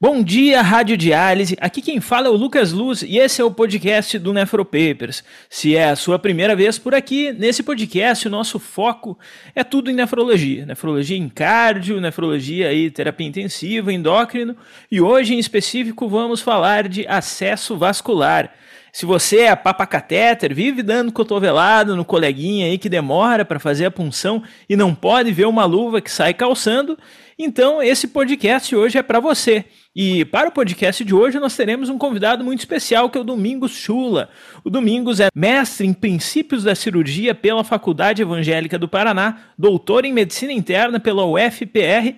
Bom 0.00 0.20
dia, 0.20 0.60
Rádio 0.62 0.96
Diálise. 0.96 1.56
Aqui 1.60 1.80
quem 1.80 2.00
fala 2.00 2.26
é 2.26 2.30
o 2.30 2.34
Lucas 2.34 2.72
Luz 2.72 3.02
e 3.02 3.18
esse 3.18 3.40
é 3.40 3.44
o 3.44 3.50
podcast 3.52 4.18
do 4.18 4.32
Nefropapers. 4.32 5.22
Se 5.48 5.76
é 5.76 5.90
a 5.90 5.96
sua 5.96 6.18
primeira 6.18 6.56
vez 6.56 6.76
por 6.76 6.92
aqui, 6.92 7.32
nesse 7.32 7.62
podcast 7.62 8.26
o 8.26 8.30
nosso 8.30 8.58
foco 8.58 9.16
é 9.54 9.62
tudo 9.62 9.90
em 9.90 9.94
nefrologia. 9.94 10.66
Nefrologia 10.66 11.16
em 11.16 11.28
cardio, 11.28 12.00
nefrologia 12.00 12.72
e 12.72 12.90
terapia 12.90 13.28
intensiva, 13.28 13.92
endócrino 13.92 14.56
e 14.90 15.00
hoje 15.00 15.34
em 15.34 15.38
específico 15.38 16.08
vamos 16.08 16.40
falar 16.40 16.88
de 16.88 17.06
acesso 17.06 17.76
vascular. 17.76 18.52
Se 18.94 19.06
você 19.06 19.38
é 19.40 19.56
papa 19.56 19.86
catéter, 19.86 20.54
vive 20.54 20.82
dando 20.82 21.10
cotovelado 21.10 21.96
no 21.96 22.04
coleguinha 22.04 22.66
aí 22.66 22.76
que 22.76 22.90
demora 22.90 23.42
para 23.42 23.58
fazer 23.58 23.86
a 23.86 23.90
punção 23.90 24.42
e 24.68 24.76
não 24.76 24.94
pode 24.94 25.32
ver 25.32 25.46
uma 25.46 25.64
luva 25.64 26.02
que 26.02 26.10
sai 26.10 26.34
calçando, 26.34 26.98
então 27.38 27.82
esse 27.82 28.08
podcast 28.08 28.76
hoje 28.76 28.98
é 28.98 29.02
para 29.02 29.18
você. 29.18 29.64
E 29.96 30.26
para 30.26 30.50
o 30.50 30.52
podcast 30.52 31.02
de 31.02 31.14
hoje 31.14 31.40
nós 31.40 31.56
teremos 31.56 31.88
um 31.88 31.96
convidado 31.96 32.44
muito 32.44 32.58
especial 32.58 33.08
que 33.08 33.16
é 33.16 33.20
o 33.22 33.24
Domingos 33.24 33.72
Chula. 33.72 34.28
O 34.62 34.68
Domingos 34.68 35.20
é 35.20 35.28
mestre 35.34 35.86
em 35.86 35.94
princípios 35.94 36.62
da 36.62 36.74
cirurgia 36.74 37.34
pela 37.34 37.64
Faculdade 37.64 38.20
Evangélica 38.20 38.78
do 38.78 38.86
Paraná, 38.86 39.38
doutor 39.56 40.04
em 40.04 40.12
medicina 40.12 40.52
interna 40.52 41.00
pela 41.00 41.24
UFPR 41.24 42.14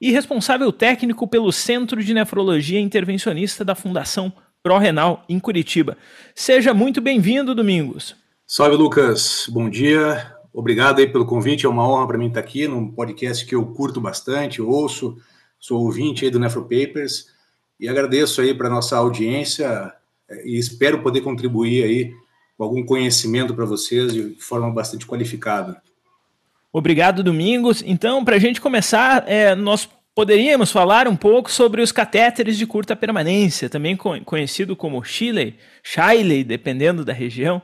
e 0.00 0.10
responsável 0.10 0.72
técnico 0.72 1.28
pelo 1.28 1.52
Centro 1.52 2.02
de 2.02 2.14
Nefrologia 2.14 2.80
Intervencionista 2.80 3.62
da 3.62 3.74
Fundação 3.74 4.32
ProRenal 4.64 5.22
em 5.28 5.38
Curitiba. 5.38 5.96
Seja 6.34 6.72
muito 6.72 7.00
bem-vindo, 7.00 7.54
Domingos. 7.54 8.16
Salve, 8.46 8.76
Lucas. 8.76 9.46
Bom 9.48 9.68
dia. 9.68 10.34
Obrigado 10.52 11.00
aí 11.00 11.06
pelo 11.06 11.26
convite. 11.26 11.66
É 11.66 11.68
uma 11.68 11.86
honra 11.86 12.08
para 12.08 12.18
mim 12.18 12.28
estar 12.28 12.40
aqui 12.40 12.66
num 12.66 12.90
podcast 12.90 13.44
que 13.44 13.54
eu 13.54 13.64
curto 13.66 14.00
bastante, 14.00 14.62
ouço 14.62 15.18
sou 15.64 15.80
ouvinte 15.80 16.26
aí 16.26 16.30
do 16.30 16.38
Nefropapers 16.38 17.28
e 17.80 17.88
agradeço 17.88 18.42
aí 18.42 18.52
para 18.52 18.68
nossa 18.68 18.98
audiência 18.98 19.94
é, 20.28 20.46
e 20.46 20.58
espero 20.58 21.02
poder 21.02 21.22
contribuir 21.22 21.82
aí 21.82 22.14
com 22.54 22.64
algum 22.64 22.84
conhecimento 22.84 23.54
para 23.54 23.64
vocês 23.64 24.12
de 24.12 24.36
forma 24.40 24.70
bastante 24.70 25.06
qualificada. 25.06 25.82
Obrigado, 26.70 27.22
Domingos. 27.22 27.82
Então, 27.86 28.22
para 28.22 28.36
a 28.36 28.38
gente 28.38 28.60
começar, 28.60 29.24
é, 29.26 29.54
nós 29.54 29.88
poderíamos 30.14 30.70
falar 30.70 31.08
um 31.08 31.16
pouco 31.16 31.50
sobre 31.50 31.82
os 31.82 31.90
catéteres 31.90 32.56
de 32.56 32.66
curta 32.66 32.94
permanência, 32.94 33.68
também 33.68 33.96
conhecido 33.96 34.76
como 34.76 35.02
Shiley, 35.02 35.56
Shiley, 35.82 36.44
dependendo 36.44 37.04
da 37.04 37.12
região. 37.12 37.60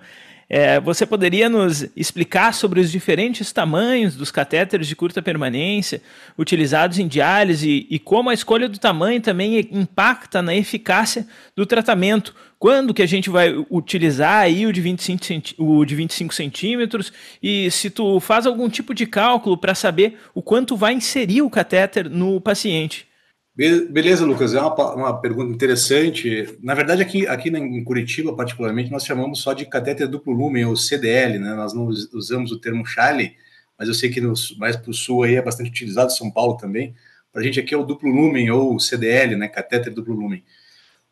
É, 0.53 0.81
você 0.81 1.07
poderia 1.07 1.49
nos 1.49 1.87
explicar 1.95 2.53
sobre 2.53 2.81
os 2.81 2.91
diferentes 2.91 3.53
tamanhos 3.53 4.17
dos 4.17 4.33
catéteres 4.33 4.89
de 4.89 4.97
curta 4.97 5.23
permanência 5.23 6.03
utilizados 6.37 6.99
em 6.99 7.07
diálise 7.07 7.87
e 7.89 8.01
como 8.01 8.31
a 8.31 8.35
escolha 8.35 8.69
do 8.69 8.77
tamanho 8.77 9.21
também 9.21 9.61
impacta 9.71 10.43
na 10.43 10.53
eficácia 10.53 11.25
do 11.55 11.65
tratamento? 11.65 12.35
Quando 12.59 12.93
que 12.93 13.01
a 13.01 13.07
gente 13.07 13.31
vai 13.31 13.55
utilizar 13.71 14.39
aí 14.39 14.67
o 14.67 14.73
de 14.73 14.81
25, 14.81 15.55
o 15.57 15.85
de 15.85 15.95
25 15.95 16.35
centímetros 16.35 17.13
e 17.41 17.71
se 17.71 17.89
tu 17.89 18.19
faz 18.19 18.45
algum 18.45 18.69
tipo 18.69 18.93
de 18.93 19.07
cálculo 19.07 19.57
para 19.57 19.73
saber 19.73 20.19
o 20.35 20.43
quanto 20.43 20.77
vai 20.77 20.95
inserir 20.95 21.43
o 21.43 21.49
catéter 21.49 22.11
no 22.11 22.41
paciente? 22.41 23.10
Beleza, 23.55 24.25
Lucas, 24.25 24.55
é 24.55 24.61
uma, 24.61 24.95
uma 24.95 25.21
pergunta 25.21 25.53
interessante. 25.53 26.57
Na 26.63 26.73
verdade, 26.73 27.03
aqui, 27.03 27.27
aqui 27.27 27.51
em 27.51 27.85
Curitiba, 27.85 28.35
particularmente, 28.35 28.91
nós 28.91 29.05
chamamos 29.05 29.41
só 29.41 29.53
de 29.53 29.67
catéter 29.67 30.09
duplo 30.09 30.33
lumen, 30.33 30.65
ou 30.65 30.77
CDL, 30.77 31.39
né? 31.39 31.55
Nós 31.55 31.75
não 31.75 31.87
usamos 31.87 32.53
o 32.53 32.59
termo 32.59 32.87
Charlie, 32.87 33.35
mas 33.79 33.89
eu 33.89 33.95
sei 33.95 34.09
que 34.09 34.21
nos, 34.21 34.57
mais 34.57 34.77
para 34.77 34.91
o 34.91 34.95
sul 34.95 35.25
aí 35.25 35.35
é 35.35 35.43
bastante 35.43 35.69
utilizado, 35.69 36.13
São 36.13 36.31
Paulo 36.31 36.57
também. 36.57 36.95
Para 37.33 37.43
a 37.43 37.45
gente 37.45 37.61
aqui 37.61 37.75
é 37.75 37.77
o 37.77 37.85
duplo 37.85 38.11
lumen, 38.11 38.51
ou 38.51 38.79
CDL, 38.79 39.37
né? 39.37 39.49
Catéter 39.49 39.93
duplo 39.93 40.15
lumen. 40.15 40.43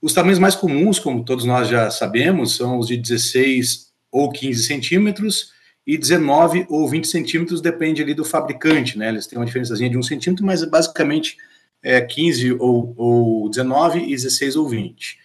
Os 0.01 0.15
tamanhos 0.15 0.39
mais 0.39 0.55
comuns, 0.55 0.99
como 0.99 1.25
todos 1.25 1.45
nós 1.45 1.69
já 1.69 1.91
sabemos, 1.91 2.57
são 2.57 2.79
os 2.79 2.87
de 2.87 2.97
16 2.97 3.89
ou 4.13 4.31
15 4.31 4.63
centímetros 4.63 5.53
e 5.85 5.99
19 5.99 6.67
ou 6.69 6.89
20 6.89 7.09
centímetros, 7.09 7.61
depende 7.61 8.01
ali 8.01 8.15
do 8.15 8.25
fabricante, 8.25 8.97
né? 8.97 9.09
Eles 9.09 9.27
têm 9.27 9.39
uma 9.39 9.45
diferençazinha 9.45 9.91
de 9.91 9.99
um 9.99 10.03
centímetro, 10.03 10.47
mas 10.47 10.65
basicamente 10.65 11.37
é, 11.83 12.01
15 12.01 12.55
ou, 12.55 12.95
ou 12.97 13.49
19 13.49 14.01
e 14.01 14.11
16 14.11 14.57
ou 14.57 14.69
20. 14.69 15.13
Uh, 15.13 15.19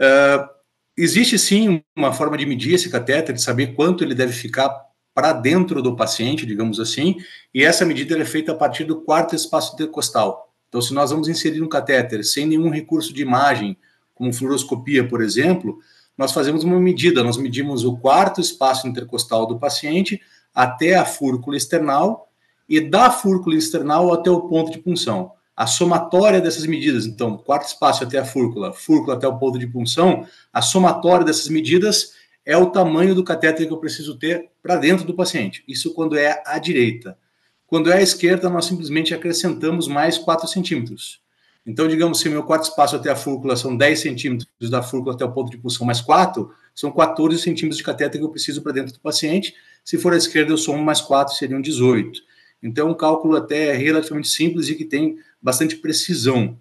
ah, 0.00 0.50
existe 0.96 1.38
sim 1.38 1.82
uma 1.96 2.12
forma 2.12 2.36
de 2.36 2.46
medir 2.46 2.74
esse 2.74 2.90
catéter, 2.90 3.34
de 3.34 3.42
saber 3.42 3.74
quanto 3.74 4.04
ele 4.04 4.14
deve 4.14 4.32
ficar 4.32 4.68
para 5.14 5.32
dentro 5.32 5.82
do 5.82 5.96
paciente, 5.96 6.46
digamos 6.46 6.78
assim, 6.78 7.16
e 7.52 7.64
essa 7.64 7.84
medida 7.84 8.16
é 8.16 8.24
feita 8.24 8.52
a 8.52 8.54
partir 8.54 8.84
do 8.84 9.00
quarto 9.00 9.34
espaço 9.34 9.74
intercostal. 9.74 10.52
Então, 10.68 10.80
se 10.80 10.94
nós 10.94 11.10
vamos 11.10 11.28
inserir 11.28 11.62
um 11.62 11.68
catéter 11.68 12.24
sem 12.24 12.46
nenhum 12.46 12.70
recurso 12.70 13.12
de 13.12 13.22
imagem, 13.22 13.76
como 14.14 14.32
fluoroscopia, 14.32 15.06
por 15.08 15.22
exemplo, 15.22 15.78
nós 16.16 16.32
fazemos 16.32 16.62
uma 16.62 16.78
medida, 16.78 17.24
nós 17.24 17.36
medimos 17.36 17.84
o 17.84 17.96
quarto 17.96 18.40
espaço 18.40 18.86
intercostal 18.86 19.46
do 19.46 19.58
paciente 19.58 20.20
até 20.54 20.94
a 20.94 21.04
fúrcula 21.04 21.56
external 21.56 22.30
e 22.68 22.80
da 22.80 23.10
fúrcula 23.10 23.56
external 23.56 24.12
até 24.12 24.30
o 24.30 24.42
ponto 24.42 24.70
de 24.70 24.78
punção 24.78 25.32
a 25.58 25.66
somatória 25.66 26.40
dessas 26.40 26.64
medidas, 26.66 27.04
então, 27.04 27.36
quarto 27.36 27.66
espaço 27.66 28.04
até 28.04 28.16
a 28.16 28.24
fúrcula, 28.24 28.72
fúrcula 28.72 29.16
até 29.16 29.26
o 29.26 29.36
ponto 29.38 29.58
de 29.58 29.66
punção, 29.66 30.24
a 30.52 30.62
somatória 30.62 31.26
dessas 31.26 31.48
medidas 31.48 32.12
é 32.46 32.56
o 32.56 32.66
tamanho 32.66 33.12
do 33.12 33.24
catéter 33.24 33.66
que 33.66 33.72
eu 33.72 33.78
preciso 33.78 34.16
ter 34.16 34.50
para 34.62 34.76
dentro 34.76 35.04
do 35.04 35.14
paciente. 35.14 35.64
Isso 35.66 35.92
quando 35.94 36.16
é 36.16 36.40
à 36.46 36.60
direita. 36.60 37.18
Quando 37.66 37.90
é 37.90 37.96
à 37.96 38.00
esquerda, 38.00 38.48
nós 38.48 38.66
simplesmente 38.66 39.12
acrescentamos 39.12 39.88
mais 39.88 40.16
4 40.16 40.46
centímetros. 40.46 41.20
Então, 41.66 41.88
digamos, 41.88 42.20
se 42.20 42.28
meu 42.28 42.44
quarto 42.44 42.62
espaço 42.62 42.94
até 42.94 43.10
a 43.10 43.16
fúrcula 43.16 43.56
são 43.56 43.76
10 43.76 43.98
centímetros, 43.98 44.70
da 44.70 44.80
fúrcula 44.80 45.16
até 45.16 45.24
o 45.24 45.32
ponto 45.32 45.50
de 45.50 45.58
punção 45.58 45.84
mais 45.84 46.00
4, 46.00 46.48
são 46.72 46.92
14 46.92 47.36
centímetros 47.36 47.78
de 47.78 47.82
catéter 47.82 48.20
que 48.20 48.24
eu 48.24 48.30
preciso 48.30 48.62
para 48.62 48.70
dentro 48.70 48.92
do 48.92 49.00
paciente. 49.00 49.56
Se 49.84 49.98
for 49.98 50.12
à 50.12 50.16
esquerda, 50.16 50.52
eu 50.52 50.56
somo 50.56 50.84
mais 50.84 51.00
4, 51.00 51.34
seriam 51.34 51.60
18. 51.60 52.27
Então, 52.62 52.88
é 52.88 52.90
um 52.90 52.94
cálculo 52.94 53.36
até 53.36 53.72
relativamente 53.72 54.28
simples 54.28 54.68
e 54.68 54.74
que 54.74 54.84
tem 54.84 55.18
bastante 55.40 55.76
precisão. 55.76 56.58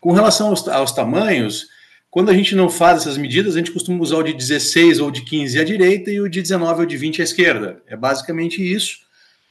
Com 0.00 0.12
relação 0.12 0.48
aos, 0.48 0.66
aos 0.68 0.92
tamanhos, 0.92 1.68
quando 2.10 2.30
a 2.30 2.34
gente 2.34 2.54
não 2.54 2.70
faz 2.70 3.02
essas 3.02 3.16
medidas, 3.16 3.54
a 3.54 3.58
gente 3.58 3.72
costuma 3.72 4.00
usar 4.00 4.18
o 4.18 4.22
de 4.22 4.32
16 4.32 5.00
ou 5.00 5.10
de 5.10 5.22
15 5.22 5.58
à 5.58 5.64
direita 5.64 6.10
e 6.10 6.20
o 6.20 6.28
de 6.28 6.42
19 6.42 6.80
ou 6.80 6.86
de 6.86 6.96
20 6.96 7.20
à 7.20 7.24
esquerda. 7.24 7.82
É 7.86 7.96
basicamente 7.96 8.62
isso. 8.62 8.98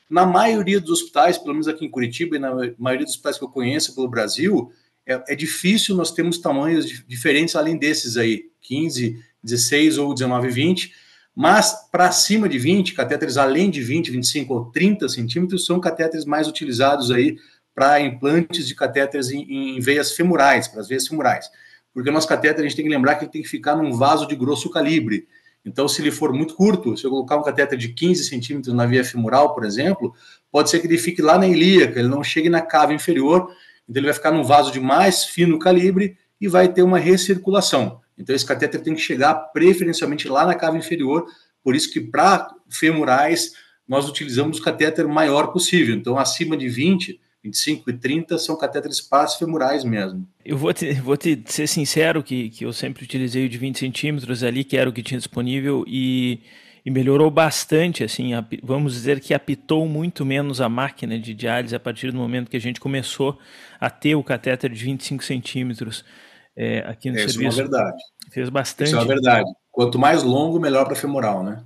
Na 0.09 0.25
maioria 0.25 0.79
dos 0.79 1.01
hospitais, 1.01 1.37
pelo 1.37 1.53
menos 1.53 1.67
aqui 1.67 1.85
em 1.85 1.89
Curitiba 1.89 2.35
e 2.35 2.39
na 2.39 2.53
maioria 2.77 3.05
dos 3.05 3.15
hospitais 3.15 3.37
que 3.37 3.43
eu 3.43 3.49
conheço 3.49 3.93
pelo 3.95 4.07
Brasil, 4.07 4.71
é, 5.05 5.33
é 5.33 5.35
difícil 5.35 5.95
nós 5.95 6.11
termos 6.11 6.37
tamanhos 6.37 7.03
diferentes 7.07 7.55
além 7.55 7.77
desses 7.77 8.15
aí, 8.15 8.45
15, 8.61 9.21
16 9.43 9.97
ou 9.97 10.13
19 10.13 10.47
e 10.47 10.51
20. 10.51 10.93
Mas 11.35 11.89
para 11.91 12.11
cima 12.11 12.47
de 12.47 12.59
20, 12.59 12.93
catéteres 12.93 13.37
além 13.37 13.69
de 13.69 13.81
20, 13.81 14.11
25 14.11 14.53
ou 14.53 14.65
30 14.65 15.09
centímetros 15.09 15.65
são 15.65 15.79
catéteres 15.79 16.25
mais 16.25 16.47
utilizados 16.47 17.09
aí 17.09 17.37
para 17.73 17.99
implantes 17.99 18.67
de 18.67 18.75
catéteres 18.75 19.31
em, 19.31 19.77
em 19.77 19.79
veias 19.79 20.11
femorais, 20.11 20.67
para 20.67 20.81
as 20.81 20.87
veias 20.87 21.07
femorais. 21.07 21.49
porque 21.93 22.09
o 22.09 22.13
nosso 22.13 22.27
catéter 22.27 22.59
a 22.59 22.67
gente 22.67 22.75
tem 22.75 22.85
que 22.85 22.91
lembrar 22.91 23.15
que 23.15 23.25
ele 23.25 23.31
tem 23.31 23.41
que 23.41 23.47
ficar 23.47 23.75
num 23.75 23.93
vaso 23.93 24.27
de 24.27 24.35
grosso 24.35 24.69
calibre. 24.69 25.27
Então, 25.65 25.87
se 25.87 26.01
ele 26.01 26.11
for 26.11 26.33
muito 26.33 26.55
curto, 26.55 26.97
se 26.97 27.05
eu 27.05 27.09
colocar 27.09 27.37
um 27.37 27.43
catéter 27.43 27.77
de 27.77 27.89
15 27.89 28.25
centímetros 28.25 28.73
na 28.73 28.85
via 28.85 29.03
femoral, 29.03 29.53
por 29.53 29.63
exemplo, 29.63 30.13
pode 30.51 30.69
ser 30.69 30.79
que 30.79 30.87
ele 30.87 30.97
fique 30.97 31.21
lá 31.21 31.37
na 31.37 31.47
ilíaca, 31.47 31.99
ele 31.99 32.09
não 32.09 32.23
chegue 32.23 32.49
na 32.49 32.61
cava 32.61 32.93
inferior, 32.93 33.49
então 33.87 33.99
ele 33.99 34.07
vai 34.07 34.13
ficar 34.13 34.31
num 34.31 34.43
vaso 34.43 34.71
de 34.71 34.79
mais 34.79 35.23
fino 35.23 35.57
calibre 35.57 36.17
e 36.39 36.47
vai 36.47 36.67
ter 36.67 36.83
uma 36.83 36.99
recirculação. 36.99 38.01
Então, 38.17 38.35
esse 38.35 38.45
catéter 38.45 38.81
tem 38.81 38.95
que 38.95 39.01
chegar 39.01 39.33
preferencialmente 39.33 40.27
lá 40.27 40.45
na 40.45 40.55
cava 40.55 40.77
inferior, 40.77 41.25
por 41.63 41.75
isso 41.75 41.91
que 41.91 41.99
para 41.99 42.53
femorais 42.69 43.53
nós 43.87 44.07
utilizamos 44.07 44.59
o 44.59 44.61
catéter 44.61 45.07
maior 45.07 45.47
possível. 45.47 45.95
Então, 45.95 46.17
acima 46.17 46.55
de 46.55 46.69
20, 46.69 47.19
25 47.43 47.89
e 47.89 47.93
30 47.93 48.37
são 48.37 48.57
catéteres 48.57 49.05
femorais 49.37 49.83
mesmo. 49.83 50.27
Eu 50.45 50.57
vou 50.57 50.73
te, 50.73 50.93
vou 50.93 51.17
te 51.17 51.41
ser 51.45 51.67
sincero 51.67 52.23
que, 52.23 52.49
que 52.49 52.65
eu 52.65 52.71
sempre 52.71 53.03
utilizei 53.03 53.45
o 53.45 53.49
de 53.49 53.57
20 53.57 53.77
centímetros 53.77 54.43
ali, 54.43 54.63
que 54.63 54.77
era 54.77 54.89
o 54.89 54.93
que 54.93 55.03
tinha 55.03 55.17
disponível, 55.17 55.83
e, 55.85 56.39
e 56.85 56.89
melhorou 56.89 57.29
bastante, 57.29 58.03
assim, 58.03 58.31
vamos 58.61 58.93
dizer 58.93 59.19
que 59.19 59.33
apitou 59.33 59.85
muito 59.87 60.25
menos 60.25 60.61
a 60.61 60.69
máquina 60.69 61.19
de 61.19 61.33
diálise 61.33 61.75
a 61.75 61.79
partir 61.79 62.11
do 62.11 62.17
momento 62.17 62.49
que 62.49 62.57
a 62.57 62.61
gente 62.61 62.79
começou 62.79 63.37
a 63.79 63.89
ter 63.89 64.15
o 64.15 64.23
catéter 64.23 64.71
de 64.71 64.83
25 64.83 65.23
centímetros 65.23 66.05
é, 66.55 66.79
aqui 66.79 67.09
no 67.09 67.17
Isso 67.17 67.29
serviço. 67.29 67.49
Isso 67.49 67.61
é 67.61 67.63
uma 67.63 67.69
verdade. 67.69 68.03
Fez 68.31 68.49
bastante. 68.49 68.87
Isso 68.87 68.95
é 68.95 68.99
uma 68.99 69.07
verdade. 69.07 69.49
Quanto 69.71 69.97
mais 69.97 70.23
longo, 70.23 70.59
melhor 70.59 70.85
para 70.85 70.95
femoral, 70.95 71.43
né? 71.43 71.63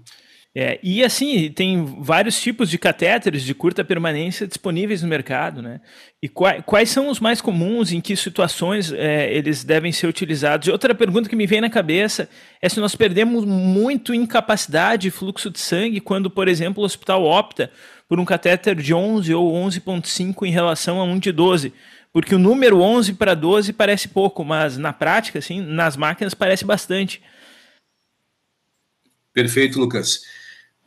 É, 0.60 0.80
e 0.82 1.04
assim, 1.04 1.52
tem 1.52 1.86
vários 2.00 2.42
tipos 2.42 2.68
de 2.68 2.80
catéteres 2.80 3.44
de 3.44 3.54
curta 3.54 3.86
permanência 3.86 4.48
disponíveis 4.48 5.04
no 5.04 5.08
mercado, 5.08 5.62
né? 5.62 5.80
E 6.20 6.28
quais, 6.28 6.64
quais 6.66 6.90
são 6.90 7.10
os 7.10 7.20
mais 7.20 7.40
comuns, 7.40 7.92
em 7.92 8.02
que 8.02 8.16
situações 8.16 8.92
é, 8.92 9.32
eles 9.32 9.64
devem 9.64 9.92
ser 9.92 10.08
utilizados? 10.08 10.68
E 10.68 10.72
outra 10.72 10.96
pergunta 10.96 11.30
que 11.30 11.36
me 11.36 11.46
vem 11.46 11.62
na 11.62 11.70
cabeça 11.70 12.28
é 12.60 12.68
se 12.68 12.80
nós 12.80 12.96
perdemos 12.96 13.46
muito 13.46 14.16
incapacidade 14.16 15.08
e 15.08 15.12
fluxo 15.12 15.52
de 15.52 15.60
sangue 15.60 16.00
quando, 16.00 16.28
por 16.28 16.48
exemplo, 16.48 16.82
o 16.82 16.86
hospital 16.88 17.24
opta 17.24 17.70
por 18.10 18.20
um 18.20 18.26
catéter 18.26 18.74
de 18.76 18.96
11 18.96 19.32
ou 19.36 19.54
11.5 19.54 20.44
em 20.48 20.52
relação 20.52 21.00
a 21.00 21.04
um 21.04 21.20
de 21.20 21.32
12. 21.32 21.72
Porque 22.12 22.34
o 22.34 22.40
número 22.40 22.80
11 22.82 23.14
para 23.14 23.36
12 23.36 23.74
parece 23.74 24.08
pouco, 24.08 24.44
mas 24.44 24.78
na 24.78 24.92
prática, 24.92 25.40
assim, 25.40 25.62
nas 25.62 25.96
máquinas 25.96 26.34
parece 26.34 26.66
bastante. 26.66 27.22
Perfeito, 29.34 29.80
Lucas. 29.80 30.22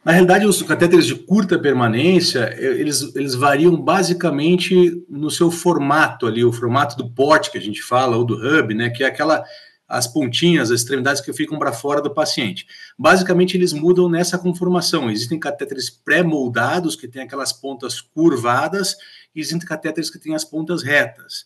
Na 0.04 0.12
realidade, 0.12 0.46
os 0.46 0.62
catéteres 0.62 1.06
de 1.06 1.14
curta 1.14 1.58
permanência, 1.58 2.54
eles, 2.58 3.14
eles 3.14 3.34
variam 3.34 3.76
basicamente 3.76 5.04
no 5.08 5.30
seu 5.30 5.50
formato 5.50 6.26
ali, 6.26 6.42
o 6.42 6.52
formato 6.52 6.96
do 6.96 7.10
porte 7.10 7.50
que 7.50 7.58
a 7.58 7.60
gente 7.60 7.82
fala, 7.82 8.16
ou 8.16 8.24
do 8.24 8.34
hub, 8.34 8.74
né, 8.74 8.88
que 8.88 9.04
é 9.04 9.06
aquela 9.06 9.44
as 9.90 10.06
pontinhas, 10.06 10.70
as 10.70 10.80
extremidades 10.80 11.20
que 11.20 11.32
ficam 11.32 11.58
para 11.58 11.72
fora 11.72 12.00
do 12.00 12.14
paciente. 12.14 12.64
Basicamente, 12.96 13.56
eles 13.56 13.72
mudam 13.72 14.08
nessa 14.08 14.38
conformação. 14.38 15.10
Existem 15.10 15.38
catéteres 15.38 15.90
pré-moldados, 15.90 16.94
que 16.94 17.08
têm 17.08 17.22
aquelas 17.22 17.52
pontas 17.52 18.00
curvadas, 18.00 18.96
e 19.34 19.40
existem 19.40 19.66
catéteres 19.66 20.08
que 20.08 20.18
têm 20.18 20.34
as 20.34 20.44
pontas 20.44 20.84
retas. 20.84 21.44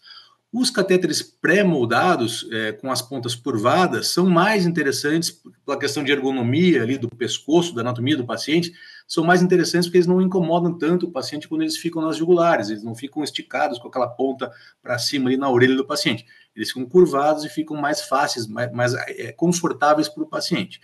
Os 0.53 0.71
catéteres 0.71 1.23
pré-moldados, 1.23 2.47
é, 2.53 2.73
com 2.73 2.93
as 2.93 3.01
pontas 3.01 3.35
curvadas, 3.35 4.09
são 4.09 4.29
mais 4.29 4.67
interessantes 4.67 5.43
pela 5.65 5.79
questão 5.79 6.05
de 6.05 6.13
ergonomia 6.13 6.83
ali 6.83 6.99
do 6.99 7.09
pescoço, 7.09 7.75
da 7.75 7.81
anatomia 7.81 8.17
do 8.17 8.27
paciente, 8.27 8.73
são 9.07 9.23
mais 9.23 9.43
interessantes 9.43 9.87
porque 9.87 9.99
eles 9.99 10.07
não 10.07 10.21
incomodam 10.21 10.77
tanto 10.77 11.07
o 11.07 11.11
paciente 11.11 11.49
quando 11.49 11.63
eles 11.63 11.77
ficam 11.77 12.03
nas 12.03 12.17
jugulares, 12.17 12.71
eles 12.71 12.83
não 12.83 12.95
ficam 12.95 13.23
esticados 13.23 13.79
com 13.79 13.89
aquela 13.89 14.09
ponta 14.09 14.51
para 14.83 14.99
cima 14.99 15.29
ali 15.29 15.37
na 15.37 15.51
orelha 15.51 15.77
do 15.77 15.87
paciente. 15.87 16.25
Eles 16.55 16.69
ficam 16.69 16.87
curvados 16.87 17.45
e 17.45 17.49
ficam 17.49 17.77
mais 17.77 18.03
fáceis, 18.03 18.47
mais, 18.47 18.73
mais 18.73 18.95
é, 18.95 19.33
confortáveis 19.33 20.09
para 20.09 20.23
o 20.23 20.29
paciente. 20.29 20.81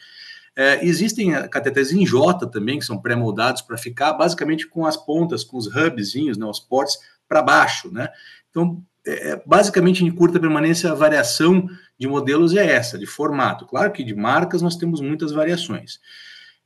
É, 0.55 0.85
existem 0.85 1.33
catéteres 1.49 1.93
em 1.93 2.05
J 2.05 2.47
também, 2.47 2.79
que 2.79 2.85
são 2.85 3.01
pré-moldados 3.01 3.63
para 3.63 3.79
ficar 3.79 4.13
basicamente 4.15 4.67
com 4.67 4.85
as 4.85 4.97
pontas, 4.97 5.45
com 5.45 5.57
os 5.57 5.67
hubzinhos, 5.67 6.37
né, 6.37 6.45
os 6.45 6.61
portes 6.61 6.99
para 7.29 7.41
baixo, 7.41 7.91
né? 7.93 8.09
Então, 8.51 8.83
é, 9.07 9.31
é, 9.31 9.43
basicamente 9.47 10.05
em 10.05 10.11
curta 10.11 10.39
permanência 10.39 10.91
a 10.91 10.95
variação 10.95 11.67
de 11.99 12.07
modelos 12.07 12.55
é 12.55 12.71
essa, 12.71 12.99
de 12.99 13.07
formato. 13.07 13.65
Claro 13.67 13.93
que 13.93 14.05
de 14.05 14.15
marcas 14.15 14.61
nós 14.61 14.77
temos 14.77 15.01
muitas 15.01 15.33
variações. 15.33 16.01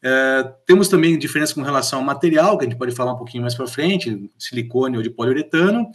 É, 0.06 0.52
temos 0.66 0.88
também 0.88 1.18
diferença 1.18 1.54
com 1.54 1.62
relação 1.62 2.00
ao 2.00 2.04
material, 2.04 2.58
que 2.58 2.66
a 2.66 2.68
gente 2.68 2.78
pode 2.78 2.94
falar 2.94 3.14
um 3.14 3.16
pouquinho 3.16 3.40
mais 3.40 3.54
para 3.54 3.66
frente, 3.66 4.30
silicone 4.38 4.98
ou 4.98 5.02
de 5.02 5.08
poliuretano, 5.08 5.90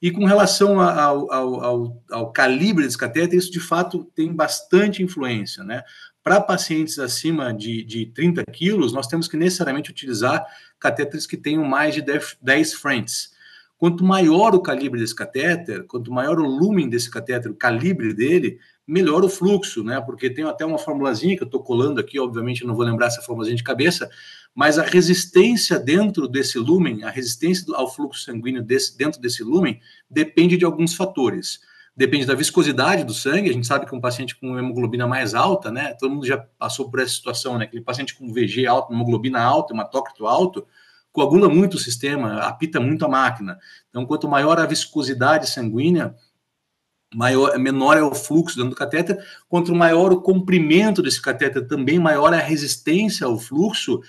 e 0.00 0.10
com 0.10 0.24
relação 0.24 0.80
ao, 0.80 1.32
ao, 1.32 1.64
ao, 1.64 2.02
ao, 2.10 2.32
calibre 2.32 2.82
desse 2.82 2.98
catéter, 2.98 3.38
isso 3.38 3.52
de 3.52 3.60
fato 3.60 4.04
tem 4.16 4.34
bastante 4.34 5.00
influência, 5.00 5.62
né? 5.62 5.84
Para 6.24 6.40
pacientes 6.40 6.98
acima 6.98 7.54
de, 7.54 7.84
de 7.84 8.06
30 8.06 8.42
quilos, 8.46 8.92
nós 8.92 9.06
temos 9.06 9.28
que 9.28 9.36
necessariamente 9.36 9.92
utilizar 9.92 10.44
catéteres 10.80 11.24
que 11.24 11.36
tenham 11.36 11.64
mais 11.64 11.94
de 11.94 12.02
10, 12.02 12.38
10 12.42 12.74
Quanto 13.78 14.04
maior 14.04 14.56
o 14.56 14.60
calibre 14.60 14.98
desse 14.98 15.14
catéter, 15.14 15.84
quanto 15.86 16.10
maior 16.10 16.40
o 16.40 16.46
lumen 16.46 16.88
desse 16.88 17.08
catéter, 17.08 17.52
o 17.52 17.54
calibre 17.54 18.12
dele, 18.12 18.58
melhor 18.86 19.24
o 19.24 19.28
fluxo, 19.28 19.84
né? 19.84 20.00
Porque 20.00 20.28
tem 20.28 20.44
até 20.44 20.64
uma 20.64 20.78
formulazinha 20.78 21.36
que 21.36 21.42
eu 21.42 21.46
estou 21.46 21.62
colando 21.62 22.00
aqui, 22.00 22.18
obviamente 22.18 22.64
não 22.64 22.74
vou 22.74 22.84
lembrar 22.84 23.06
essa 23.06 23.22
formulazinha 23.22 23.56
de 23.56 23.62
cabeça, 23.62 24.10
mas 24.54 24.78
a 24.78 24.82
resistência 24.82 25.78
dentro 25.78 26.28
desse 26.28 26.58
lumen, 26.58 27.04
a 27.04 27.10
resistência 27.10 27.64
ao 27.74 27.92
fluxo 27.92 28.24
sanguíneo 28.24 28.62
desse, 28.62 28.96
dentro 28.96 29.20
desse 29.20 29.42
lumen, 29.42 29.80
depende 30.10 30.56
de 30.56 30.64
alguns 30.64 30.94
fatores. 30.94 31.60
Depende 31.94 32.24
da 32.24 32.34
viscosidade 32.34 33.04
do 33.04 33.12
sangue, 33.12 33.50
a 33.50 33.52
gente 33.52 33.66
sabe 33.66 33.84
que 33.84 33.94
um 33.94 34.00
paciente 34.00 34.34
com 34.38 34.58
hemoglobina 34.58 35.06
mais 35.06 35.34
alta, 35.34 35.70
né? 35.70 35.94
Todo 36.00 36.10
mundo 36.10 36.26
já 36.26 36.38
passou 36.58 36.90
por 36.90 37.00
essa 37.00 37.12
situação, 37.12 37.58
né? 37.58 37.66
Aquele 37.66 37.82
paciente 37.82 38.14
com 38.14 38.32
VG 38.32 38.66
alto, 38.66 38.92
hemoglobina 38.92 39.40
alta, 39.40 39.74
hematócrito 39.74 40.26
alto, 40.26 40.66
coagula 41.12 41.50
muito 41.50 41.74
o 41.74 41.78
sistema, 41.78 42.38
apita 42.38 42.80
muito 42.80 43.04
a 43.04 43.08
máquina. 43.08 43.58
Então, 43.90 44.06
quanto 44.06 44.26
maior 44.26 44.58
a 44.58 44.64
viscosidade 44.64 45.50
sanguínea, 45.50 46.14
maior, 47.14 47.58
menor 47.58 47.96
é 47.96 48.02
o 48.02 48.14
fluxo 48.14 48.56
dentro 48.56 48.70
do 48.70 48.76
catéter, 48.76 49.18
quanto 49.48 49.74
maior 49.74 50.12
o 50.12 50.20
comprimento 50.20 51.02
desse 51.02 51.20
catéter, 51.20 51.66
também 51.66 51.98
maior 51.98 52.32
é 52.32 52.38
a 52.38 52.42
resistência 52.42 53.26
ao 53.26 53.38
fluxo, 53.38 54.00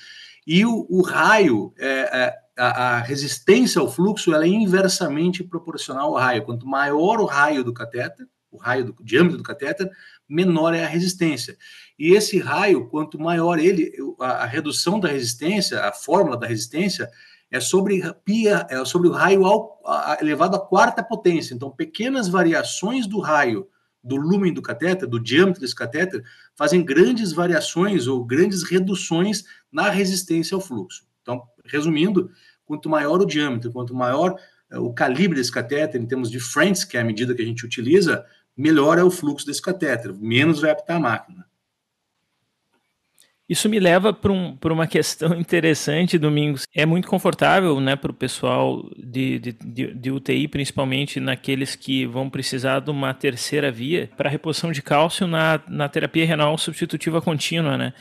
e 0.46 0.66
o, 0.66 0.86
o 0.90 1.02
raio, 1.02 1.74
é, 1.78 1.88
é, 1.88 2.36
a, 2.58 2.98
a, 2.98 3.00
resistência 3.00 3.80
ao 3.80 3.92
fluxo, 3.92 4.34
ela 4.34 4.46
é 4.46 4.50
inversamente 4.50 5.44
proporcional 5.44 6.10
ao 6.10 6.22
raio. 6.22 6.44
Quanto 6.44 6.68
maior 6.68 7.20
o 7.20 7.26
raio 7.26 7.64
do 7.64 7.74
catéter, 7.74 8.28
o 8.52 8.58
raio 8.58 8.86
do 8.86 8.96
diâmetro 9.02 9.38
do 9.38 9.44
catéter, 9.44 9.90
menor 10.28 10.74
é 10.74 10.84
a 10.84 10.88
resistência. 10.88 11.58
E 11.98 12.14
esse 12.14 12.40
raio, 12.40 12.88
quanto 12.88 13.20
maior 13.20 13.58
ele, 13.58 13.92
a, 14.20 14.44
a 14.44 14.46
redução 14.46 15.00
da 15.00 15.08
resistência, 15.08 15.82
a 15.82 15.92
fórmula 15.92 16.38
da 16.38 16.48
resistência, 16.48 17.10
é 17.54 17.60
sobre, 17.60 18.02
pia, 18.26 18.66
é 18.68 18.84
sobre 18.84 19.08
o 19.08 19.12
raio 19.12 19.46
ao, 19.46 19.80
a, 19.86 20.18
elevado 20.20 20.56
à 20.56 20.60
quarta 20.60 21.04
potência. 21.04 21.54
Então, 21.54 21.70
pequenas 21.70 22.28
variações 22.28 23.06
do 23.06 23.20
raio, 23.20 23.68
do 24.04 24.16
lumen 24.16 24.52
do 24.52 24.62
catéter, 24.62 25.08
do 25.08 25.20
diâmetro 25.20 25.62
desse 25.62 25.76
catéter, 25.76 26.24
fazem 26.56 26.84
grandes 26.84 27.32
variações 27.32 28.08
ou 28.08 28.26
grandes 28.26 28.64
reduções 28.64 29.44
na 29.72 29.92
resistência 29.92 30.56
ao 30.56 30.62
fluxo. 30.62 31.06
Então, 31.22 31.44
resumindo, 31.64 32.32
quanto 32.66 32.90
maior 32.90 33.22
o 33.22 33.26
diâmetro, 33.26 33.72
quanto 33.72 33.94
maior 33.94 34.36
é, 34.72 34.80
o 34.80 34.92
calibre 34.92 35.38
desse 35.38 35.52
catéter, 35.52 36.02
em 36.02 36.08
termos 36.08 36.32
de 36.32 36.40
Friends, 36.40 36.84
que 36.84 36.98
é 36.98 37.02
a 37.02 37.06
medida 37.06 37.36
que 37.36 37.44
a 37.44 37.46
gente 37.46 37.64
utiliza, 37.64 38.26
melhor 38.58 38.98
é 38.98 39.04
o 39.04 39.12
fluxo 39.12 39.46
desse 39.46 39.62
catéter, 39.62 40.12
menos 40.12 40.60
vai 40.60 40.72
apitar 40.72 40.98
a 40.98 41.00
máquina. 41.00 41.46
Isso 43.54 43.70
me 43.70 43.80
leva 43.80 44.12
para 44.12 44.32
um, 44.32 44.58
uma 44.72 44.88
questão 44.88 45.36
interessante, 45.40 46.18
Domingos. 46.18 46.66
É 46.74 46.88
muito 46.88 47.08
confortável 47.08 47.80
né, 47.80 47.96
para 47.96 48.10
o 48.10 48.14
pessoal 48.14 48.90
de, 48.98 49.38
de, 49.38 49.52
de, 49.54 49.94
de, 49.94 50.12
UTI, 50.12 50.48
principalmente 50.48 51.20
naqueles 51.20 51.76
que 51.76 52.04
vão 52.08 52.32
precisar 52.32 52.80
de 52.80 52.90
uma 52.90 53.14
terceira 53.14 53.72
via 53.72 54.10
para 54.18 54.28
reposição 54.28 54.72
de 54.72 54.82
cálcio 54.82 55.28
na, 55.28 55.62
na 55.68 55.88
terapia 55.88 56.26
renal 56.26 56.58
substitutiva 56.58 57.22
contínua. 57.22 57.78
Né? 57.78 57.94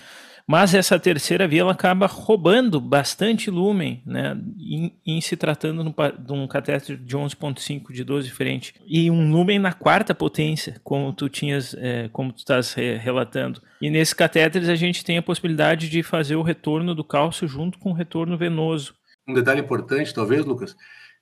Mas 0.46 0.74
essa 0.74 0.98
terceira 0.98 1.46
via 1.46 1.60
ela 1.60 1.72
acaba 1.72 2.06
roubando 2.06 2.80
bastante 2.80 3.50
lumen, 3.50 4.02
né, 4.04 4.36
em, 4.58 4.92
em 5.06 5.20
se 5.20 5.36
tratando 5.36 5.84
no, 5.84 5.94
de 6.18 6.32
um 6.32 6.46
catéter 6.46 6.96
de 6.96 7.16
11.5 7.16 7.92
de 7.92 8.04
12 8.04 8.30
frente 8.30 8.74
e 8.86 9.10
um 9.10 9.30
lumen 9.30 9.58
na 9.58 9.72
quarta 9.72 10.14
potência, 10.14 10.80
como 10.82 11.12
tu 11.12 11.28
tinhas, 11.28 11.74
é, 11.74 12.08
como 12.12 12.32
tu 12.32 12.38
estás 12.38 12.74
relatando. 12.74 13.60
E 13.80 13.90
nesses 13.90 14.14
catéteres 14.14 14.68
a 14.68 14.74
gente 14.74 15.04
tem 15.04 15.18
a 15.18 15.22
possibilidade 15.22 15.88
de 15.88 16.02
fazer 16.02 16.36
o 16.36 16.42
retorno 16.42 16.94
do 16.94 17.04
cálcio 17.04 17.46
junto 17.46 17.78
com 17.78 17.90
o 17.90 17.94
retorno 17.94 18.36
venoso. 18.36 18.94
Um 19.26 19.34
detalhe 19.34 19.60
importante, 19.60 20.12
talvez, 20.12 20.44
Lucas, 20.44 20.76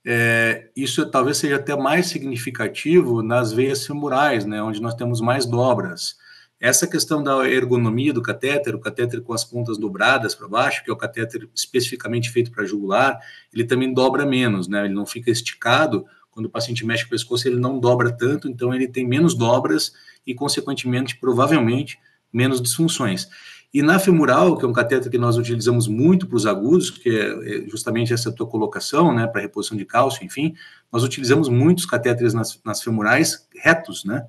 é, 0.07 0.71
isso 0.75 1.05
talvez 1.11 1.37
seja 1.37 1.57
até 1.57 1.77
mais 1.77 2.07
significativo 2.07 3.23
nas 3.23 3.53
veias 3.53 3.87
femorais, 3.87 4.45
né, 4.47 4.63
onde 4.63 4.81
nós 4.81 4.95
temos 4.95 5.21
mais 5.21 5.45
dobras. 5.45 6.17
Essa 6.61 6.87
questão 6.87 7.23
da 7.23 7.49
ergonomia 7.49 8.13
do 8.13 8.21
catéter, 8.21 8.75
o 8.75 8.79
catéter 8.79 9.23
com 9.23 9.33
as 9.33 9.43
pontas 9.43 9.79
dobradas 9.79 10.35
para 10.35 10.47
baixo, 10.47 10.85
que 10.85 10.91
é 10.91 10.93
o 10.93 10.97
catéter 10.97 11.49
especificamente 11.55 12.31
feito 12.31 12.51
para 12.51 12.67
jugular, 12.67 13.19
ele 13.51 13.65
também 13.65 13.95
dobra 13.95 14.27
menos, 14.27 14.69
né? 14.69 14.85
Ele 14.85 14.93
não 14.93 15.07
fica 15.07 15.31
esticado 15.31 16.05
quando 16.31 16.47
o 16.47 16.51
paciente 16.51 16.85
mexe 16.85 17.05
o 17.05 17.09
pescoço, 17.09 17.49
ele 17.49 17.59
não 17.59 17.81
dobra 17.81 18.13
tanto, 18.13 18.47
então 18.47 18.75
ele 18.75 18.87
tem 18.87 19.07
menos 19.07 19.35
dobras 19.35 19.95
e, 20.27 20.35
consequentemente, 20.35 21.17
provavelmente, 21.17 21.99
menos 22.31 22.61
disfunções. 22.61 23.27
E 23.73 23.83
na 23.83 23.99
femoral, 23.99 24.59
que 24.59 24.65
é 24.65 24.69
um 24.69 24.73
cateter 24.73 25.11
que 25.11 25.19
nós 25.19 25.37
utilizamos 25.37 25.89
muito 25.89 26.27
para 26.27 26.37
os 26.37 26.45
agudos, 26.45 26.91
que 26.91 27.09
é, 27.09 27.65
é 27.65 27.69
justamente 27.69 28.13
essa 28.13 28.31
tua 28.31 28.47
colocação, 28.47 29.15
né, 29.15 29.27
para 29.27 29.41
reposição 29.41 29.79
de 29.79 29.85
cálcio, 29.85 30.25
enfim, 30.25 30.55
nós 30.93 31.05
utilizamos 31.05 31.49
muitos 31.49 31.87
catéteres 31.87 32.35
nas, 32.35 32.61
nas 32.65 32.83
femorais 32.83 33.49
retos, 33.55 34.05
né? 34.05 34.27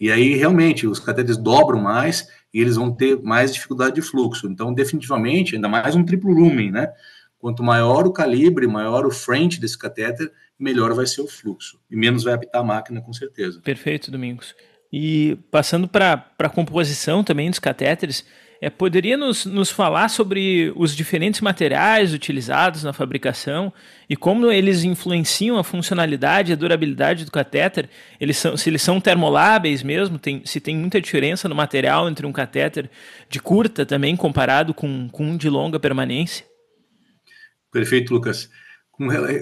E 0.00 0.12
aí, 0.12 0.36
realmente, 0.36 0.86
os 0.86 1.00
catéteres 1.00 1.36
dobram 1.36 1.80
mais 1.80 2.28
e 2.52 2.60
eles 2.60 2.76
vão 2.76 2.90
ter 2.94 3.20
mais 3.22 3.52
dificuldade 3.52 3.96
de 3.96 4.02
fluxo. 4.02 4.46
Então, 4.46 4.72
definitivamente, 4.72 5.54
ainda 5.54 5.68
mais 5.68 5.94
um 5.94 6.04
triplo 6.04 6.32
lumen, 6.32 6.70
né? 6.70 6.92
Quanto 7.38 7.62
maior 7.62 8.06
o 8.06 8.12
calibre, 8.12 8.66
maior 8.66 9.06
o 9.06 9.10
frente 9.10 9.60
desse 9.60 9.78
catéter, 9.78 10.30
melhor 10.58 10.92
vai 10.94 11.06
ser 11.06 11.20
o 11.20 11.28
fluxo. 11.28 11.78
E 11.90 11.96
menos 11.96 12.24
vai 12.24 12.34
apitar 12.34 12.60
a 12.60 12.64
máquina, 12.64 13.00
com 13.00 13.12
certeza. 13.12 13.60
Perfeito, 13.60 14.10
Domingos. 14.10 14.54
E 14.92 15.38
passando 15.50 15.86
para 15.86 16.32
a 16.38 16.48
composição 16.48 17.22
também 17.22 17.50
dos 17.50 17.58
catéteres, 17.58 18.24
é, 18.60 18.68
poderia 18.68 19.16
nos, 19.16 19.46
nos 19.46 19.70
falar 19.70 20.08
sobre 20.08 20.72
os 20.74 20.94
diferentes 20.94 21.40
materiais 21.40 22.12
utilizados 22.12 22.82
na 22.82 22.92
fabricação 22.92 23.72
e 24.08 24.16
como 24.16 24.50
eles 24.50 24.82
influenciam 24.82 25.58
a 25.58 25.64
funcionalidade 25.64 26.50
e 26.50 26.54
a 26.54 26.56
durabilidade 26.56 27.24
do 27.24 27.30
catéter? 27.30 27.88
Eles 28.20 28.36
são, 28.36 28.56
se 28.56 28.68
eles 28.68 28.82
são 28.82 29.00
termoláveis 29.00 29.82
mesmo, 29.82 30.18
tem, 30.18 30.42
se 30.44 30.60
tem 30.60 30.76
muita 30.76 31.00
diferença 31.00 31.48
no 31.48 31.54
material 31.54 32.08
entre 32.08 32.26
um 32.26 32.32
catéter 32.32 32.90
de 33.30 33.40
curta 33.40 33.86
também 33.86 34.16
comparado 34.16 34.74
com, 34.74 35.08
com 35.08 35.24
um 35.24 35.36
de 35.36 35.48
longa 35.48 35.78
permanência? 35.78 36.44
Perfeito, 37.70 38.12
Lucas. 38.12 38.50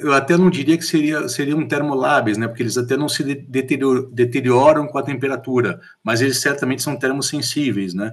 Eu 0.03 0.13
até 0.13 0.37
não 0.37 0.51
diria 0.51 0.77
que 0.77 0.85
seria, 0.85 1.27
seriam 1.29 1.67
termoláveis, 1.67 2.37
né? 2.37 2.47
Porque 2.47 2.63
eles 2.63 2.77
até 2.77 2.95
não 2.95 3.09
se 3.09 3.25
deterioram 3.25 4.87
com 4.87 4.99
a 4.99 5.03
temperatura, 5.03 5.81
mas 6.05 6.21
eles 6.21 6.37
certamente 6.37 6.83
são 6.83 6.99
termosensíveis, 6.99 7.95
né? 7.95 8.13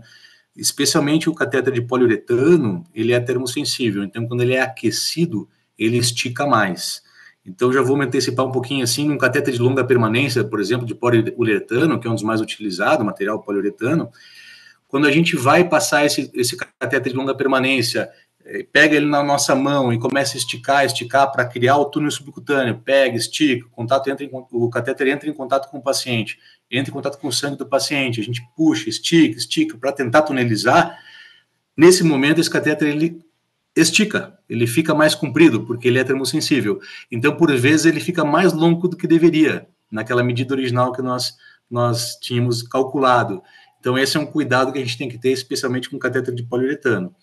Especialmente 0.56 1.30
o 1.30 1.34
catéter 1.34 1.74
de 1.74 1.82
poliuretano, 1.82 2.86
ele 2.94 3.14
é 3.14 3.20
termosensível, 3.20 4.04
então 4.04 4.28
quando 4.28 4.42
ele 4.42 4.54
é 4.54 4.62
aquecido, 4.62 5.50
ele 5.78 5.98
estica 5.98 6.46
mais. 6.46 7.02
Então 7.46 7.74
já 7.74 7.82
vou 7.82 7.98
me 7.98 8.06
antecipar 8.06 8.46
um 8.46 8.52
pouquinho 8.52 8.84
assim, 8.84 9.08
num 9.08 9.18
catéter 9.18 9.54
de 9.54 9.60
longa 9.60 9.84
permanência, 9.84 10.44
por 10.44 10.60
exemplo, 10.60 10.86
de 10.86 10.96
poliuretano, 10.96 12.00
que 12.00 12.08
é 12.08 12.10
um 12.10 12.14
dos 12.14 12.24
mais 12.24 12.40
utilizados, 12.40 13.06
material 13.06 13.42
poliuretano, 13.42 14.10
quando 14.88 15.08
a 15.08 15.12
gente 15.12 15.36
vai 15.36 15.68
passar 15.68 16.06
esse, 16.06 16.30
esse 16.36 16.56
catéter 16.56 17.12
de 17.12 17.18
longa 17.18 17.34
permanência 17.34 18.10
é, 18.46 18.62
pega 18.62 18.96
ele 18.96 19.06
na 19.06 19.24
nossa 19.24 19.56
mão 19.56 19.92
e 19.92 19.98
começa 19.98 20.36
a 20.36 20.38
esticar, 20.38 20.86
esticar 20.86 21.32
para 21.32 21.46
criar 21.46 21.78
o 21.78 21.86
túnel 21.86 22.12
subcutâneo, 22.12 22.80
pega, 22.80 23.16
estica, 23.16 23.66
o, 23.66 23.70
contato 23.70 24.10
entra 24.10 24.26
em, 24.26 24.30
o 24.52 24.70
catéter 24.70 25.08
entra 25.08 25.30
em 25.30 25.34
contato 25.34 25.70
com 25.72 25.78
o 25.78 25.82
paciente, 25.82 26.38
entra 26.78 26.90
em 26.92 26.94
contato 26.94 27.20
com 27.20 27.28
o 27.28 27.32
sangue 27.32 27.58
do 27.58 27.66
paciente, 27.66 28.20
a 28.20 28.24
gente 28.24 28.42
puxa, 28.56 28.90
estica, 28.90 29.38
estica 29.38 29.78
para 29.78 29.92
tentar 29.92 30.24
tunelizar. 30.24 30.98
Nesse 31.78 32.04
momento, 32.04 32.42
esse 32.42 32.50
catéter 32.50 32.90
ele 32.90 33.24
estica, 33.76 34.38
ele 34.50 34.68
fica 34.68 34.94
mais 34.94 35.16
comprido, 35.16 35.66
porque 35.66 35.88
ele 35.88 36.00
é 36.00 36.04
termosensível. 36.04 36.80
Então, 37.12 37.36
por 37.36 37.56
vezes, 37.56 37.86
ele 37.86 38.00
fica 38.00 38.24
mais 38.24 38.54
longo 38.54 38.88
do 38.88 38.98
que 38.98 39.08
deveria, 39.08 39.68
naquela 39.92 40.24
medida 40.24 40.54
original 40.54 40.92
que 40.92 41.02
nós, 41.02 41.36
nós 41.70 42.18
tínhamos 42.20 42.62
calculado. 42.64 43.42
Então, 43.80 43.98
esse 43.98 44.16
é 44.18 44.20
um 44.20 44.26
cuidado 44.26 44.72
que 44.72 44.80
a 44.80 44.82
gente 44.82 44.98
tem 44.98 45.10
que 45.10 45.18
ter, 45.18 45.32
especialmente 45.32 45.90
com 45.90 46.00
catéter 46.00 46.34
de 46.34 46.44
poliuretano. 46.44 47.14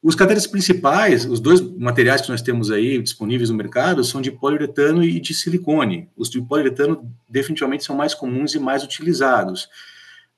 Os 0.00 0.14
catéteres 0.14 0.46
principais, 0.46 1.24
os 1.24 1.40
dois 1.40 1.60
materiais 1.60 2.20
que 2.20 2.28
nós 2.28 2.40
temos 2.40 2.70
aí 2.70 3.02
disponíveis 3.02 3.50
no 3.50 3.56
mercado, 3.56 4.04
são 4.04 4.20
de 4.20 4.30
poliuretano 4.30 5.02
e 5.02 5.18
de 5.18 5.34
silicone. 5.34 6.08
Os 6.16 6.30
de 6.30 6.40
poliuretano 6.40 7.12
definitivamente 7.28 7.84
são 7.84 7.96
mais 7.96 8.14
comuns 8.14 8.54
e 8.54 8.60
mais 8.60 8.84
utilizados. 8.84 9.68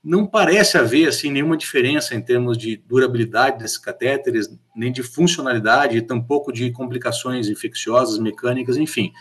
Não 0.02 0.26
parece 0.26 0.78
haver 0.78 1.06
assim 1.06 1.30
nenhuma 1.30 1.58
diferença 1.58 2.14
em 2.14 2.22
termos 2.22 2.56
de 2.56 2.78
durabilidade 2.78 3.58
desses 3.58 3.76
catéteres, 3.76 4.48
nem 4.74 4.90
de 4.90 5.02
funcionalidade, 5.02 6.00
tampouco 6.02 6.50
de 6.50 6.70
complicações 6.70 7.48
infecciosas, 7.48 8.18
mecânicas, 8.18 8.78
enfim. 8.78 9.12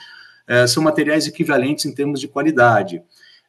É, 0.48 0.66
são 0.66 0.82
materiais 0.82 1.28
equivalentes 1.28 1.86
em 1.86 1.94
termos 1.94 2.22
de 2.22 2.30
qualidade. 2.30 3.04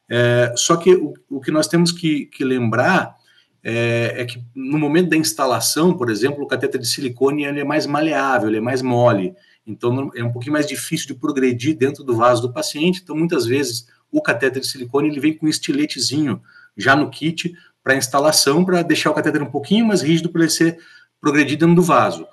É, 0.09 0.53
só 0.57 0.75
que 0.75 0.93
o, 0.93 1.13
o, 1.29 1.39
que 1.39 1.51
nós 1.51 1.69
temos 1.69 1.93
que, 1.93 2.25
que 2.25 2.43
lembrar 2.43 3.15
é, 3.63 4.15
é, 4.17 4.25
que 4.25 4.43
no 4.55 4.79
momento 4.79 5.09
da 5.09 5.17
instalação, 5.17 5.95
por 5.95 6.09
exemplo, 6.09 6.43
o 6.43 6.47
cateter 6.47 6.81
de 6.81 6.87
silicone 6.87 7.45
ele 7.45 7.59
é 7.59 7.63
mais 7.63 7.85
maleável, 7.85 8.49
ele 8.49 8.57
é 8.57 8.61
mais 8.61 8.81
mole, 8.81 9.35
então 9.65 10.11
é 10.15 10.23
um 10.23 10.31
pouquinho 10.31 10.53
mais 10.53 10.65
difícil 10.65 11.07
de 11.07 11.13
progredir 11.13 11.77
dentro 11.77 12.03
do 12.03 12.15
vaso 12.15 12.41
do 12.41 12.51
paciente. 12.51 13.01
Então, 13.03 13.15
muitas 13.15 13.45
vezes, 13.45 13.87
o 14.11 14.21
cateter 14.21 14.61
de 14.61 14.67
silicone 14.67 15.09
ele 15.09 15.19
vem 15.19 15.37
com 15.37 15.45
um 15.45 15.49
estiletezinho 15.49 16.41
já 16.75 16.95
no 16.95 17.09
kit 17.09 17.53
para 17.83 17.95
instalação, 17.95 18.65
para 18.65 18.81
deixar 18.81 19.11
o 19.11 19.13
cateter 19.13 19.41
um 19.41 19.51
pouquinho 19.51 19.85
mais 19.85 20.01
rígido 20.01 20.29
para 20.29 20.41
ele 20.41 20.51
ser 20.51 20.77
progredir 21.19 21.57
dentro 21.57 21.75
do 21.75 21.83
vaso. 21.83 22.25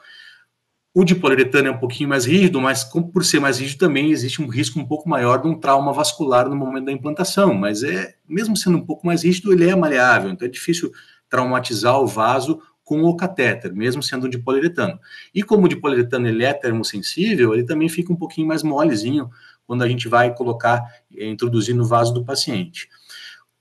O 0.95 1.05
de 1.05 1.15
poliuretano 1.15 1.69
é 1.69 1.71
um 1.71 1.79
pouquinho 1.79 2.09
mais 2.09 2.25
rígido, 2.25 2.61
mas 2.61 2.83
por 2.83 3.25
ser 3.25 3.39
mais 3.41 3.59
rígido 3.59 3.79
também 3.79 4.11
existe 4.11 4.43
um 4.43 4.49
risco 4.49 4.81
um 4.81 4.87
pouco 4.87 5.09
maior 5.09 5.41
de 5.41 5.47
um 5.47 5.55
trauma 5.55 5.93
vascular 5.93 6.49
no 6.49 6.57
momento 6.57 6.87
da 6.87 6.93
implantação, 6.93 7.55
mas 7.55 7.83
é 7.83 8.15
mesmo 8.29 8.57
sendo 8.57 8.79
um 8.79 8.85
pouco 8.85 9.07
mais 9.07 9.23
rígido, 9.23 9.53
ele 9.53 9.69
é 9.69 9.77
maleável, 9.77 10.31
então 10.31 10.49
é 10.49 10.51
difícil 10.51 10.91
traumatizar 11.29 12.01
o 12.01 12.07
vaso 12.07 12.61
com 12.85 13.03
o 13.03 13.17
catéter, 13.17 13.75
mesmo 13.75 14.03
sendo 14.03 14.29
de 14.29 14.39
poliuretano. 14.39 14.99
E 15.35 15.43
como 15.43 15.67
o 15.67 15.69
de 15.69 15.77
poliuretano 15.77 16.27
ele 16.27 16.45
é 16.45 16.55
termosensível, 16.55 17.53
ele 17.53 17.65
também 17.65 17.89
fica 17.89 18.13
um 18.13 18.17
pouquinho 18.17 18.47
mais 18.47 18.63
molezinho 18.63 19.29
quando 19.67 19.83
a 19.83 19.89
gente 19.89 20.09
vai 20.09 20.35
colocar, 20.35 20.83
eh, 21.15 21.27
introduzir 21.27 21.75
no 21.75 21.85
vaso 21.85 22.15
do 22.15 22.25
paciente. 22.25 22.89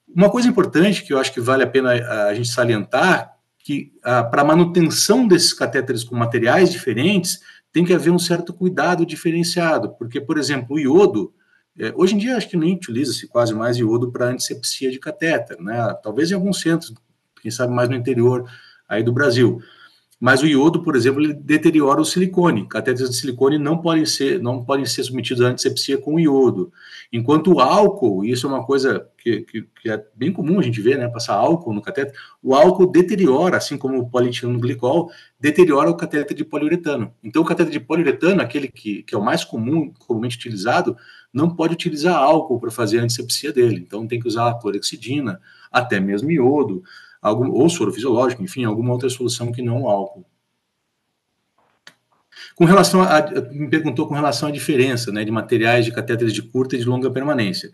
Uma 0.07 0.29
coisa 0.29 0.47
importante 0.47 1.03
que 1.03 1.12
eu 1.12 1.19
acho 1.19 1.33
que 1.33 1.41
vale 1.41 1.63
a 1.63 1.67
pena 1.67 1.91
a 2.29 2.33
gente 2.33 2.47
salientar, 2.47 3.36
que 3.59 3.91
ah, 4.01 4.24
para 4.24 4.45
manutenção 4.45 5.27
desses 5.27 5.53
catéteres 5.53 6.05
com 6.05 6.15
materiais 6.15 6.71
diferentes, 6.71 7.41
tem 7.74 7.83
que 7.83 7.93
haver 7.93 8.12
um 8.12 8.17
certo 8.17 8.53
cuidado 8.53 9.05
diferenciado, 9.05 9.93
porque, 9.95 10.21
por 10.21 10.38
exemplo, 10.38 10.77
o 10.77 10.79
iodo, 10.79 11.33
é, 11.77 11.93
hoje 11.95 12.15
em 12.15 12.17
dia 12.17 12.38
acho 12.38 12.50
que 12.50 12.55
nem 12.55 12.74
utiliza-se 12.74 13.27
quase 13.27 13.53
mais 13.53 13.77
iodo 13.77 14.09
para 14.09 14.29
antisepsia 14.29 14.89
de 14.89 14.97
catéter, 14.97 15.62
né? 15.62 15.93
Talvez 16.01 16.31
em 16.31 16.33
alguns 16.33 16.62
centros 16.62 16.93
quem 17.47 17.51
sabe 17.51 17.73
mais 17.73 17.87
no 17.87 17.95
interior 17.95 18.45
aí 18.89 19.01
do 19.01 19.13
Brasil. 19.13 19.61
Mas 20.19 20.41
o 20.41 20.47
iodo, 20.47 20.81
por 20.81 20.95
exemplo, 20.95 21.21
ele 21.21 21.31
deteriora 21.31 22.01
o 22.01 22.05
silicone. 22.05 22.67
Catéteres 22.67 23.11
de 23.11 23.15
silicone 23.15 23.59
não 23.59 23.77
podem 23.77 24.03
ser, 24.03 24.41
não 24.41 24.65
podem 24.65 24.83
ser 24.83 25.03
submetidos 25.03 25.43
à 25.43 25.49
antisepsia 25.49 25.97
com 25.99 26.19
iodo. 26.19 26.73
Enquanto 27.13 27.53
o 27.53 27.59
álcool, 27.59 28.25
e 28.25 28.31
isso 28.31 28.47
é 28.47 28.49
uma 28.49 28.65
coisa 28.65 29.07
que, 29.19 29.41
que, 29.41 29.61
que, 29.79 29.89
é 29.91 30.03
bem 30.15 30.33
comum 30.33 30.59
a 30.59 30.63
gente 30.63 30.81
ver, 30.81 30.97
né? 30.97 31.07
Passar 31.07 31.35
álcool 31.35 31.71
no 31.71 31.83
catéter, 31.83 32.15
o 32.41 32.55
álcool 32.55 32.87
deteriora, 32.87 33.57
assim 33.57 33.77
como 33.77 33.99
o 33.99 34.09
polietileno 34.09 34.59
glicol, 34.59 35.11
deteriora 35.39 35.87
o 35.87 35.95
catéter 35.95 36.35
de 36.35 36.43
poliuretano. 36.43 37.13
Então, 37.23 37.43
o 37.43 37.45
catéter 37.45 37.71
de 37.71 37.79
poliuretano, 37.79 38.41
aquele 38.41 38.69
que, 38.69 39.03
que 39.03 39.13
é 39.13 39.17
o 39.17 39.23
mais 39.23 39.43
comum, 39.43 39.93
comumente 39.99 40.35
utilizado, 40.35 40.97
não 41.31 41.55
pode 41.55 41.75
utilizar 41.75 42.15
álcool 42.15 42.59
para 42.59 42.71
fazer 42.71 42.99
a 42.99 43.03
antisepsia 43.03 43.53
dele. 43.53 43.83
Então, 43.85 44.07
tem 44.07 44.19
que 44.19 44.27
usar 44.27 44.51
clorexidina, 44.55 45.39
até 45.71 45.99
mesmo 45.99 46.31
iodo 46.31 46.81
algum, 47.27 47.50
ou 47.50 47.69
soro 47.69 47.91
fisiológico, 47.91 48.43
enfim, 48.43 48.63
alguma 48.65 48.91
outra 48.91 49.10
solução 49.10 49.51
que 49.51 49.62
não 49.62 49.84
o 49.84 49.89
álcool. 49.89 50.25
Com 52.55 52.65
relação 52.65 53.03
a, 53.03 53.22
me 53.51 53.69
perguntou 53.69 54.07
com 54.07 54.15
relação 54.15 54.50
à 54.50 54.51
diferença 54.51 55.12
né, 55.12 55.24
de 55.24 55.31
materiais 55.31 55.86
de 55.86 55.91
catéteres 55.91 56.34
de 56.34 56.41
curta 56.41 56.75
e 56.75 56.79
de 56.79 56.86
longa 56.86 57.12
permanência. 57.12 57.69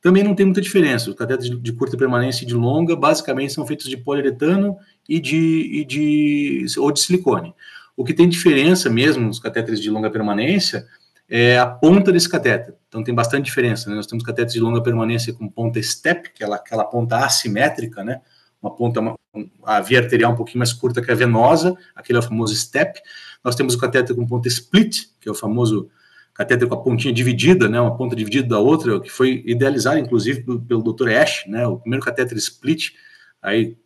Também 0.00 0.22
não 0.22 0.34
tem 0.34 0.46
muita 0.46 0.60
diferença. 0.60 1.10
Os 1.10 1.16
catéteres 1.16 1.50
de 1.60 1.72
curta 1.72 1.96
permanência 1.96 2.44
e 2.44 2.46
de 2.46 2.54
longa, 2.54 2.94
basicamente, 2.94 3.52
são 3.52 3.66
feitos 3.66 3.88
de 3.88 3.96
poliuretano 3.96 4.76
e 5.08 5.18
de, 5.18 5.80
e 5.80 5.84
de 5.84 6.66
ou 6.76 6.92
de 6.92 7.00
silicone. 7.00 7.54
O 7.96 8.04
que 8.04 8.14
tem 8.14 8.28
diferença 8.28 8.88
mesmo 8.88 9.26
nos 9.26 9.40
catéteres 9.40 9.80
de 9.80 9.90
longa 9.90 10.10
permanência 10.10 10.86
é 11.28 11.58
a 11.58 11.66
ponta 11.66 12.12
desse 12.12 12.28
catéter. 12.28 12.74
Então 12.88 13.02
tem 13.02 13.14
bastante 13.14 13.44
diferença. 13.46 13.90
Né? 13.90 13.96
Nós 13.96 14.06
temos 14.06 14.24
catéteres 14.24 14.52
de 14.52 14.60
longa 14.60 14.82
permanência 14.82 15.32
com 15.32 15.48
ponta 15.48 15.82
step, 15.82 16.30
que 16.32 16.44
é 16.44 16.52
aquela 16.52 16.84
ponta 16.84 17.24
assimétrica, 17.24 18.04
né? 18.04 18.20
Uma 18.60 18.74
ponta, 18.74 19.00
uma, 19.00 19.16
a 19.64 19.80
via 19.80 20.00
arterial 20.00 20.32
um 20.32 20.36
pouquinho 20.36 20.58
mais 20.58 20.72
curta 20.72 21.00
que 21.00 21.10
a 21.10 21.14
venosa, 21.14 21.76
aquele 21.94 22.18
é 22.18 22.20
o 22.20 22.24
famoso 22.24 22.54
STEP. 22.54 23.00
Nós 23.44 23.54
temos 23.54 23.74
o 23.74 23.78
catéter 23.78 24.14
com 24.14 24.26
ponta 24.26 24.48
split, 24.48 25.06
que 25.20 25.28
é 25.28 25.32
o 25.32 25.34
famoso 25.34 25.88
catéter 26.34 26.68
com 26.68 26.74
a 26.74 26.82
pontinha 26.82 27.12
dividida, 27.12 27.68
né, 27.68 27.80
uma 27.80 27.96
ponta 27.96 28.14
dividida 28.14 28.46
da 28.48 28.58
outra, 28.60 29.00
que 29.00 29.10
foi 29.10 29.42
idealizado, 29.44 29.98
inclusive, 29.98 30.42
pelo, 30.42 30.60
pelo 30.60 30.92
Dr. 30.92 31.08
Ash, 31.08 31.44
né, 31.48 31.66
o 31.66 31.78
primeiro 31.78 32.04
catéter 32.04 32.38
split, 32.38 32.92
aí, 33.42 33.76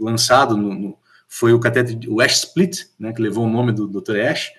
lançado 0.00 0.56
no, 0.56 0.74
no, 0.74 0.98
foi 1.28 1.52
o 1.52 1.60
catéter, 1.60 1.98
o 2.08 2.20
Ash 2.20 2.44
Split, 2.44 2.86
né, 2.98 3.12
que 3.12 3.20
levou 3.20 3.44
o 3.44 3.50
nome 3.50 3.72
do 3.72 3.86
Dr. 3.86 4.16
Ash, 4.20 4.50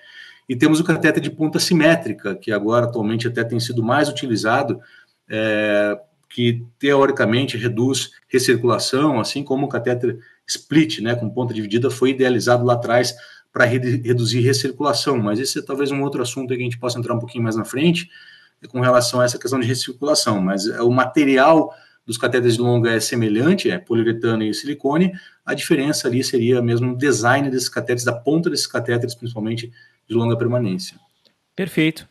e 0.48 0.54
temos 0.54 0.78
o 0.78 0.84
catéter 0.84 1.20
de 1.20 1.30
ponta 1.30 1.58
simétrica, 1.58 2.36
que 2.36 2.52
agora, 2.52 2.86
atualmente, 2.86 3.26
até 3.26 3.42
tem 3.42 3.58
sido 3.58 3.82
mais 3.82 4.08
utilizado 4.08 4.80
é, 5.28 5.98
que 6.34 6.66
teoricamente 6.80 7.56
reduz 7.56 8.10
recirculação, 8.26 9.20
assim 9.20 9.44
como 9.44 9.66
o 9.66 9.68
catéter 9.68 10.18
split, 10.48 10.98
né, 10.98 11.14
com 11.14 11.30
ponta 11.30 11.54
dividida, 11.54 11.88
foi 11.92 12.10
idealizado 12.10 12.64
lá 12.64 12.74
atrás 12.74 13.14
para 13.52 13.64
re 13.64 13.78
reduzir 13.78 14.40
recirculação, 14.40 15.16
mas 15.16 15.38
esse 15.38 15.60
é 15.60 15.62
talvez 15.62 15.92
um 15.92 16.02
outro 16.02 16.20
assunto 16.20 16.48
que 16.48 16.54
a 16.54 16.64
gente 16.64 16.76
possa 16.76 16.98
entrar 16.98 17.14
um 17.14 17.20
pouquinho 17.20 17.44
mais 17.44 17.54
na 17.54 17.64
frente. 17.64 18.10
com 18.68 18.80
relação 18.80 19.20
a 19.20 19.24
essa 19.24 19.38
questão 19.38 19.60
de 19.60 19.66
recirculação, 19.66 20.40
mas 20.40 20.66
o 20.66 20.90
material 20.90 21.72
dos 22.04 22.18
catéteres 22.18 22.56
de 22.56 22.62
longa 22.62 22.90
é 22.90 22.98
semelhante, 22.98 23.70
é 23.70 23.78
poliuretano 23.78 24.42
e 24.42 24.52
silicone, 24.52 25.12
a 25.46 25.54
diferença 25.54 26.08
ali 26.08 26.24
seria 26.24 26.60
mesmo 26.60 26.94
o 26.94 26.96
design 26.96 27.48
desses 27.48 27.68
catéteres, 27.68 28.04
da 28.04 28.12
ponta 28.12 28.50
desses 28.50 28.66
catéteres, 28.66 29.14
principalmente 29.14 29.70
de 30.08 30.14
longa 30.14 30.36
permanência. 30.36 30.98
Perfeito. 31.54 32.08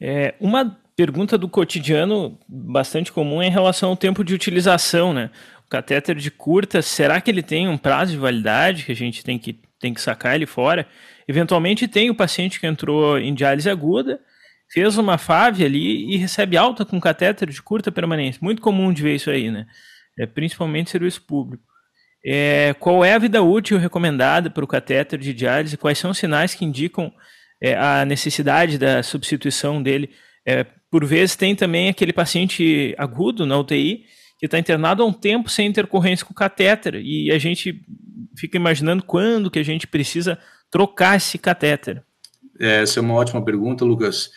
É, 0.00 0.34
uma 0.40 0.76
pergunta 0.96 1.36
do 1.36 1.48
cotidiano 1.48 2.38
bastante 2.48 3.12
comum 3.12 3.42
é 3.42 3.46
em 3.46 3.50
relação 3.50 3.90
ao 3.90 3.96
tempo 3.96 4.24
de 4.24 4.34
utilização, 4.34 5.12
né? 5.12 5.30
O 5.66 5.68
catéter 5.68 6.16
de 6.16 6.30
curta, 6.30 6.82
será 6.82 7.20
que 7.20 7.30
ele 7.30 7.42
tem 7.42 7.68
um 7.68 7.76
prazo 7.76 8.12
de 8.12 8.18
validade 8.18 8.84
que 8.84 8.92
a 8.92 8.96
gente 8.96 9.24
tem 9.24 9.38
que, 9.38 9.58
tem 9.80 9.92
que 9.92 10.00
sacar 10.00 10.34
ele 10.34 10.46
fora? 10.46 10.86
Eventualmente 11.26 11.88
tem 11.88 12.10
o 12.10 12.14
paciente 12.14 12.60
que 12.60 12.66
entrou 12.66 13.18
em 13.18 13.34
diálise 13.34 13.68
aguda, 13.68 14.20
fez 14.72 14.96
uma 14.98 15.18
FAV 15.18 15.64
ali 15.64 16.14
e 16.14 16.16
recebe 16.16 16.56
alta 16.56 16.84
com 16.84 17.00
catéter 17.00 17.48
de 17.50 17.62
curta 17.62 17.90
permanência. 17.90 18.38
Muito 18.42 18.62
comum 18.62 18.92
de 18.92 19.02
ver 19.02 19.16
isso 19.16 19.30
aí, 19.30 19.50
né? 19.50 19.66
É, 20.18 20.26
principalmente 20.26 20.90
serviço 20.90 21.22
público. 21.22 21.64
É, 22.24 22.74
qual 22.78 23.04
é 23.04 23.14
a 23.14 23.18
vida 23.18 23.42
útil 23.42 23.78
recomendada 23.78 24.48
para 24.48 24.64
o 24.64 24.68
catéter 24.68 25.18
de 25.18 25.34
diálise? 25.34 25.76
Quais 25.76 25.98
são 25.98 26.10
os 26.10 26.18
sinais 26.18 26.54
que 26.54 26.64
indicam 26.64 27.12
é, 27.62 27.76
a 27.76 28.04
necessidade 28.04 28.78
da 28.78 29.02
substituição 29.02 29.82
dele? 29.82 30.10
É, 30.46 30.64
por 30.94 31.04
vezes 31.04 31.34
tem 31.34 31.56
também 31.56 31.88
aquele 31.88 32.12
paciente 32.12 32.94
agudo 32.96 33.44
na 33.44 33.58
UTI 33.58 34.04
que 34.38 34.46
está 34.46 34.60
internado 34.60 35.02
há 35.02 35.04
um 35.04 35.12
tempo 35.12 35.50
sem 35.50 35.66
intercorrência 35.66 36.24
com 36.24 36.30
o 36.30 36.36
catéter 36.36 36.94
e 36.94 37.32
a 37.32 37.36
gente 37.38 37.84
fica 38.38 38.56
imaginando 38.56 39.02
quando 39.02 39.50
que 39.50 39.58
a 39.58 39.64
gente 39.64 39.88
precisa 39.88 40.38
trocar 40.70 41.16
esse 41.16 41.36
catéter. 41.36 42.00
É, 42.60 42.82
essa 42.82 43.00
é 43.00 43.02
uma 43.02 43.14
ótima 43.14 43.44
pergunta, 43.44 43.84
Lucas. 43.84 44.30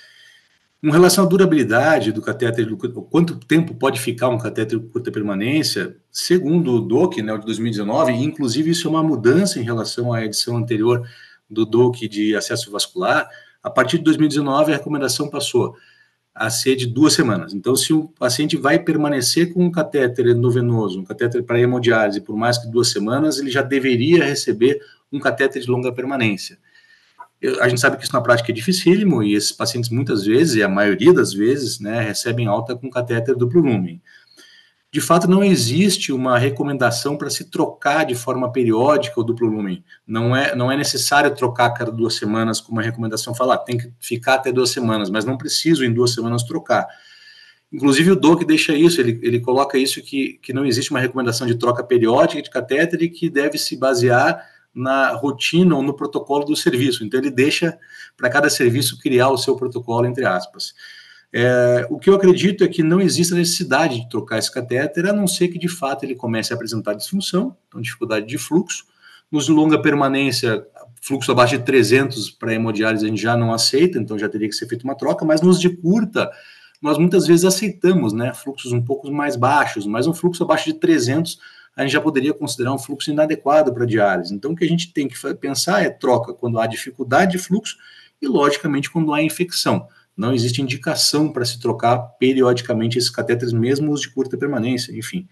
Com 0.82 0.90
relação 0.90 1.26
à 1.26 1.28
durabilidade 1.28 2.12
do 2.12 2.24
catéter, 2.24 2.68
quanto 3.12 3.36
tempo 3.36 3.76
pode 3.76 4.02
ficar 4.02 4.30
um 4.30 4.40
catéter 4.40 4.80
de 4.80 4.88
curta 4.88 5.12
permanência, 5.12 5.96
segundo 6.12 6.74
o 6.74 6.82
DOC, 6.82 7.22
né, 7.22 7.38
de 7.38 7.46
2019, 7.46 8.14
inclusive 8.14 8.72
isso 8.72 8.88
é 8.88 8.90
uma 8.90 9.04
mudança 9.04 9.60
em 9.60 9.64
relação 9.64 10.12
à 10.12 10.26
edição 10.26 10.58
anterior 10.58 11.08
do 11.48 11.68
DOC 11.68 12.08
de 12.08 12.36
acesso 12.36 12.72
vascular, 12.72 13.30
a 13.62 13.70
partir 13.70 14.00
de 14.00 14.06
2019 14.06 14.74
a 14.74 14.78
recomendação 14.78 15.30
passou 15.30 15.76
a 16.40 16.50
ser 16.50 16.76
de 16.76 16.86
duas 16.86 17.14
semanas. 17.14 17.54
Então, 17.54 17.76
se 17.76 17.92
o 17.92 18.10
paciente 18.20 18.56
vai 18.56 18.78
permanecer 18.78 19.54
com 19.54 19.66
um 19.66 19.72
catéter 19.72 20.28
endovenoso, 20.28 21.00
um 21.00 21.04
catéter 21.04 21.44
para 21.44 21.60
hemodiálise 21.60 22.22
por 22.22 22.38
mais 22.38 22.58
que 22.58 22.68
duas 22.68 22.90
semanas, 22.90 23.40
ele 23.40 23.50
já 23.50 23.62
deveria 23.62 24.24
receber 24.24 24.80
um 25.12 25.20
catéter 25.20 25.62
de 25.62 25.70
longa 25.70 25.92
permanência. 25.92 26.60
Eu, 27.42 27.62
a 27.62 27.68
gente 27.68 27.82
sabe 27.82 27.98
que 27.98 28.04
isso 28.04 28.14
na 28.14 28.22
prática 28.22 28.52
é 28.52 28.54
dificílimo 28.54 29.24
e 29.24 29.34
esses 29.34 29.52
pacientes 29.52 29.90
muitas 29.90 30.26
vezes, 30.26 30.56
e 30.56 30.64
a 30.64 30.70
maioria 30.70 31.14
das 31.14 31.34
vezes, 31.34 31.80
né, 31.80 32.02
recebem 32.02 32.48
alta 32.48 32.76
com 32.76 32.90
catéter 32.90 33.36
duplo 33.36 33.62
lumen. 33.62 34.02
De 34.90 35.02
fato, 35.02 35.28
não 35.28 35.44
existe 35.44 36.14
uma 36.14 36.38
recomendação 36.38 37.18
para 37.18 37.30
se 37.30 37.50
trocar 37.52 38.06
de 38.06 38.16
forma 38.16 38.52
periódica 38.52 39.20
o 39.20 39.24
duplo 39.24 39.48
lumen. 39.48 39.84
Não 40.08 40.34
é, 40.34 40.56
não 40.56 40.72
é 40.72 40.78
necessário 40.78 41.36
trocar 41.36 41.72
cada 41.72 41.92
duas 41.92 42.16
semanas, 42.16 42.62
como 42.62 42.80
a 42.80 42.84
recomendação 42.84 43.36
fala, 43.36 43.56
ah, 43.56 43.58
tem 43.58 43.78
que 43.78 43.92
ficar 44.00 44.36
até 44.36 44.52
duas 44.52 44.70
semanas, 44.70 45.10
mas 45.10 45.26
não 45.26 45.38
preciso 45.38 45.84
em 45.84 45.94
duas 45.94 46.14
semanas 46.14 46.44
trocar. 46.44 46.88
Inclusive 47.72 48.12
o 48.12 48.16
DOC 48.16 48.46
deixa 48.46 48.74
isso, 48.74 49.02
ele, 49.02 49.20
ele 49.22 49.42
coloca 49.42 49.78
isso 49.78 50.02
que, 50.02 50.40
que 50.42 50.54
não 50.54 50.66
existe 50.66 50.90
uma 50.92 51.02
recomendação 51.02 51.46
de 51.46 51.56
troca 51.56 51.84
periódica 51.84 52.42
de 52.42 52.50
catéter 52.50 53.02
e 53.02 53.10
que 53.10 53.30
deve 53.30 53.58
se 53.58 53.76
basear 53.76 54.42
na 54.74 55.12
rotina 55.12 55.76
ou 55.76 55.84
no 55.84 55.94
protocolo 55.94 56.46
do 56.46 56.56
serviço. 56.56 57.04
Então, 57.04 57.20
ele 57.20 57.32
deixa 57.32 57.78
para 58.16 58.30
cada 58.30 58.50
serviço 58.50 58.98
criar 59.00 59.30
o 59.30 59.38
seu 59.38 59.56
protocolo, 59.58 60.06
entre 60.06 60.24
aspas. 60.24 60.74
É, 61.34 61.86
o 61.90 62.00
que 62.00 62.10
eu 62.10 62.16
acredito 62.16 62.64
é 62.64 62.68
que 62.68 62.82
não 62.82 63.02
existe 63.02 63.34
necessidade 63.34 64.02
de 64.02 64.10
trocar 64.10 64.38
esse 64.38 64.52
catéter, 64.52 65.06
a 65.08 65.14
não 65.14 65.28
ser 65.28 65.50
que 65.50 65.60
de 65.60 65.68
fato 65.68 66.04
ele 66.04 66.16
comece 66.16 66.54
a 66.54 66.56
apresentar 66.56 66.94
disfunção, 66.94 67.56
então 67.68 67.82
dificuldade 67.82 68.26
de 68.26 68.38
fluxo. 68.38 68.86
Nos 69.30 69.50
longa 69.50 69.82
permanência, 69.82 70.66
fluxo 71.02 71.32
abaixo 71.32 71.58
de 71.58 71.64
300 71.66 72.30
para 72.32 72.54
hemodiálise 72.54 73.06
a 73.06 73.10
gente 73.10 73.22
já 73.22 73.36
não 73.36 73.54
aceita, 73.54 74.00
então 74.00 74.18
já 74.18 74.30
teria 74.30 74.48
que 74.48 74.56
ser 74.56 74.68
feita 74.68 74.86
uma 74.86 74.96
troca, 74.96 75.26
mas 75.26 75.42
nos 75.42 75.60
de 75.60 75.70
curta, 75.70 76.32
nós 76.82 76.98
muitas 76.98 77.28
vezes 77.28 77.44
aceitamos, 77.44 78.14
né, 78.14 78.34
fluxos 78.34 78.72
um 78.72 78.82
pouco 78.82 79.12
mais 79.12 79.36
baixos, 79.36 79.86
mas 79.86 80.08
um 80.08 80.14
fluxo 80.14 80.44
abaixo 80.44 80.66
de 80.66 80.80
300 80.80 81.40
a 81.78 81.84
gente 81.84 81.92
já 81.92 82.02
poderia 82.02 82.34
considerar 82.34 82.74
um 82.74 82.80
fluxo 82.80 83.12
inadequado 83.12 83.72
para 83.72 83.86
diálise. 83.86 84.34
Então, 84.34 84.52
o 84.52 84.56
que 84.56 84.66
a 84.66 84.68
gente 84.68 84.92
tem 84.92 85.08
que 85.08 85.16
pensar 85.36 85.84
é 85.84 85.92
troca 85.92 86.34
quando 86.34 86.60
há 86.60 86.66
dificuldade 86.66 87.34
de 87.34 87.38
fluxo 87.38 87.78
e, 88.20 88.28
logicamente, 88.28 88.90
quando 88.90 89.14
há 89.14 89.22
infecção. 89.22 89.88
Não 90.18 90.34
existe 90.34 90.62
indicação 90.62 91.32
para 91.32 91.46
se 91.46 91.60
trocar 91.60 92.00
periodicamente 92.20 92.98
esses 92.98 93.10
catéteres, 93.10 93.54
mesmo 93.54 93.92
os 93.92 94.02
de 94.02 94.10
curta 94.10 94.36
permanência, 94.36 94.92
enfim. 94.98 95.28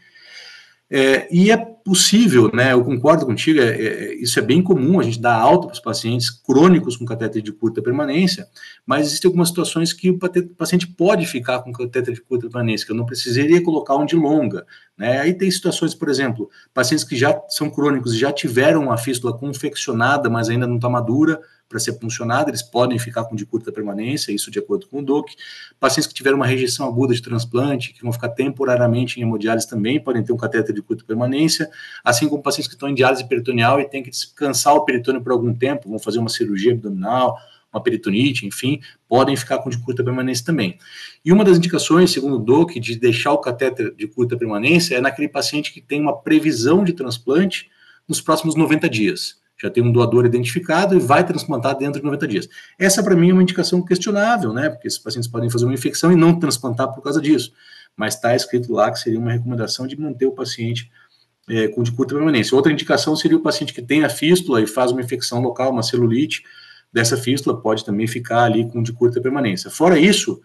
É, 0.88 1.28
e 1.36 1.50
é 1.50 1.58
possível, 1.58 2.52
né? 2.54 2.74
Eu 2.74 2.84
concordo 2.84 3.26
contigo, 3.26 3.60
é, 3.60 3.70
é, 3.70 4.14
isso 4.16 4.38
é 4.38 4.42
bem 4.42 4.62
comum, 4.62 5.00
a 5.00 5.04
gente 5.04 5.20
dá 5.20 5.36
alta 5.36 5.68
para 5.68 5.74
os 5.74 5.80
pacientes 5.80 6.30
crônicos 6.30 6.96
com 6.96 7.06
catéter 7.06 7.42
de 7.42 7.52
curta 7.52 7.82
permanência, 7.82 8.48
mas 8.86 9.08
existem 9.08 9.28
algumas 9.28 9.48
situações 9.48 9.92
que 9.92 10.12
o 10.12 10.20
paciente 10.56 10.86
pode 10.86 11.26
ficar 11.26 11.64
com 11.64 11.72
catéter 11.72 12.14
de 12.14 12.22
curta 12.22 12.48
permanência, 12.48 12.86
que 12.86 12.92
eu 12.92 12.96
não 12.96 13.06
precisaria 13.06 13.64
colocar 13.64 13.96
um 13.96 14.06
de 14.06 14.16
longa. 14.16 14.66
Né? 14.96 15.20
Aí 15.22 15.34
tem 15.34 15.50
situações, 15.50 15.96
por 15.96 16.08
exemplo, 16.08 16.50
pacientes 16.72 17.04
que 17.04 17.16
já 17.16 17.36
são 17.50 17.70
crônicos 17.70 18.14
e 18.14 18.20
já 18.20 18.32
tiveram 18.32 18.84
uma 18.84 18.98
fístula 18.98 19.36
confeccionada, 19.36 20.30
mas 20.30 20.50
ainda 20.50 20.68
não 20.68 20.76
está 20.76 20.88
madura, 20.88 21.42
para 21.68 21.80
ser 21.80 21.94
puncionada, 21.94 22.50
eles 22.50 22.62
podem 22.62 22.98
ficar 23.00 23.26
com 23.26 23.36
de 23.36 23.46
curta 23.46 23.72
permanência, 23.72 24.32
isso 24.32 24.52
de 24.52 24.60
acordo 24.60 24.88
com 24.88 25.00
o 25.00 25.02
DOC. 25.02 25.34
Pacientes 25.80 26.08
que 26.08 26.14
tiveram 26.14 26.38
uma 26.38 26.46
rejeição 26.46 26.88
aguda 26.88 27.14
de 27.14 27.22
transplante, 27.22 27.94
que 27.94 28.04
vão 28.04 28.14
ficar 28.14 28.30
temporariamente 28.30 29.20
em 29.20 29.24
hemodiálise 29.24 29.68
também, 29.68 30.00
podem 30.00 30.24
ter 30.24 30.32
um 30.32 30.38
catéter 30.38 30.74
de 30.74 30.82
curta 30.82 31.04
permanência, 31.04 31.70
assim 32.04 32.30
como 32.30 32.42
pacientes 32.42 32.68
que 32.68 32.76
estão 32.76 32.88
em 32.88 32.94
diálise 32.94 33.28
peritoneal 33.28 33.80
e 33.80 33.90
têm 33.90 34.04
que 34.04 34.10
descansar 34.10 34.76
o 34.76 34.86
peritônio 34.86 35.22
por 35.22 35.32
algum 35.32 35.54
tempo, 35.54 35.90
vão 35.90 36.00
fazer 36.00 36.20
uma 36.20 36.30
cirurgia 36.30 36.72
abdominal, 36.72 37.38
uma 37.74 37.82
peritonite, 37.82 38.46
enfim, 38.46 38.80
podem 39.08 39.36
ficar 39.36 39.58
com 39.58 39.70
de 39.70 39.78
curta 39.80 40.04
permanência 40.04 40.46
também. 40.46 40.78
E 41.26 41.32
uma 41.34 41.44
das 41.44 41.58
indicações, 41.58 42.12
segundo 42.12 42.36
o 42.36 42.40
DOC, 42.40 42.80
de 42.80 42.96
deixar 42.96 43.34
o 43.34 43.40
catéter 43.40 43.94
de 43.96 44.08
curta 44.08 44.38
permanência 44.38 44.96
é 44.96 45.02
naquele 45.02 45.28
paciente 45.28 45.74
que 45.74 45.82
tem 45.82 46.00
uma 46.00 46.16
previsão 46.16 46.84
de 46.84 46.94
transplante 46.94 47.70
nos 48.08 48.22
próximos 48.22 48.56
90 48.56 48.88
dias 48.88 49.44
já 49.58 49.70
tem 49.70 49.84
um 49.84 49.92
doador 49.92 50.26
identificado 50.26 50.96
e 50.96 51.00
vai 51.00 51.26
transplantar 51.26 51.78
dentro 51.78 52.00
de 52.00 52.06
90 52.06 52.28
dias. 52.28 52.50
Essa, 52.78 53.02
para 53.02 53.16
mim, 53.16 53.30
é 53.30 53.34
uma 53.34 53.42
indicação 53.42 53.82
questionável, 53.82 54.52
né? 54.52 54.70
Porque 54.70 54.88
esses 54.88 55.00
pacientes 55.00 55.30
podem 55.30 55.50
fazer 55.50 55.66
uma 55.66 55.74
infecção 55.74 56.12
e 56.12 56.16
não 56.16 56.38
transplantar 56.38 56.94
por 56.94 57.02
causa 57.02 57.22
disso. 57.22 57.54
Mas 57.96 58.16
está 58.16 58.36
escrito 58.36 58.74
lá 58.74 58.92
que 58.92 59.00
seria 59.00 59.20
uma 59.20 59.32
recomendação 59.32 59.88
de 59.88 60.00
manter 60.00 60.26
o 60.26 60.32
paciente 60.32 60.92
é, 61.48 61.68
com 61.70 61.84
de 61.84 61.92
curta 61.92 62.14
permanência. 62.16 62.56
Outra 62.56 62.72
indicação 62.72 63.16
seria 63.16 63.38
o 63.38 63.42
paciente 63.42 63.74
que 63.74 63.82
tem 63.82 64.04
a 64.04 64.10
fístula 64.10 64.62
e 64.62 64.68
faz 64.68 64.92
uma 64.92 65.02
infecção 65.02 65.40
local, 65.40 65.72
uma 65.72 65.84
celulite 65.84 66.44
dessa 66.92 67.18
fístula, 67.18 67.60
pode 67.60 67.84
também 67.86 68.08
ficar 68.08 68.44
ali 68.44 68.70
com 68.70 68.82
de 68.82 68.94
curta 68.94 69.22
permanência. 69.22 69.70
Fora 69.70 70.00
isso, 70.00 70.42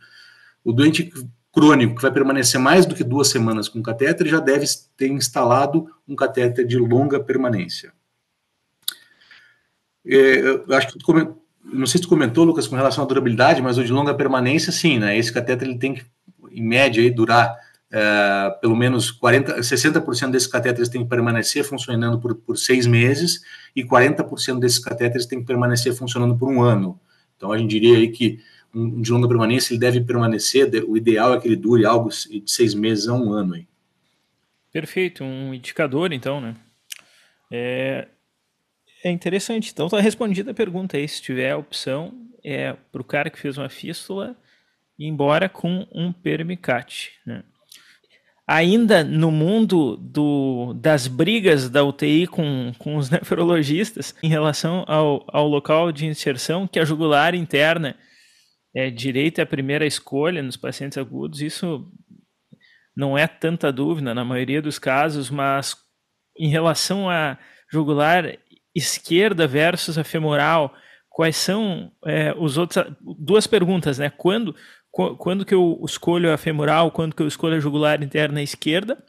o 0.65 0.73
doente 0.73 1.13
crônico 1.53 1.97
que 1.97 2.03
vai 2.03 2.13
permanecer 2.13 2.61
mais 2.61 2.87
do 2.87 2.95
que 2.95 3.03
duas 3.03 3.29
semanas 3.29 3.69
com 3.69 3.83
catéter 3.83 4.27
já 4.27 4.39
deve 4.39 4.67
ter 4.97 5.09
instalado 5.09 5.89
um 6.07 6.15
catéter 6.15 6.67
de 6.67 6.77
longa 6.77 7.19
permanência. 7.21 7.93
É, 10.07 10.39
eu 10.41 10.77
acho 10.77 10.89
que 10.89 10.99
tu 10.99 11.39
não 11.63 11.87
sei 11.87 11.99
se 11.99 12.03
tu 12.03 12.09
comentou, 12.09 12.45
Lucas, 12.45 12.67
com 12.67 12.77
relação 12.77 13.05
à 13.05 13.07
durabilidade, 13.07 13.61
mas 13.61 13.79
o 13.79 13.85
de 13.85 13.93
longa 13.93 14.15
permanência, 14.15 14.73
sim, 14.73 14.99
né? 14.99 15.17
Esse 15.17 15.33
catéter 15.33 15.69
ele 15.69 15.79
tem 15.79 15.95
que, 15.95 16.05
em 16.51 16.63
média, 16.63 17.03
aí, 17.03 17.11
durar 17.11 17.55
é, 17.93 18.51
pelo 18.61 18.77
menos 18.77 19.11
40, 19.11 19.61
60% 19.61 20.31
desses 20.31 20.49
catéteres 20.49 20.89
tem 20.89 21.03
que 21.03 21.09
permanecer 21.09 21.65
funcionando 21.65 22.21
por, 22.21 22.37
por 22.37 22.57
seis 22.57 22.87
meses 22.87 23.43
e 23.75 23.85
40% 23.85 24.61
desses 24.61 24.79
catéteres 24.79 25.27
tem 25.27 25.41
que 25.41 25.47
permanecer 25.47 25.93
funcionando 25.93 26.37
por 26.37 26.49
um 26.49 26.63
ano. 26.63 27.01
Então 27.37 27.53
a 27.53 27.59
gente 27.59 27.71
diria 27.71 27.97
aí 27.97 28.09
que 28.09 28.39
um 28.73 29.03
de 29.03 29.11
longa 29.11 29.27
permanência 29.27 29.73
ele 29.73 29.81
deve 29.81 30.01
permanecer, 30.01 30.71
o 30.87 30.97
ideal 30.97 31.35
é 31.35 31.41
que 31.41 31.49
ele 31.49 31.57
dure 31.57 31.85
algo 31.85 32.09
de 32.11 32.45
seis 32.47 32.75
meses 32.75 33.09
a 33.09 33.15
um 33.15 33.33
ano 33.33 33.55
aí. 33.55 33.67
Perfeito, 34.73 35.25
um 35.25 35.53
indicador 35.53 36.13
então, 36.13 36.41
né? 36.41 36.55
É, 37.51 38.07
é 39.05 39.11
interessante. 39.11 39.71
Então, 39.73 39.87
está 39.87 40.01
respondida 40.01 40.51
a 40.51 40.55
pergunta 40.55 40.97
aí. 40.97 41.07
Se 41.09 41.23
tiver 41.23 41.51
a 41.51 41.57
opção, 41.57 42.13
é 42.45 42.75
para 42.93 43.01
o 43.01 43.05
cara 43.05 43.31
que 43.31 43.39
fez 43.39 43.57
uma 43.59 43.69
fístula 43.69 44.37
ir 44.99 45.07
embora 45.07 45.49
com 45.49 45.87
um 45.93 46.13
permicate. 46.13 47.13
Né? 47.25 47.43
Ainda 48.47 49.03
no 49.05 49.31
mundo 49.31 49.97
do, 49.97 50.75
das 50.75 51.07
brigas 51.07 51.71
da 51.71 51.85
UTI 51.85 52.27
com, 52.27 52.73
com 52.79 52.97
os 52.97 53.09
nefrologistas 53.11 54.15
em 54.23 54.29
relação 54.29 54.85
ao, 54.87 55.25
ao 55.29 55.49
local 55.49 55.91
de 55.93 56.07
inserção, 56.07 56.67
que 56.67 56.79
a 56.79 56.85
jugular 56.85 57.35
interna 57.35 57.97
é 58.75 58.91
direita 58.91 59.41
é 59.41 59.45
a 59.45 59.47
primeira 59.47 59.87
escolha 59.87 60.43
nos 60.43 60.57
pacientes 60.57 60.97
agudos, 60.97 61.41
isso 61.41 61.91
não 62.95 63.17
é 63.17 63.27
tanta 63.27 63.73
dúvida 63.73 64.15
na 64.15 64.25
maioria 64.25 64.63
dos 64.63 64.79
casos, 64.79 65.31
mas 65.31 65.77
em 66.39 66.49
relação 66.49 67.09
a 67.11 67.39
jugular 67.71 68.37
esquerda 68.75 69.47
versus 69.47 69.99
a 69.99 70.05
femoral, 70.05 70.75
quais 71.09 71.37
são 71.37 71.93
é, 72.05 72.35
os 72.39 72.57
outros 72.57 72.85
duas 73.19 73.47
perguntas, 73.47 73.99
né? 73.99 74.11
Quando 74.11 74.55
quando 74.93 75.45
que 75.45 75.55
eu 75.55 75.81
escolho 75.85 76.33
a 76.33 76.37
femoral, 76.37 76.91
quando 76.91 77.15
que 77.15 77.23
eu 77.23 77.29
escolho 77.29 77.57
a 77.57 77.61
jugular 77.61 78.03
interna 78.03 78.43
esquerda. 78.43 79.03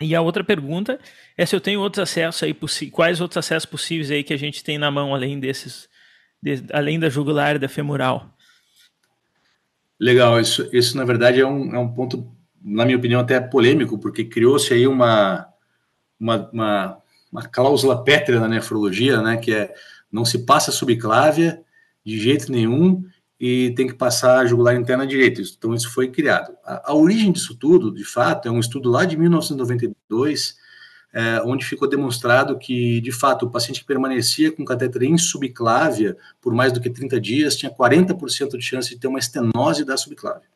E 0.00 0.14
a 0.14 0.20
outra 0.20 0.42
pergunta 0.42 0.98
é 1.36 1.46
se 1.46 1.54
eu 1.54 1.60
tenho 1.60 1.80
outros 1.80 2.02
acessos 2.02 2.42
aí, 2.42 2.56
quais 2.90 3.20
outros 3.20 3.38
acessos 3.38 3.66
possíveis 3.66 4.10
aí 4.10 4.24
que 4.24 4.32
a 4.32 4.36
gente 4.36 4.62
tem 4.62 4.76
na 4.76 4.90
mão, 4.90 5.14
além 5.14 5.38
desses, 5.38 5.88
de, 6.42 6.64
além 6.72 6.98
da 6.98 7.08
jugular 7.08 7.56
e 7.56 7.58
da 7.58 7.68
femoral. 7.68 8.28
Legal, 9.98 10.40
isso, 10.40 10.68
isso 10.72 10.96
na 10.96 11.04
verdade 11.04 11.40
é 11.40 11.46
um, 11.46 11.74
é 11.74 11.78
um 11.78 11.92
ponto, 11.92 12.28
na 12.62 12.84
minha 12.84 12.96
opinião, 12.96 13.20
até 13.20 13.40
polêmico, 13.40 13.98
porque 13.98 14.24
criou-se 14.24 14.72
aí 14.74 14.86
uma, 14.86 15.46
uma, 16.18 16.50
uma, 16.50 17.02
uma, 17.34 17.42
cláusula 17.42 18.04
pétrea 18.04 18.38
na 18.38 18.46
nefrologia, 18.46 19.20
né, 19.20 19.36
que 19.36 19.52
é 19.52 19.74
não 20.10 20.24
se 20.24 20.38
passa 20.46 20.70
subclávia 20.70 21.60
de 22.06 22.20
jeito 22.20 22.52
nenhum 22.52 23.04
e 23.40 23.74
tem 23.74 23.88
que 23.88 23.94
passar 23.94 24.38
a 24.38 24.46
jugular 24.46 24.76
interna 24.76 25.04
direita. 25.04 25.42
Então, 25.42 25.74
isso 25.74 25.90
foi 25.90 26.08
criado. 26.08 26.54
A, 26.64 26.92
a, 26.92 26.94
origem 26.94 27.32
disso 27.32 27.56
tudo, 27.56 27.92
de 27.92 28.04
fato, 28.04 28.46
é 28.46 28.50
um 28.50 28.60
estudo 28.60 28.88
lá 28.88 29.04
de 29.04 29.16
1992, 29.16 30.56
é, 31.12 31.42
onde 31.44 31.64
ficou 31.64 31.88
demonstrado 31.88 32.56
que, 32.56 33.00
de 33.00 33.10
fato, 33.10 33.46
o 33.46 33.50
paciente 33.50 33.80
que 33.80 33.86
permanecia 33.86 34.52
com 34.52 34.64
catéter 34.64 35.02
em 35.02 35.18
subclávia 35.18 36.16
por 36.40 36.54
mais 36.54 36.72
do 36.72 36.80
que 36.80 36.88
30 36.88 37.20
dias 37.20 37.56
tinha 37.56 37.72
40% 37.72 38.56
de 38.56 38.62
chance 38.62 38.90
de 38.90 38.96
ter 38.96 39.08
uma 39.08 39.18
estenose 39.18 39.84
da 39.84 39.96
subclávia. 39.96 40.48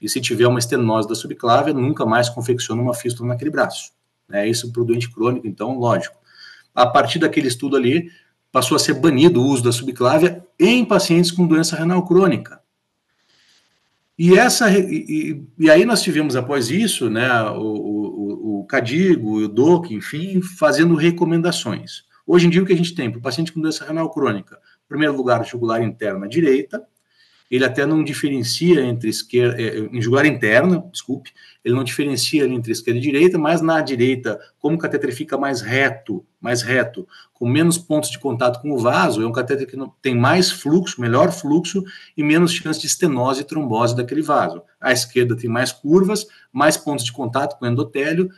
E 0.00 0.08
se 0.08 0.20
tiver 0.20 0.46
uma 0.46 0.58
estenose 0.58 1.08
da 1.08 1.14
subclávia, 1.14 1.72
nunca 1.72 2.04
mais 2.04 2.28
confecciona 2.28 2.80
uma 2.80 2.94
fístula 2.94 3.30
naquele 3.30 3.50
braço. 3.50 3.92
É 4.32 4.48
isso 4.48 4.72
para 4.72 4.82
o 4.82 4.84
doente 4.84 5.10
crônico, 5.10 5.46
então, 5.46 5.78
lógico. 5.78 6.16
A 6.74 6.86
partir 6.86 7.18
daquele 7.18 7.48
estudo 7.48 7.76
ali, 7.76 8.10
passou 8.52 8.76
a 8.76 8.78
ser 8.78 8.94
banido 8.94 9.40
o 9.40 9.46
uso 9.46 9.62
da 9.62 9.72
subclávia 9.72 10.44
em 10.58 10.84
pacientes 10.84 11.30
com 11.30 11.46
doença 11.46 11.76
renal 11.76 12.04
crônica. 12.04 12.60
E, 14.18 14.38
essa, 14.38 14.70
e, 14.70 15.42
e 15.58 15.70
aí 15.70 15.84
nós 15.86 16.02
tivemos, 16.02 16.36
após 16.36 16.70
isso, 16.70 17.08
né, 17.08 17.42
o, 17.52 17.62
o, 17.62 18.60
o 18.60 18.66
CADIGO, 18.66 19.44
o 19.44 19.48
DOC, 19.48 19.92
enfim, 19.92 20.42
fazendo 20.42 20.94
recomendações. 20.94 22.04
Hoje 22.26 22.46
em 22.46 22.50
dia, 22.50 22.62
o 22.62 22.66
que 22.66 22.72
a 22.72 22.76
gente 22.76 22.94
tem 22.94 23.10
para 23.10 23.18
o 23.18 23.22
paciente 23.22 23.50
com 23.50 23.60
doença 23.60 23.84
renal 23.84 24.10
crônica? 24.10 24.56
Em 24.56 24.88
primeiro 24.88 25.16
lugar, 25.16 25.44
jugular 25.46 25.82
interna 25.82 26.28
direita, 26.28 26.86
ele 27.50 27.64
até 27.64 27.84
não 27.84 28.04
diferencia 28.04 28.80
entre 28.80 29.10
esquerda, 29.10 29.60
é, 29.60 29.78
em 29.78 30.00
jugular 30.00 30.24
interna, 30.24 30.84
desculpe, 30.92 31.32
ele 31.64 31.74
não 31.74 31.82
diferencia 31.82 32.44
entre 32.46 32.72
esquerda 32.72 32.98
e 32.98 33.02
direita, 33.02 33.36
mas 33.36 33.60
na 33.60 33.80
direita, 33.80 34.38
como 34.58 34.76
o 34.76 34.78
catéter 34.78 35.12
fica 35.12 35.36
mais 35.36 35.60
reto, 35.60 36.24
mais 36.40 36.62
reto, 36.62 37.06
com 37.34 37.48
menos 37.48 37.76
pontos 37.76 38.10
de 38.10 38.18
contato 38.18 38.62
com 38.62 38.70
o 38.70 38.78
vaso, 38.78 39.22
é 39.22 39.26
um 39.26 39.32
catéter 39.32 39.66
que 39.66 39.76
tem 40.00 40.14
mais 40.14 40.50
fluxo, 40.50 41.00
melhor 41.00 41.32
fluxo 41.32 41.82
e 42.16 42.22
menos 42.22 42.52
chance 42.52 42.80
de 42.80 42.86
estenose 42.86 43.42
e 43.42 43.44
trombose 43.44 43.96
daquele 43.96 44.22
vaso. 44.22 44.62
A 44.80 44.92
esquerda 44.92 45.36
tem 45.36 45.50
mais 45.50 45.72
curvas, 45.72 46.26
mais 46.52 46.76
pontos 46.76 47.04
de 47.04 47.12
contato 47.12 47.58
com 47.58 47.64
o 47.64 47.68
endotélio, 47.68 48.30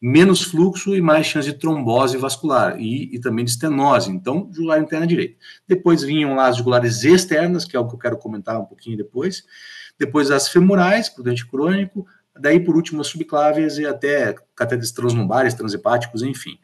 menos 0.00 0.42
fluxo 0.42 0.94
e 0.94 1.00
mais 1.00 1.26
chance 1.26 1.50
de 1.50 1.58
trombose 1.58 2.16
vascular 2.16 2.80
e, 2.80 3.14
e 3.14 3.18
também 3.18 3.44
de 3.44 3.50
estenose. 3.50 4.10
Então, 4.10 4.50
jugular 4.52 4.80
interna 4.80 5.06
direita. 5.06 5.36
Depois 5.66 6.02
vinham 6.02 6.34
lá 6.34 6.48
as 6.48 6.58
jugulares 6.58 7.02
externas, 7.04 7.64
que 7.64 7.76
é 7.76 7.80
o 7.80 7.86
que 7.88 7.94
eu 7.94 7.98
quero 7.98 8.18
comentar 8.18 8.60
um 8.60 8.64
pouquinho 8.64 8.96
depois. 8.96 9.44
Depois 9.98 10.30
as 10.30 10.48
femorais, 10.48 11.08
para 11.08 11.22
o 11.22 11.24
dente 11.24 11.46
crônico. 11.46 12.06
Daí, 12.38 12.60
por 12.60 12.76
último, 12.76 13.00
as 13.00 13.06
subclávias 13.06 13.78
e 13.78 13.86
até 13.86 14.34
catéteres 14.54 14.92
translombares, 14.92 15.54
transhepáticos, 15.54 16.22
enfim. 16.22 16.58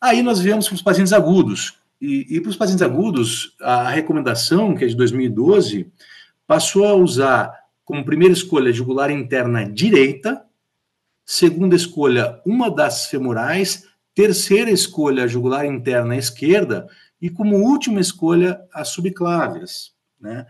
Aí 0.00 0.22
nós 0.22 0.40
viemos 0.40 0.66
para 0.66 0.74
os 0.74 0.82
pacientes 0.82 1.12
agudos. 1.12 1.78
E, 2.00 2.36
e 2.36 2.40
para 2.40 2.50
os 2.50 2.56
pacientes 2.56 2.82
agudos, 2.82 3.56
a 3.60 3.88
recomendação, 3.88 4.74
que 4.74 4.84
é 4.84 4.88
de 4.88 4.96
2012, 4.96 5.90
passou 6.46 6.86
a 6.86 6.94
usar 6.94 7.52
como 7.84 8.04
primeira 8.04 8.34
escolha 8.34 8.72
jugular 8.72 9.10
interna 9.10 9.64
direita, 9.64 10.44
segunda 11.28 11.76
escolha, 11.76 12.40
uma 12.46 12.70
das 12.70 13.04
femorais, 13.04 13.84
terceira 14.14 14.70
escolha, 14.70 15.24
a 15.24 15.26
jugular 15.26 15.66
interna 15.66 16.16
esquerda, 16.16 16.88
e 17.20 17.28
como 17.28 17.58
última 17.58 18.00
escolha, 18.00 18.58
as 18.72 18.88
subclávias, 18.88 19.92
né? 20.18 20.46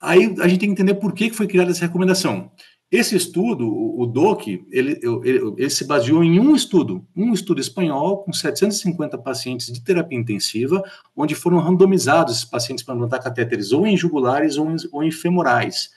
Aí 0.00 0.34
a 0.40 0.48
gente 0.48 0.60
tem 0.60 0.74
que 0.74 0.80
entender 0.80 0.94
por 0.94 1.12
que 1.12 1.30
foi 1.30 1.46
criada 1.46 1.70
essa 1.70 1.84
recomendação. 1.84 2.50
Esse 2.90 3.14
estudo, 3.14 3.68
o 3.68 4.06
DOC, 4.06 4.66
ele, 4.70 4.98
ele, 5.02 5.54
ele, 5.58 5.70
se 5.70 5.86
baseou 5.86 6.24
em 6.24 6.40
um 6.40 6.56
estudo, 6.56 7.06
um 7.14 7.34
estudo 7.34 7.60
espanhol 7.60 8.24
com 8.24 8.32
750 8.32 9.18
pacientes 9.18 9.70
de 9.70 9.82
terapia 9.82 10.18
intensiva, 10.18 10.82
onde 11.14 11.34
foram 11.34 11.58
randomizados 11.58 12.36
esses 12.36 12.44
pacientes 12.44 12.84
para 12.84 12.94
implantar 12.94 13.22
catéteres 13.22 13.70
ou 13.70 13.86
em 13.86 13.96
jugulares 13.98 14.56
ou 14.56 14.70
em, 14.70 14.76
ou 14.90 15.02
em 15.02 15.10
femorais. 15.10 15.90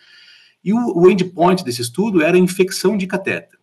E 0.65 0.73
o, 0.73 0.97
o 0.97 1.11
endpoint 1.11 1.63
desse 1.63 1.83
estudo 1.83 2.23
era 2.23 2.37
infecção 2.37 2.97
de 2.97 3.05
catéter, 3.05 3.59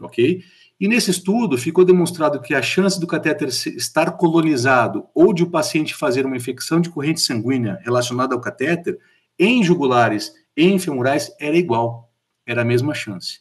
ok? 0.00 0.42
E 0.80 0.88
nesse 0.88 1.12
estudo 1.12 1.56
ficou 1.56 1.84
demonstrado 1.84 2.40
que 2.40 2.54
a 2.54 2.60
chance 2.60 2.98
do 2.98 3.06
catéter 3.06 3.48
estar 3.48 4.12
colonizado 4.12 5.06
ou 5.14 5.32
de 5.32 5.44
o 5.44 5.50
paciente 5.50 5.94
fazer 5.94 6.26
uma 6.26 6.36
infecção 6.36 6.80
de 6.80 6.90
corrente 6.90 7.20
sanguínea 7.20 7.78
relacionada 7.82 8.34
ao 8.34 8.40
catéter 8.40 8.98
em 9.38 9.62
jugulares 9.62 10.34
e 10.56 10.64
em 10.64 10.78
femorais 10.78 11.30
era 11.38 11.56
igual, 11.56 12.12
era 12.44 12.62
a 12.62 12.64
mesma 12.64 12.94
chance. 12.94 13.40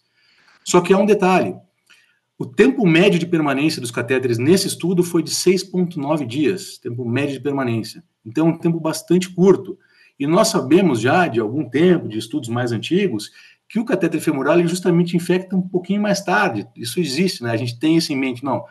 Só 0.63 0.79
que 0.79 0.93
há 0.93 0.97
um 0.97 1.05
detalhe: 1.05 1.55
o 2.37 2.45
tempo 2.45 2.85
médio 2.85 3.19
de 3.19 3.25
permanência 3.25 3.81
dos 3.81 3.91
catéteres 3.91 4.37
nesse 4.37 4.67
estudo 4.67 5.03
foi 5.03 5.23
de 5.23 5.31
6,9 5.31 6.25
dias, 6.27 6.77
tempo 6.77 7.03
médio 7.03 7.33
de 7.33 7.41
permanência. 7.41 8.03
Então, 8.25 8.47
é 8.47 8.51
um 8.51 8.57
tempo 8.57 8.79
bastante 8.79 9.29
curto. 9.29 9.77
E 10.19 10.27
nós 10.27 10.49
sabemos 10.49 10.99
já 10.99 11.27
de 11.27 11.39
algum 11.39 11.67
tempo, 11.67 12.09
de 12.09 12.17
estudos 12.17 12.49
mais 12.49 12.71
antigos, 12.71 13.31
que 13.69 13.79
o 13.79 13.85
catéter 13.85 14.19
femoral 14.19 14.59
ele 14.59 14.67
justamente 14.67 15.15
infecta 15.15 15.55
um 15.55 15.61
pouquinho 15.61 16.01
mais 16.01 16.21
tarde. 16.21 16.67
Isso 16.75 16.99
existe, 16.99 17.43
né? 17.43 17.51
A 17.51 17.57
gente 17.57 17.79
tem 17.79 17.95
isso 17.95 18.11
em 18.11 18.17
mente. 18.17 18.43
Não, 18.43 18.65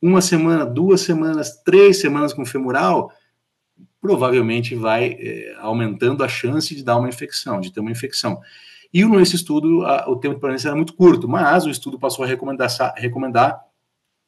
uma 0.00 0.20
semana, 0.20 0.64
duas 0.64 1.00
semanas, 1.00 1.62
três 1.64 2.00
semanas 2.00 2.32
com 2.32 2.44
femoral, 2.44 3.10
provavelmente 4.00 4.74
vai 4.74 5.16
é, 5.18 5.56
aumentando 5.58 6.22
a 6.22 6.28
chance 6.28 6.74
de 6.74 6.84
dar 6.84 6.98
uma 6.98 7.08
infecção, 7.08 7.60
de 7.60 7.72
ter 7.72 7.80
uma 7.80 7.90
infecção. 7.90 8.40
E 8.92 9.04
nesse 9.04 9.36
estudo, 9.36 9.86
a, 9.86 10.10
o 10.10 10.16
tempo 10.16 10.34
de 10.34 10.40
permanência 10.40 10.68
era 10.68 10.76
muito 10.76 10.92
curto, 10.94 11.28
mas 11.28 11.64
o 11.64 11.70
estudo 11.70 11.98
passou 11.98 12.24
a 12.24 12.28
recomendar, 12.28 12.68
recomendar 12.96 13.60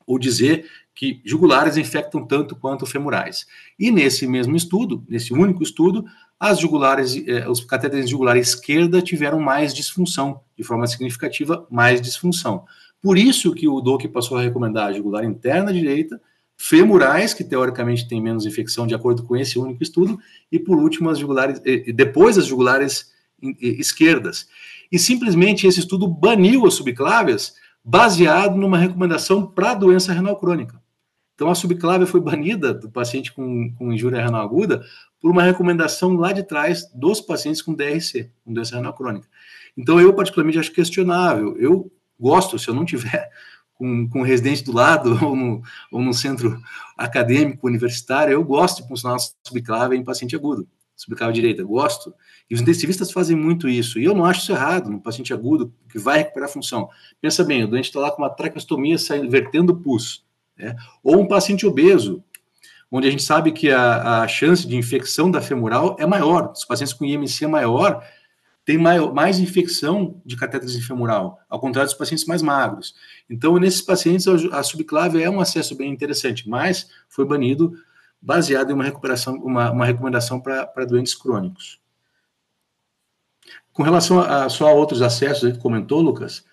ou 0.06 0.18
dizer 0.18 0.66
que 0.94 1.20
jugulares 1.24 1.76
infectam 1.76 2.24
tanto 2.24 2.54
quanto 2.56 2.86
femorais. 2.86 3.46
E 3.78 3.90
nesse 3.90 4.26
mesmo 4.26 4.54
estudo, 4.54 5.04
nesse 5.08 5.34
único 5.34 5.62
estudo, 5.62 6.04
as 6.38 6.58
jugulares, 6.58 7.16
eh, 7.26 7.48
os 7.48 7.64
catéteres 7.64 8.10
jugular 8.10 8.36
esquerda 8.36 9.00
tiveram 9.00 9.40
mais 9.40 9.72
disfunção, 9.72 10.40
de 10.56 10.64
forma 10.64 10.86
significativa, 10.86 11.66
mais 11.70 12.00
disfunção. 12.00 12.64
Por 13.00 13.18
isso 13.18 13.54
que 13.54 13.68
o 13.68 13.80
DOC 13.80 14.08
passou 14.08 14.36
a 14.36 14.42
recomendar 14.42 14.88
a 14.88 14.92
jugular 14.92 15.24
interna 15.24 15.72
direita, 15.72 16.20
femorais, 16.56 17.34
que 17.34 17.44
teoricamente 17.44 18.08
têm 18.08 18.20
menos 18.20 18.46
infecção, 18.46 18.86
de 18.86 18.94
acordo 18.94 19.22
com 19.24 19.36
esse 19.36 19.58
único 19.58 19.82
estudo, 19.82 20.18
e 20.50 20.58
por 20.58 20.78
último 20.78 21.10
as 21.10 21.18
jugulares, 21.18 21.60
eh, 21.64 21.92
depois 21.92 22.38
as 22.38 22.46
jugulares 22.46 23.12
esquerdas. 23.60 24.48
E 24.90 24.98
simplesmente 24.98 25.66
esse 25.66 25.80
estudo 25.80 26.06
baniu 26.08 26.66
as 26.66 26.74
subclávias 26.74 27.54
baseado 27.84 28.56
numa 28.56 28.78
recomendação 28.78 29.46
para 29.46 29.74
doença 29.74 30.12
renal 30.12 30.36
crônica. 30.36 30.82
Então, 31.34 31.50
a 31.50 31.54
subclávia 31.54 32.06
foi 32.06 32.20
banida 32.20 32.72
do 32.72 32.88
paciente 32.88 33.32
com, 33.32 33.72
com 33.74 33.92
injúria 33.92 34.24
renal 34.24 34.42
aguda 34.42 34.84
por 35.24 35.30
uma 35.30 35.42
recomendação 35.42 36.12
lá 36.16 36.32
de 36.32 36.42
trás 36.42 36.86
dos 36.94 37.18
pacientes 37.18 37.62
com 37.62 37.72
DRC, 37.72 38.30
com 38.44 38.52
doença 38.52 38.76
renal 38.76 38.92
crônica. 38.92 39.26
Então, 39.74 39.98
eu 39.98 40.12
particularmente 40.12 40.58
acho 40.58 40.70
questionável. 40.70 41.56
Eu 41.56 41.90
gosto, 42.20 42.58
se 42.58 42.68
eu 42.68 42.74
não 42.74 42.84
tiver 42.84 43.30
com, 43.72 44.06
com 44.06 44.20
um 44.20 44.22
residente 44.22 44.62
do 44.62 44.72
lado 44.74 45.18
ou 45.24 45.34
no, 45.34 45.62
ou 45.90 46.02
no 46.02 46.12
centro 46.12 46.60
acadêmico, 46.94 47.66
universitário, 47.66 48.34
eu 48.34 48.44
gosto 48.44 48.82
de 48.82 48.88
funcionar 48.88 49.16
subclávia 49.42 49.96
em 49.96 50.04
paciente 50.04 50.36
agudo, 50.36 50.68
subclávia 50.94 51.32
direita, 51.32 51.64
gosto. 51.64 52.12
E 52.50 52.54
os 52.54 52.60
intensivistas 52.60 53.10
fazem 53.10 53.34
muito 53.34 53.66
isso. 53.66 53.98
E 53.98 54.04
eu 54.04 54.14
não 54.14 54.26
acho 54.26 54.40
isso 54.40 54.52
errado 54.52 54.90
no 54.90 55.00
paciente 55.00 55.32
agudo 55.32 55.72
que 55.88 55.98
vai 55.98 56.18
recuperar 56.18 56.50
a 56.50 56.52
função. 56.52 56.90
Pensa 57.22 57.42
bem, 57.42 57.64
o 57.64 57.66
doente 57.66 57.86
está 57.86 57.98
lá 57.98 58.10
com 58.10 58.20
uma 58.20 58.28
traqueostomia 58.28 58.98
saindo, 58.98 59.30
vertendo 59.30 59.74
pus 59.74 60.22
né? 60.56 60.76
Ou 61.02 61.20
um 61.20 61.26
paciente 61.26 61.66
obeso, 61.66 62.22
onde 62.96 63.08
a 63.08 63.10
gente 63.10 63.24
sabe 63.24 63.50
que 63.50 63.72
a, 63.72 64.22
a 64.22 64.28
chance 64.28 64.64
de 64.64 64.76
infecção 64.76 65.28
da 65.28 65.40
femoral 65.40 65.96
é 65.98 66.06
maior. 66.06 66.52
Os 66.52 66.64
pacientes 66.64 66.94
com 66.94 67.04
IMC 67.04 67.44
é 67.44 67.48
maior 67.48 68.06
têm 68.64 68.78
maior, 68.78 69.12
mais 69.12 69.40
infecção 69.40 70.22
de 70.24 70.36
catéteres 70.36 70.76
femoral, 70.86 71.40
ao 71.48 71.58
contrário 71.58 71.90
dos 71.90 71.98
pacientes 71.98 72.24
mais 72.24 72.40
magros. 72.40 72.94
Então, 73.28 73.58
nesses 73.58 73.82
pacientes, 73.82 74.28
a, 74.28 74.60
a 74.60 74.62
subclave 74.62 75.20
é 75.20 75.28
um 75.28 75.40
acesso 75.40 75.74
bem 75.74 75.90
interessante, 75.90 76.48
mas 76.48 76.88
foi 77.08 77.24
banido 77.24 77.72
baseado 78.22 78.70
em 78.70 78.74
uma 78.74 78.84
recuperação, 78.84 79.34
uma, 79.38 79.72
uma 79.72 79.84
recomendação 79.84 80.40
para 80.40 80.86
doentes 80.86 81.16
crônicos. 81.16 81.80
Com 83.72 83.82
relação 83.82 84.20
a, 84.20 84.44
a, 84.44 84.48
só 84.48 84.68
a 84.68 84.72
outros 84.72 85.02
acessos, 85.02 85.52
que 85.52 85.58
comentou, 85.58 86.00
Lucas, 86.00 86.44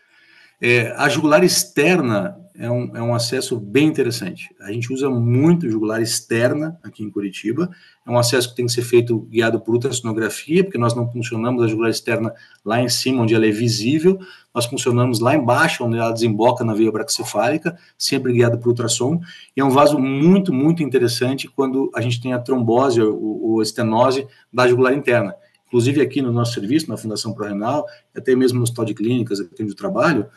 É, 0.61 0.93
a 0.95 1.09
jugular 1.09 1.43
externa 1.43 2.37
é 2.53 2.69
um, 2.69 2.95
é 2.95 3.01
um 3.01 3.15
acesso 3.15 3.59
bem 3.59 3.87
interessante. 3.87 4.53
A 4.61 4.71
gente 4.71 4.93
usa 4.93 5.09
muito 5.09 5.67
jugular 5.67 5.99
externa 5.99 6.79
aqui 6.83 7.03
em 7.03 7.09
Curitiba. 7.09 7.71
É 8.05 8.11
um 8.11 8.19
acesso 8.19 8.49
que 8.49 8.55
tem 8.55 8.67
que 8.67 8.71
ser 8.71 8.83
feito 8.83 9.17
guiado 9.21 9.59
por 9.59 9.73
ultrassonografia, 9.73 10.63
porque 10.63 10.77
nós 10.77 10.93
não 10.93 11.11
funcionamos 11.11 11.63
a 11.63 11.67
jugular 11.67 11.89
externa 11.89 12.31
lá 12.63 12.79
em 12.79 12.87
cima, 12.87 13.23
onde 13.23 13.33
ela 13.33 13.47
é 13.47 13.49
visível. 13.51 14.19
Nós 14.53 14.67
funcionamos 14.67 15.19
lá 15.19 15.35
embaixo, 15.35 15.83
onde 15.83 15.97
ela 15.97 16.11
desemboca 16.11 16.63
na 16.63 16.75
veia 16.75 16.91
braxcefálica, 16.91 17.75
sempre 17.97 18.31
guiado 18.31 18.59
por 18.59 18.67
ultrassom. 18.69 19.19
E 19.57 19.61
é 19.61 19.65
um 19.65 19.71
vaso 19.71 19.97
muito, 19.97 20.53
muito 20.53 20.83
interessante 20.83 21.47
quando 21.47 21.89
a 21.95 22.01
gente 22.01 22.21
tem 22.21 22.33
a 22.33 22.39
trombose 22.39 23.01
ou, 23.01 23.53
ou 23.53 23.61
estenose 23.63 24.27
da 24.53 24.67
jugular 24.67 24.93
interna. 24.93 25.33
Inclusive 25.71 26.01
aqui 26.01 26.21
no 26.21 26.33
nosso 26.33 26.53
serviço, 26.53 26.89
na 26.89 26.97
Fundação 26.97 27.33
ProRenal, 27.33 27.87
até 28.13 28.35
mesmo 28.35 28.57
no 28.57 28.63
hospital 28.63 28.83
de 28.83 28.93
clínicas, 28.93 29.39
aqui 29.39 29.63
onde 29.63 29.71
eu 29.71 29.75
trabalho, 29.77 30.27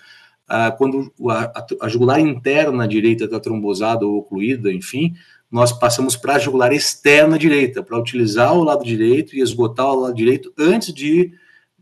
ah, 0.47 0.71
quando 0.71 1.13
a, 1.29 1.67
a, 1.83 1.89
jugular 1.89 2.21
interna 2.21 2.87
direita 2.87 3.25
está 3.25 3.41
trombosada 3.41 4.07
ou 4.07 4.19
ocluída, 4.19 4.73
enfim, 4.73 5.13
nós 5.51 5.73
passamos 5.73 6.15
para 6.15 6.37
a 6.37 6.39
jugular 6.39 6.73
externa 6.73 7.37
direita, 7.37 7.83
para 7.83 7.99
utilizar 7.99 8.55
o 8.55 8.63
lado 8.63 8.85
direito 8.85 9.35
e 9.35 9.41
esgotar 9.41 9.87
o 9.87 10.03
lado 10.03 10.15
direito 10.15 10.53
antes 10.57 10.95
de 10.95 11.33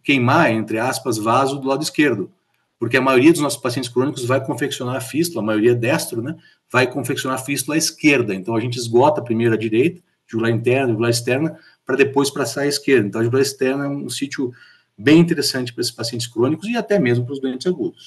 queimar, 0.02 0.50
entre 0.50 0.78
aspas, 0.78 1.18
vaso 1.18 1.58
do 1.58 1.68
lado 1.68 1.82
esquerdo. 1.82 2.30
Porque 2.78 2.96
a 2.96 3.02
maioria 3.02 3.32
dos 3.32 3.42
nossos 3.42 3.60
pacientes 3.60 3.90
crônicos 3.90 4.24
vai 4.24 4.42
confeccionar 4.42 4.96
a 4.96 5.00
fístula, 5.00 5.42
a 5.42 5.46
maioria 5.46 5.72
é 5.72 5.74
destro, 5.74 6.22
né? 6.22 6.36
Vai 6.70 6.90
confeccionar 6.90 7.38
a 7.38 7.42
fístula 7.42 7.74
à 7.74 7.78
esquerda. 7.78 8.34
Então 8.34 8.56
a 8.56 8.60
gente 8.60 8.78
esgota 8.78 9.20
primeiro 9.20 9.52
a 9.52 9.58
direita, 9.58 10.00
jugular 10.26 10.50
interna, 10.50 10.88
jugular 10.88 11.10
externa, 11.10 11.58
para 11.84 11.96
depois 11.96 12.30
passar 12.30 12.62
à 12.62 12.66
esquerda. 12.66 13.06
Então 13.06 13.20
a 13.20 13.24
jugular 13.24 13.42
externa 13.42 13.84
é 13.84 13.88
um 13.88 14.08
sítio 14.08 14.52
bem 14.96 15.18
interessante 15.18 15.72
para 15.72 15.80
esses 15.80 15.92
pacientes 15.92 16.26
crônicos 16.26 16.68
e 16.68 16.76
até 16.76 16.98
mesmo 16.98 17.24
para 17.24 17.32
os 17.32 17.40
doentes 17.40 17.66
agudos. 17.66 18.06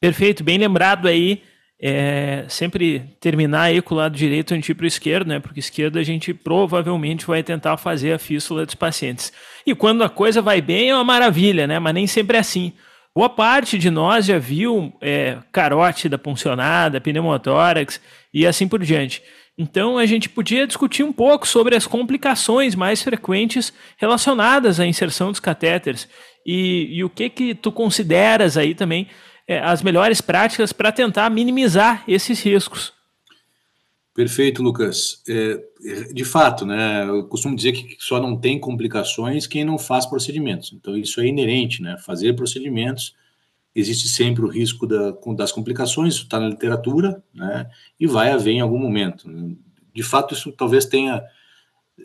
Perfeito, 0.00 0.42
bem 0.42 0.56
lembrado 0.56 1.06
aí. 1.06 1.42
É, 1.82 2.44
sempre 2.48 3.00
terminar 3.20 3.62
aí 3.62 3.80
com 3.80 3.94
o 3.94 3.98
lado 3.98 4.14
direito 4.14 4.52
antes 4.52 4.74
para 4.74 4.84
o 4.84 4.86
esquerdo, 4.86 5.28
né? 5.28 5.40
Porque 5.40 5.60
esquerdo 5.60 5.98
a 5.98 6.02
gente 6.02 6.34
provavelmente 6.34 7.26
vai 7.26 7.42
tentar 7.42 7.76
fazer 7.76 8.12
a 8.12 8.18
fístula 8.18 8.66
dos 8.66 8.74
pacientes. 8.74 9.32
E 9.66 9.74
quando 9.74 10.02
a 10.02 10.08
coisa 10.08 10.42
vai 10.42 10.60
bem 10.60 10.90
é 10.90 10.94
uma 10.94 11.04
maravilha, 11.04 11.66
né? 11.66 11.78
Mas 11.78 11.94
nem 11.94 12.06
sempre 12.06 12.36
é 12.36 12.40
assim. 12.40 12.72
Boa 13.14 13.28
parte 13.28 13.76
de 13.76 13.90
nós 13.90 14.26
já 14.26 14.38
viu 14.38 14.92
é, 15.00 15.38
carótida 15.52 16.16
puncionada, 16.16 17.00
pneumotórax 17.00 18.00
e 18.32 18.46
assim 18.46 18.68
por 18.68 18.82
diante. 18.82 19.22
Então 19.58 19.98
a 19.98 20.06
gente 20.06 20.28
podia 20.28 20.66
discutir 20.66 21.02
um 21.02 21.12
pouco 21.12 21.46
sobre 21.46 21.74
as 21.74 21.86
complicações 21.86 22.74
mais 22.74 23.02
frequentes 23.02 23.72
relacionadas 23.98 24.80
à 24.80 24.86
inserção 24.86 25.30
dos 25.30 25.40
catéteres 25.40 26.08
e, 26.46 26.88
e 26.90 27.04
o 27.04 27.10
que 27.10 27.28
que 27.28 27.54
tu 27.54 27.72
consideras 27.72 28.56
aí 28.56 28.74
também 28.74 29.08
é, 29.50 29.58
as 29.58 29.82
melhores 29.82 30.20
práticas 30.20 30.72
para 30.72 30.92
tentar 30.92 31.28
minimizar 31.28 32.04
esses 32.06 32.40
riscos. 32.40 32.92
Perfeito, 34.14 34.62
Lucas. 34.62 35.24
É, 35.28 36.12
de 36.12 36.24
fato, 36.24 36.64
né, 36.64 37.04
eu 37.08 37.24
costumo 37.24 37.56
dizer 37.56 37.72
que 37.72 37.96
só 37.98 38.20
não 38.20 38.36
tem 38.36 38.60
complicações 38.60 39.48
quem 39.48 39.64
não 39.64 39.76
faz 39.76 40.06
procedimentos. 40.06 40.72
Então, 40.72 40.96
isso 40.96 41.20
é 41.20 41.26
inerente, 41.26 41.82
né? 41.82 41.96
Fazer 41.98 42.34
procedimentos, 42.34 43.12
existe 43.74 44.06
sempre 44.06 44.44
o 44.44 44.48
risco 44.48 44.86
da, 44.86 45.12
das 45.36 45.50
complicações, 45.50 46.14
isso 46.14 46.24
está 46.24 46.38
na 46.38 46.48
literatura, 46.48 47.20
né? 47.34 47.68
E 47.98 48.06
vai 48.06 48.30
haver 48.30 48.52
em 48.52 48.60
algum 48.60 48.78
momento. 48.78 49.28
De 49.92 50.02
fato, 50.04 50.32
isso 50.32 50.52
talvez 50.52 50.84
tenha, 50.84 51.24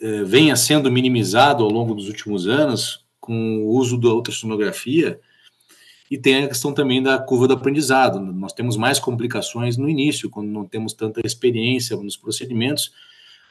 é, 0.01 0.23
venha 0.23 0.55
sendo 0.55 0.91
minimizado 0.91 1.63
ao 1.63 1.69
longo 1.69 1.93
dos 1.93 2.07
últimos 2.07 2.47
anos 2.47 3.05
com 3.19 3.59
o 3.59 3.67
uso 3.67 3.99
da 3.99 4.09
ultrassonografia, 4.09 5.19
e 6.09 6.17
tem 6.17 6.43
a 6.43 6.47
questão 6.47 6.73
também 6.73 7.01
da 7.01 7.17
curva 7.17 7.47
do 7.47 7.53
aprendizado. 7.53 8.19
Nós 8.19 8.53
temos 8.53 8.77
mais 8.77 8.99
complicações 8.99 9.77
no 9.77 9.89
início, 9.89 10.29
quando 10.29 10.49
não 10.49 10.65
temos 10.65 10.93
tanta 10.93 11.21
experiência 11.25 11.95
nos 11.97 12.15
procedimentos, 12.15 12.91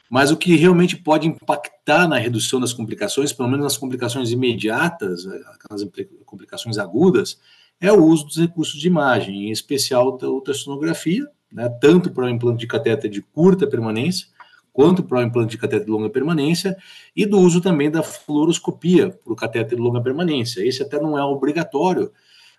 mas 0.09 0.31
o 0.31 0.37
que 0.37 0.55
realmente 0.55 0.95
pode 0.95 1.27
impactar 1.27 2.07
na 2.07 2.17
redução 2.17 2.59
das 2.59 2.73
complicações, 2.73 3.33
pelo 3.33 3.49
menos 3.49 3.63
nas 3.63 3.77
complicações 3.77 4.31
imediatas, 4.31 5.25
aquelas 5.25 5.83
complicações 6.25 6.77
agudas, 6.77 7.39
é 7.81 7.91
o 7.91 8.03
uso 8.05 8.25
dos 8.25 8.37
recursos 8.37 8.79
de 8.79 8.87
imagem, 8.87 9.47
em 9.47 9.51
especial 9.51 10.17
da 10.17 10.29
ultrassonografia, 10.29 11.27
né, 11.51 11.69
tanto 11.81 12.11
para 12.11 12.25
o 12.25 12.29
implante 12.29 12.59
de 12.59 12.67
catéter 12.67 13.09
de 13.09 13.21
curta 13.21 13.67
permanência, 13.67 14.27
quanto 14.71 15.03
para 15.03 15.19
o 15.19 15.23
implante 15.23 15.51
de 15.51 15.57
catéter 15.57 15.85
de 15.85 15.91
longa 15.91 16.09
permanência, 16.09 16.77
e 17.15 17.25
do 17.25 17.39
uso 17.39 17.61
também 17.61 17.89
da 17.89 18.03
fluoroscopia 18.03 19.09
para 19.09 19.33
o 19.33 19.35
catéter 19.35 19.77
de 19.77 19.81
longa 19.81 20.01
permanência. 20.01 20.65
Esse 20.65 20.83
até 20.83 20.99
não 20.99 21.17
é 21.17 21.23
obrigatório, 21.23 22.11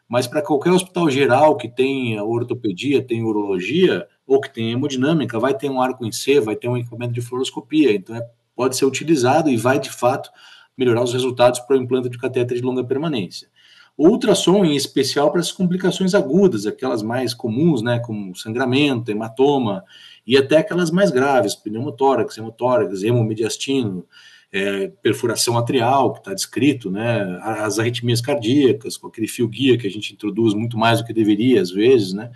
mas 0.09 0.27
para 0.27 0.43
qualquer 0.43 0.71
hospital 0.71 1.11
geral 1.11 1.57
que 1.57 1.69
tenha 1.69 2.23
ortopedia, 2.23 3.03
tem 3.03 3.23
urologia, 3.23 4.07
ou 4.27 4.41
que 4.41 4.53
tenha 4.53 4.73
hemodinâmica, 4.73 5.39
vai 5.39 5.55
ter 5.55 5.71
um 5.71 5.81
arco 5.81 6.05
em 6.05 6.13
C, 6.13 6.41
vai 6.41 6.57
ter 6.57 6.69
um 6.69 6.77
equipamento 6.77 7.13
de 7.13 7.21
fluoroscopia, 7.21 7.93
então 7.93 8.17
é, 8.17 8.27
pode 8.55 8.77
ser 8.77 8.85
utilizado 8.85 9.49
e 9.49 9.57
vai, 9.57 9.79
de 9.79 9.91
fato, 9.91 10.31
melhorar 10.77 11.03
os 11.03 11.13
resultados 11.13 11.61
para 11.61 11.77
o 11.77 11.81
implante 11.81 12.09
de 12.09 12.19
catéter 12.19 12.57
de 12.57 12.63
longa 12.63 12.85
permanência. 12.85 13.49
O 13.97 14.09
ultrassom, 14.09 14.65
em 14.65 14.77
especial, 14.77 15.31
para 15.31 15.41
as 15.41 15.51
complicações 15.51 16.15
agudas, 16.15 16.67
aquelas 16.67 17.03
mais 17.03 17.33
comuns, 17.33 17.81
né, 17.81 17.99
como 17.99 18.37
sangramento, 18.37 19.11
hematoma, 19.11 19.85
e 20.27 20.37
até 20.37 20.59
aquelas 20.59 20.91
mais 20.91 21.11
graves, 21.11 21.55
pneumotórax, 21.55 22.37
hemotórax, 22.37 23.03
hemomediastino, 23.03 24.07
é, 24.53 24.89
perfuração 25.03 25.59
atrial, 25.59 26.13
que 26.13 26.21
está 26.21 26.33
descrito, 26.33 26.91
né, 26.91 27.39
as 27.43 27.79
arritmias 27.79 28.21
cardíacas, 28.21 28.97
com 28.97 29.09
aquele 29.09 29.29
fio 29.29 29.49
guia 29.49 29.77
que 29.77 29.87
a 29.87 29.91
gente 29.91 30.13
introduz 30.13 30.55
muito 30.55 30.79
mais 30.79 31.01
do 31.01 31.07
que 31.07 31.13
deveria, 31.13 31.61
às 31.61 31.71
vezes, 31.71 32.13
né, 32.13 32.31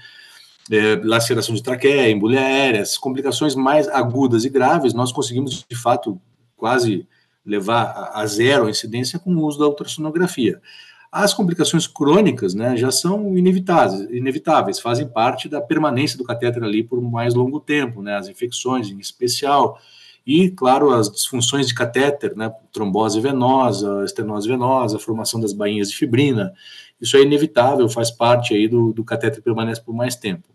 é, 0.71 0.97
laceração 1.03 1.55
de 1.55 1.63
traqueia, 1.63 2.11
embolia 2.11 2.41
aérea, 2.41 2.83
as 2.83 2.99
complicações 2.99 3.55
mais 3.55 3.89
agudas 3.89 4.45
e 4.45 4.49
graves, 4.49 4.95
nós 4.95 5.13
conseguimos, 5.13 5.65
de 5.69 5.77
fato, 5.77 6.21
quase 6.57 7.07
levar 7.45 8.11
a 8.15 8.27
zero 8.27 8.67
a 8.67 8.71
incidência 8.71 9.19
com 9.19 9.35
o 9.35 9.47
uso 9.47 9.59
da 9.59 9.67
ultrassonografia. 9.67 10.61
As 11.11 11.35
complicações 11.35 11.89
crônicas, 11.89 12.55
né, 12.55 12.77
já 12.77 12.93
são 12.93 13.37
inevitáveis, 13.37 14.09
inevitáveis, 14.11 14.79
fazem 14.79 15.09
parte 15.09 15.49
da 15.49 15.61
permanência 15.61 16.17
do 16.17 16.23
catéter 16.23 16.63
ali 16.63 16.85
por 16.85 17.01
mais 17.01 17.35
longo 17.35 17.59
tempo, 17.59 18.03
né, 18.03 18.17
as 18.17 18.29
infecções 18.29 18.89
em 18.91 18.99
especial, 18.99 19.81
e, 20.27 20.51
claro, 20.51 20.91
as 20.91 21.11
disfunções 21.11 21.67
de 21.67 21.75
catéter, 21.75 22.37
né, 22.37 22.53
trombose 22.73 23.21
venosa, 23.21 24.05
estenose 24.05 24.49
venosa, 24.49 24.99
formação 24.99 25.41
das 25.41 25.53
bainhas 25.53 25.91
de 25.91 25.97
fibrina, 25.97 26.53
isso 27.01 27.17
é 27.17 27.23
inevitável, 27.23 27.89
faz 27.89 28.11
parte 28.11 28.55
aí 28.55 28.69
do, 28.69 28.93
do 28.93 29.03
catéter 29.03 29.43
permanece 29.43 29.81
por 29.83 29.95
mais 29.95 30.15
tempo. 30.15 30.49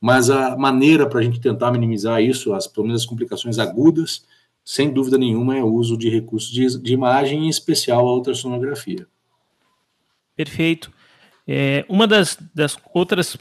Mas 0.00 0.30
a 0.30 0.56
maneira 0.56 1.06
para 1.06 1.20
a 1.20 1.22
gente 1.22 1.40
tentar 1.40 1.70
minimizar 1.70 2.22
isso, 2.22 2.54
as, 2.54 2.66
pelo 2.66 2.86
menos 2.86 3.02
as 3.02 3.06
complicações 3.06 3.58
agudas, 3.58 4.24
sem 4.64 4.90
dúvida 4.90 5.18
nenhuma, 5.18 5.56
é 5.56 5.62
o 5.62 5.72
uso 5.72 5.96
de 5.96 6.08
recursos 6.08 6.50
de, 6.50 6.80
de 6.80 6.92
imagem, 6.92 7.44
em 7.44 7.48
especial 7.48 8.08
a 8.08 8.14
ultrassonografia. 8.14 9.06
Perfeito. 10.34 10.90
É, 11.46 11.84
uma 11.88 12.06
das, 12.06 12.38
das 12.54 12.78
outras 12.94 13.36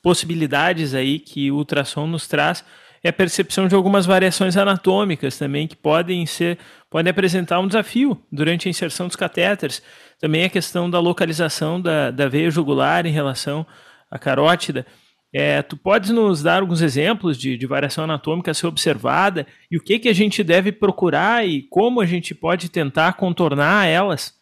possibilidades 0.00 0.94
aí 0.94 1.18
que 1.18 1.50
o 1.50 1.56
ultrassom 1.56 2.06
nos 2.06 2.28
traz 2.28 2.64
é 3.02 3.08
a 3.08 3.12
percepção 3.12 3.66
de 3.66 3.74
algumas 3.74 4.04
variações 4.04 4.56
anatômicas 4.56 5.38
também 5.38 5.66
que 5.66 5.76
podem 5.76 6.26
ser 6.26 6.58
podem 6.90 7.10
apresentar 7.10 7.60
um 7.60 7.66
desafio 7.66 8.20
durante 8.30 8.68
a 8.68 8.70
inserção 8.70 9.06
dos 9.06 9.16
catéteres. 9.16 9.82
Também 10.18 10.44
a 10.44 10.50
questão 10.50 10.90
da 10.90 10.98
localização 10.98 11.80
da, 11.80 12.10
da 12.10 12.28
veia 12.28 12.50
jugular 12.50 13.06
em 13.06 13.12
relação 13.12 13.66
à 14.10 14.18
carótida. 14.18 14.84
É, 15.32 15.62
tu 15.62 15.76
podes 15.76 16.10
nos 16.10 16.42
dar 16.42 16.60
alguns 16.60 16.82
exemplos 16.82 17.38
de, 17.38 17.56
de 17.56 17.66
variação 17.66 18.02
anatômica 18.02 18.50
a 18.50 18.54
ser 18.54 18.66
observada 18.66 19.46
e 19.70 19.76
o 19.76 19.80
que, 19.80 19.98
que 20.00 20.08
a 20.08 20.12
gente 20.12 20.42
deve 20.42 20.72
procurar 20.72 21.46
e 21.46 21.62
como 21.62 22.00
a 22.00 22.06
gente 22.06 22.34
pode 22.34 22.68
tentar 22.68 23.12
contornar 23.12 23.86
elas? 23.86 24.34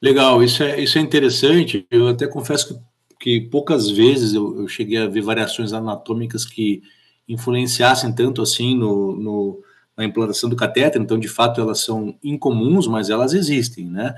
Legal, 0.00 0.42
isso 0.42 0.62
é, 0.62 0.80
isso 0.80 0.98
é 0.98 1.00
interessante. 1.00 1.84
Eu 1.90 2.06
até 2.08 2.26
confesso 2.28 2.80
que, 3.20 3.40
que 3.40 3.48
poucas 3.48 3.90
vezes 3.90 4.32
eu, 4.32 4.60
eu 4.60 4.68
cheguei 4.68 4.98
a 4.98 5.08
ver 5.08 5.20
variações 5.20 5.72
anatômicas 5.72 6.44
que 6.44 6.82
influenciassem 7.28 8.12
tanto 8.12 8.42
assim 8.42 8.76
no, 8.76 9.16
no, 9.16 9.62
na 9.96 10.04
implantação 10.04 10.48
do 10.48 10.56
catéter, 10.56 11.00
então 11.00 11.18
de 11.18 11.28
fato 11.28 11.60
elas 11.60 11.80
são 11.80 12.16
incomuns, 12.22 12.86
mas 12.86 13.10
elas 13.10 13.32
existem, 13.32 13.86
né? 13.86 14.14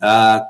Ah, 0.00 0.46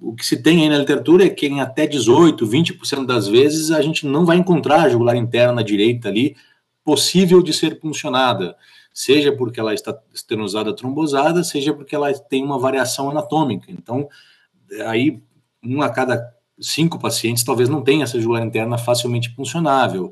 o 0.00 0.14
que 0.14 0.24
se 0.24 0.42
tem 0.42 0.62
aí 0.62 0.68
na 0.70 0.78
literatura 0.78 1.26
é 1.26 1.28
que 1.28 1.46
em 1.46 1.60
até 1.60 1.86
18, 1.86 2.46
20% 2.46 3.04
das 3.04 3.28
vezes 3.28 3.70
a 3.70 3.82
gente 3.82 4.06
não 4.06 4.24
vai 4.24 4.38
encontrar 4.38 4.82
a 4.82 4.88
jugular 4.88 5.16
interna 5.16 5.62
direita 5.62 6.08
ali 6.08 6.34
possível 6.82 7.42
de 7.42 7.52
ser 7.52 7.78
puncionada, 7.78 8.56
seja 8.94 9.32
porque 9.32 9.60
ela 9.60 9.74
está 9.74 9.94
estenosada 10.14 10.74
trombosada, 10.74 11.44
seja 11.44 11.74
porque 11.74 11.94
ela 11.94 12.10
tem 12.14 12.42
uma 12.42 12.58
variação 12.58 13.10
anatômica. 13.10 13.70
Então, 13.70 14.08
aí, 14.86 15.20
um 15.62 15.82
a 15.82 15.90
cada 15.90 16.34
cinco 16.58 16.98
pacientes 16.98 17.44
talvez 17.44 17.68
não 17.68 17.82
tenha 17.82 18.04
essa 18.04 18.18
jugular 18.18 18.42
interna 18.42 18.78
facilmente 18.78 19.30
puncionável. 19.34 20.10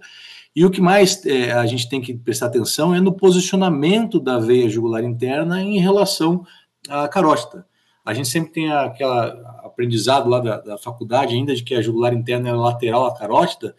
E 0.54 0.64
o 0.64 0.70
que 0.70 0.80
mais 0.80 1.24
é, 1.26 1.50
a 1.50 1.66
gente 1.66 1.88
tem 1.88 2.00
que 2.00 2.14
prestar 2.14 2.46
atenção 2.46 2.94
é 2.94 3.00
no 3.00 3.12
posicionamento 3.12 4.20
da 4.20 4.38
veia 4.38 4.68
jugular 4.68 5.02
interna 5.02 5.60
em 5.60 5.78
relação 5.78 6.46
à 6.88 7.08
carótida. 7.08 7.66
A 8.04 8.14
gente 8.14 8.28
sempre 8.28 8.52
tem 8.52 8.72
aquela 8.72 9.60
aprendizado 9.64 10.28
lá 10.28 10.38
da, 10.38 10.60
da 10.60 10.78
faculdade 10.78 11.34
ainda 11.34 11.54
de 11.54 11.64
que 11.64 11.74
a 11.74 11.82
jugular 11.82 12.12
interna 12.12 12.50
é 12.50 12.52
lateral 12.52 13.06
à 13.06 13.14
carótida, 13.16 13.74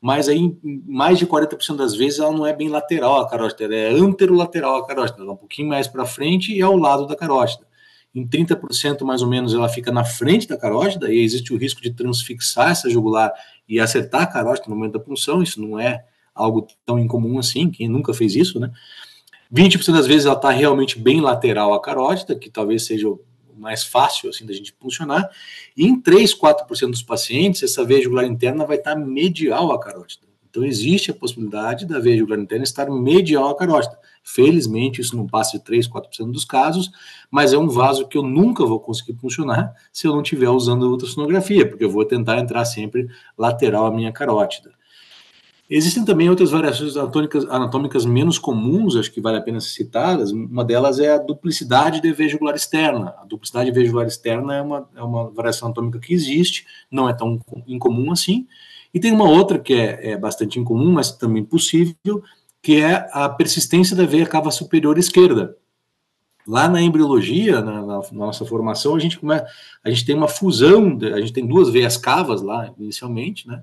mas 0.00 0.28
aí 0.28 0.56
mais 0.86 1.18
de 1.18 1.26
40% 1.26 1.76
das 1.76 1.94
vezes 1.94 2.20
ela 2.20 2.32
não 2.32 2.46
é 2.46 2.54
bem 2.54 2.68
lateral 2.68 3.20
à 3.20 3.28
carótida, 3.28 3.64
ela 3.64 3.74
é 3.74 3.90
anterolateral 3.90 4.76
à 4.76 4.86
carótida, 4.86 5.20
ela 5.20 5.30
é 5.30 5.34
um 5.34 5.36
pouquinho 5.36 5.68
mais 5.68 5.86
para 5.88 6.06
frente 6.06 6.54
e 6.54 6.62
ao 6.62 6.76
lado 6.76 7.06
da 7.06 7.16
carótida. 7.16 7.66
Em 8.14 8.26
30% 8.26 9.02
mais 9.02 9.20
ou 9.20 9.28
menos 9.28 9.52
ela 9.52 9.68
fica 9.68 9.92
na 9.92 10.04
frente 10.04 10.48
da 10.48 10.56
carótida 10.56 11.12
e 11.12 11.18
existe 11.18 11.52
o 11.52 11.56
risco 11.58 11.82
de 11.82 11.90
transfixar 11.90 12.70
essa 12.70 12.88
jugular 12.88 13.32
e 13.68 13.78
acertar 13.80 14.22
a 14.22 14.26
carótida 14.26 14.68
no 14.70 14.76
momento 14.76 14.92
da 14.92 15.00
punção, 15.00 15.42
isso 15.42 15.60
não 15.60 15.78
é 15.78 16.04
algo 16.34 16.66
tão 16.84 16.98
incomum 16.98 17.38
assim, 17.38 17.70
quem 17.70 17.88
nunca 17.88 18.12
fez 18.12 18.34
isso, 18.34 18.58
né? 18.58 18.70
20% 19.52 19.92
das 19.92 20.06
vezes 20.06 20.26
ela 20.26 20.34
está 20.34 20.50
realmente 20.50 20.98
bem 20.98 21.20
lateral 21.20 21.74
à 21.74 21.80
carótida, 21.80 22.34
que 22.34 22.50
talvez 22.50 22.84
seja 22.84 23.06
mais 23.56 23.84
fácil 23.84 24.28
assim 24.28 24.44
da 24.44 24.52
gente 24.52 24.74
funcionar. 24.80 25.30
E 25.76 25.86
em 25.86 26.00
3, 26.00 26.34
4% 26.34 26.90
dos 26.90 27.02
pacientes, 27.02 27.62
essa 27.62 27.84
veia 27.84 28.02
jugular 28.02 28.24
interna 28.24 28.66
vai 28.66 28.76
estar 28.76 28.96
medial 28.96 29.70
à 29.70 29.78
carótida. 29.78 30.26
Então 30.50 30.64
existe 30.64 31.10
a 31.10 31.14
possibilidade 31.14 31.84
da 31.84 31.98
veia 31.98 32.16
jugular 32.16 32.38
interna 32.38 32.64
estar 32.64 32.88
medial 32.90 33.48
à 33.48 33.56
carótida. 33.56 33.98
Felizmente, 34.22 35.00
isso 35.00 35.16
não 35.16 35.26
passa 35.26 35.58
de 35.58 35.64
3, 35.64 35.88
4% 35.88 36.30
dos 36.30 36.44
casos, 36.44 36.90
mas 37.30 37.52
é 37.52 37.58
um 37.58 37.68
vaso 37.68 38.06
que 38.06 38.16
eu 38.16 38.22
nunca 38.22 38.64
vou 38.64 38.80
conseguir 38.80 39.18
funcionar 39.18 39.74
se 39.92 40.06
eu 40.06 40.12
não 40.12 40.22
estiver 40.22 40.48
usando 40.48 40.90
ultrassonografia, 40.90 41.68
porque 41.68 41.84
eu 41.84 41.90
vou 41.90 42.04
tentar 42.04 42.38
entrar 42.38 42.64
sempre 42.64 43.08
lateral 43.36 43.86
à 43.86 43.90
minha 43.90 44.12
carótida. 44.12 44.72
Existem 45.68 46.04
também 46.04 46.28
outras 46.28 46.50
variações 46.50 46.94
anatômicas, 46.94 47.44
anatômicas, 47.46 48.04
menos 48.04 48.38
comuns, 48.38 48.96
acho 48.96 49.10
que 49.10 49.20
vale 49.20 49.38
a 49.38 49.40
pena 49.40 49.60
ser 49.60 49.70
citadas. 49.70 50.30
Uma 50.30 50.62
delas 50.62 50.98
é 50.98 51.14
a 51.14 51.18
duplicidade 51.18 52.02
de 52.02 52.12
veia 52.12 52.28
jugular 52.28 52.54
externa. 52.54 53.14
A 53.18 53.24
duplicidade 53.24 53.70
de 53.70 53.74
veia 53.74 53.86
jugular 53.86 54.06
externa 54.06 54.54
é 54.54 54.60
uma, 54.60 54.88
é 54.94 55.02
uma 55.02 55.30
variação 55.30 55.68
anatômica 55.68 55.98
que 55.98 56.12
existe, 56.12 56.66
não 56.90 57.08
é 57.08 57.14
tão 57.14 57.40
incomum 57.66 58.12
assim. 58.12 58.46
E 58.92 59.00
tem 59.00 59.10
uma 59.10 59.28
outra 59.28 59.58
que 59.58 59.72
é, 59.72 60.10
é 60.10 60.16
bastante 60.18 60.60
incomum, 60.60 60.92
mas 60.92 61.12
também 61.12 61.42
possível, 61.42 62.22
que 62.60 62.76
é 62.76 63.08
a 63.12 63.28
persistência 63.28 63.96
da 63.96 64.04
veia 64.04 64.26
cava 64.26 64.50
superior 64.50 64.98
esquerda. 64.98 65.56
Lá 66.46 66.68
na 66.68 66.82
embriologia, 66.82 67.62
na, 67.62 67.80
na, 67.80 68.00
na 68.00 68.02
nossa 68.12 68.44
formação, 68.44 68.94
a 68.94 68.98
gente, 68.98 69.18
come, 69.18 69.34
a 69.82 69.90
gente 69.90 70.04
tem 70.04 70.14
uma 70.14 70.28
fusão, 70.28 70.98
a 71.14 71.20
gente 71.20 71.32
tem 71.32 71.46
duas 71.46 71.70
veias 71.70 71.96
cavas 71.96 72.42
lá, 72.42 72.70
inicialmente, 72.78 73.48
né? 73.48 73.62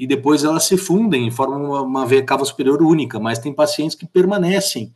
E 0.00 0.06
depois 0.06 0.44
elas 0.44 0.64
se 0.64 0.78
fundem 0.78 1.28
e 1.28 1.30
formam 1.30 1.62
uma, 1.62 1.82
uma 1.82 2.06
veia 2.06 2.24
cava 2.24 2.42
superior 2.42 2.80
única, 2.82 3.20
mas 3.20 3.38
tem 3.38 3.52
pacientes 3.52 3.94
que 3.94 4.06
permanecem, 4.06 4.94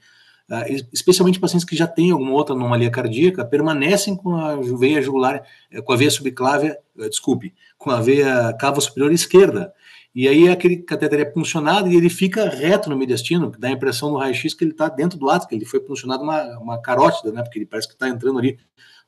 uh, 0.50 0.86
especialmente 0.94 1.38
pacientes 1.38 1.66
que 1.66 1.76
já 1.76 1.86
têm 1.86 2.10
alguma 2.10 2.32
outra 2.32 2.54
anomalia 2.54 2.90
cardíaca, 2.90 3.44
permanecem 3.44 4.16
com 4.16 4.34
a 4.34 4.56
veia 4.56 5.02
jugular, 5.02 5.42
eh, 5.70 5.82
com 5.82 5.92
a 5.92 5.96
veia 5.96 6.10
subclávia, 6.10 6.78
uh, 6.96 7.06
desculpe, 7.06 7.52
com 7.76 7.90
a 7.90 8.00
veia 8.00 8.50
cava 8.54 8.80
superior 8.80 9.12
esquerda. 9.12 9.74
E 10.14 10.26
aí 10.26 10.48
aquele 10.48 10.78
cateter 10.78 11.20
é 11.20 11.24
puncionado 11.26 11.90
e 11.90 11.96
ele 11.96 12.08
fica 12.08 12.48
reto 12.48 12.88
no 12.88 12.96
mediastino, 12.96 13.52
que 13.52 13.60
dá 13.60 13.68
a 13.68 13.72
impressão 13.72 14.10
no 14.10 14.16
raio-x 14.16 14.54
que 14.54 14.64
ele 14.64 14.70
está 14.70 14.88
dentro 14.88 15.18
do 15.18 15.28
ato, 15.28 15.46
que 15.46 15.54
ele 15.54 15.66
foi 15.66 15.80
puncionado 15.80 16.22
uma, 16.22 16.58
uma 16.60 16.80
carótida, 16.80 17.30
né? 17.30 17.42
Porque 17.42 17.58
ele 17.58 17.66
parece 17.66 17.88
que 17.88 17.92
está 17.92 18.08
entrando 18.08 18.38
ali 18.38 18.58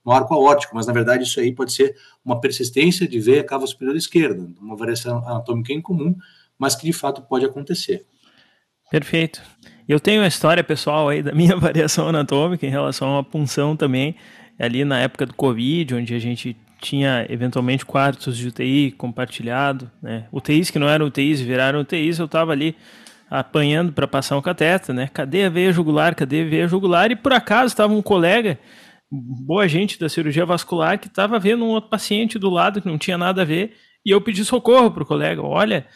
no 0.06 0.12
arco 0.12 0.32
aórtico, 0.32 0.76
mas 0.76 0.86
na 0.86 0.92
verdade 0.92 1.24
isso 1.24 1.40
aí 1.40 1.52
pode 1.52 1.72
ser 1.72 1.96
uma 2.24 2.40
persistência 2.40 3.08
de 3.08 3.18
veia 3.18 3.42
cava 3.42 3.66
superior 3.66 3.96
esquerda, 3.96 4.48
uma 4.60 4.76
variação 4.76 5.18
anatômica 5.18 5.72
incomum, 5.72 6.14
mas 6.56 6.76
que 6.76 6.86
de 6.86 6.92
fato 6.92 7.20
pode 7.22 7.44
acontecer. 7.44 8.06
Perfeito. 8.88 9.42
Eu 9.88 9.98
tenho 9.98 10.22
uma 10.22 10.28
história 10.28 10.62
pessoal 10.62 11.08
aí 11.08 11.24
da 11.24 11.32
minha 11.32 11.56
variação 11.58 12.08
anatômica 12.08 12.64
em 12.64 12.70
relação 12.70 13.08
a 13.08 13.12
uma 13.14 13.24
punção 13.24 13.76
também, 13.76 14.14
ali 14.56 14.84
na 14.84 15.00
época 15.00 15.26
do 15.26 15.34
Covid, 15.34 15.96
onde 15.96 16.14
a 16.14 16.18
gente 16.20 16.56
tinha 16.80 17.26
eventualmente 17.28 17.84
quartos 17.84 18.36
de 18.36 18.46
UTI 18.46 18.92
compartilhado, 18.92 19.90
né? 20.00 20.26
UTIs 20.30 20.70
que 20.70 20.78
não 20.78 20.88
eram 20.88 21.06
UTIs 21.06 21.40
viraram 21.40 21.80
UTIs, 21.80 22.18
eu 22.18 22.26
estava 22.26 22.52
ali 22.52 22.76
apanhando 23.28 23.92
para 23.92 24.06
passar 24.06 24.36
um 24.36 24.42
cateter, 24.42 24.94
né? 24.94 25.10
Cadê 25.12 25.44
a 25.44 25.50
veia 25.50 25.72
jugular? 25.72 26.14
Cadê 26.14 26.42
a 26.42 26.44
veia 26.44 26.68
jugular? 26.68 27.10
E 27.10 27.16
por 27.16 27.32
acaso 27.32 27.66
estava 27.66 27.92
um 27.92 28.02
colega 28.02 28.56
boa 29.10 29.68
gente 29.68 29.98
da 29.98 30.08
cirurgia 30.08 30.44
vascular 30.44 30.98
que 30.98 31.06
estava 31.06 31.38
vendo 31.38 31.64
um 31.64 31.68
outro 31.68 31.90
paciente 31.90 32.38
do 32.38 32.50
lado 32.50 32.80
que 32.80 32.88
não 32.88 32.98
tinha 32.98 33.16
nada 33.16 33.42
a 33.42 33.44
ver 33.44 33.74
e 34.04 34.10
eu 34.10 34.20
pedi 34.20 34.44
socorro 34.44 34.90
pro 34.90 35.06
colega. 35.06 35.42
Olha, 35.42 35.86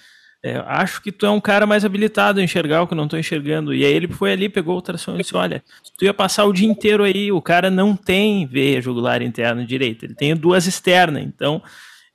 é, 0.42 0.56
acho 0.66 1.02
que 1.02 1.12
tu 1.12 1.26
é 1.26 1.30
um 1.30 1.40
cara 1.40 1.66
mais 1.66 1.84
habilitado 1.84 2.40
a 2.40 2.42
enxergar 2.42 2.82
o 2.82 2.86
que 2.86 2.94
eu 2.94 2.96
não 2.96 3.04
estou 3.04 3.18
enxergando. 3.18 3.74
E 3.74 3.84
aí 3.84 3.92
ele 3.92 4.08
foi 4.08 4.32
ali, 4.32 4.48
pegou 4.48 4.72
o 4.72 4.76
ultrassom 4.76 5.14
e 5.14 5.18
disse: 5.18 5.36
Olha, 5.36 5.62
tu 5.98 6.04
ia 6.04 6.14
passar 6.14 6.44
o 6.46 6.52
dia 6.52 6.68
inteiro 6.68 7.04
aí, 7.04 7.30
o 7.30 7.42
cara 7.42 7.70
não 7.70 7.94
tem 7.94 8.46
veia 8.46 8.80
jugular 8.80 9.20
interna 9.22 9.64
direita, 9.66 10.06
ele 10.06 10.14
tem 10.14 10.34
duas 10.34 10.66
externas. 10.66 11.22
Então, 11.22 11.62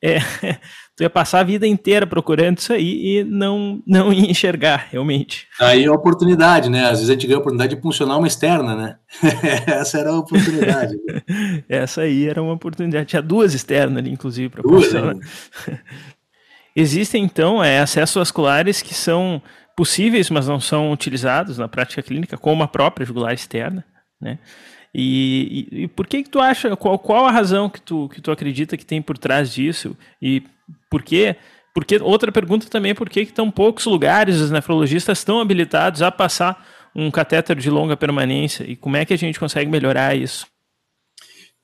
é, 0.03 0.17
tu 0.95 1.03
ia 1.03 1.09
passar 1.09 1.41
a 1.41 1.43
vida 1.43 1.67
inteira 1.67 2.07
procurando 2.07 2.59
isso 2.59 2.71
aí 2.71 3.19
e 3.19 3.23
não, 3.23 3.83
não 3.85 4.13
ia 4.13 4.31
enxergar, 4.31 4.87
realmente. 4.91 5.47
Aí 5.59 5.83
é 5.83 5.87
a 5.87 5.91
oportunidade, 5.91 6.69
né? 6.69 6.85
Às 6.85 6.99
vezes 6.99 7.09
a 7.09 7.13
gente 7.13 7.27
ganha 7.27 7.37
a 7.37 7.39
oportunidade 7.39 7.75
de 7.75 7.81
funcionar 7.81 8.17
uma 8.17 8.27
externa, 8.27 8.75
né? 8.75 8.95
Essa 9.67 9.99
era 9.99 10.11
a 10.11 10.17
oportunidade. 10.17 10.95
Essa 11.67 12.01
aí 12.01 12.27
era 12.27 12.41
uma 12.41 12.53
oportunidade. 12.53 13.07
Tinha 13.07 13.21
duas 13.21 13.53
externas 13.53 13.97
ali, 13.97 14.11
inclusive, 14.11 14.49
para 14.49 14.63
funcionar. 14.63 15.15
Né? 15.15 15.21
Existem, 16.75 17.23
então, 17.23 17.63
é, 17.63 17.79
acessos 17.79 18.15
vasculares 18.15 18.81
que 18.81 18.93
são 18.93 19.41
possíveis, 19.75 20.29
mas 20.29 20.47
não 20.47 20.59
são 20.59 20.91
utilizados 20.91 21.57
na 21.57 21.67
prática 21.67 22.01
clínica, 22.01 22.37
como 22.37 22.63
a 22.63 22.67
própria 22.67 23.05
jugular 23.05 23.33
externa, 23.33 23.83
né? 24.19 24.39
E, 24.97 25.67
e, 25.71 25.83
e, 25.83 25.87
por 25.89 26.07
que 26.07 26.23
que 26.23 26.29
tu 26.29 26.39
acha, 26.39 26.73
qual, 26.77 26.97
qual 26.97 27.25
a 27.25 27.31
razão 27.31 27.69
que 27.69 27.81
tu, 27.81 28.07
que 28.07 28.21
tu 28.21 28.31
acredita 28.31 28.77
que 28.77 28.85
tem 28.85 29.01
por 29.01 29.17
trás 29.17 29.53
disso? 29.53 29.95
E 30.21 30.41
por 30.89 31.03
quê? 31.03 31.35
Porque, 31.73 31.97
outra 31.97 32.31
pergunta 32.31 32.69
também 32.69 32.91
é 32.91 32.95
por 32.95 33.09
que, 33.09 33.25
tão 33.25 33.51
poucos 33.51 33.85
lugares 33.85 34.39
os 34.39 34.49
nefrologistas 34.49 35.17
estão 35.17 35.41
habilitados 35.41 36.01
a 36.01 36.09
passar 36.09 36.65
um 36.95 37.11
catéter 37.11 37.57
de 37.57 37.69
longa 37.69 37.97
permanência? 37.97 38.63
E 38.63 38.77
como 38.77 38.95
é 38.95 39.03
que 39.03 39.13
a 39.13 39.17
gente 39.17 39.39
consegue 39.39 39.69
melhorar 39.69 40.15
isso? 40.15 40.47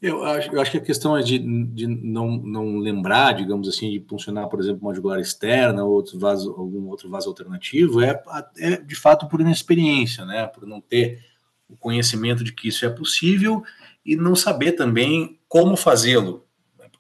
Eu 0.02 0.24
acho, 0.24 0.52
eu 0.52 0.60
acho 0.60 0.72
que 0.72 0.78
a 0.78 0.82
questão 0.82 1.16
é 1.16 1.22
de, 1.22 1.38
de 1.38 1.86
não, 1.86 2.38
não 2.38 2.80
lembrar, 2.80 3.34
digamos 3.34 3.70
assim, 3.70 3.92
de 3.92 4.04
funcionar, 4.10 4.48
por 4.48 4.60
exemplo, 4.60 4.82
uma 4.82 4.96
jugular 4.96 5.20
externa 5.20 5.84
ou 5.84 5.92
outro 5.92 6.18
vaso, 6.18 6.50
algum 6.58 6.88
outro 6.90 7.08
vaso 7.08 7.30
alternativo, 7.30 8.02
é, 8.02 8.20
é 8.58 8.78
de 8.78 8.96
fato 8.96 9.28
por 9.28 9.40
inexperiência, 9.40 10.26
né? 10.26 10.48
Por 10.48 10.66
não 10.66 10.82
ter 10.82 11.24
o 11.70 11.78
conhecimento 11.78 12.44
de 12.44 12.52
que 12.52 12.68
isso 12.68 12.84
é 12.84 12.90
possível 12.90 13.64
e 14.04 14.16
não 14.16 14.36
saber 14.36 14.72
também 14.72 15.40
como 15.48 15.78
fazê-lo? 15.78 16.48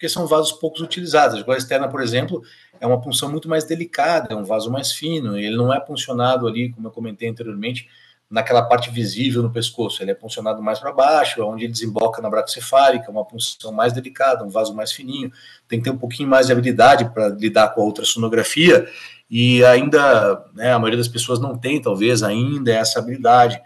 Porque 0.01 0.09
são 0.09 0.25
vasos 0.25 0.51
poucos 0.53 0.81
utilizados. 0.81 1.35
A 1.35 1.37
jugular 1.37 1.59
externa, 1.59 1.87
por 1.87 2.01
exemplo, 2.01 2.41
é 2.79 2.87
uma 2.87 2.99
punção 2.99 3.29
muito 3.29 3.47
mais 3.47 3.63
delicada, 3.65 4.33
é 4.33 4.35
um 4.35 4.43
vaso 4.43 4.71
mais 4.71 4.91
fino, 4.91 5.37
ele 5.37 5.55
não 5.55 5.71
é 5.71 5.79
puncionado 5.79 6.47
ali, 6.47 6.71
como 6.71 6.87
eu 6.87 6.91
comentei 6.91 7.29
anteriormente, 7.29 7.87
naquela 8.27 8.63
parte 8.63 8.89
visível 8.89 9.43
no 9.43 9.51
pescoço, 9.51 10.01
ele 10.01 10.09
é 10.09 10.15
puncionado 10.15 10.59
mais 10.63 10.79
para 10.79 10.91
baixo, 10.91 11.43
onde 11.43 11.65
ele 11.65 11.71
desemboca 11.71 12.19
na 12.19 12.31
bracocefálica, 12.31 13.11
uma 13.11 13.23
punção 13.23 13.71
mais 13.71 13.93
delicada, 13.93 14.43
um 14.43 14.49
vaso 14.49 14.73
mais 14.73 14.91
fininho, 14.91 15.31
tem 15.67 15.77
que 15.77 15.83
ter 15.83 15.91
um 15.91 15.97
pouquinho 15.99 16.27
mais 16.27 16.47
de 16.47 16.53
habilidade 16.53 17.05
para 17.13 17.27
lidar 17.27 17.67
com 17.75 17.81
a 17.81 17.85
ultrassonografia, 17.85 18.87
e 19.29 19.63
ainda, 19.65 20.43
né, 20.55 20.73
a 20.73 20.79
maioria 20.79 20.97
das 20.97 21.07
pessoas 21.07 21.39
não 21.39 21.55
tem, 21.55 21.79
talvez, 21.79 22.23
ainda 22.23 22.73
essa 22.73 22.97
habilidade. 22.97 23.61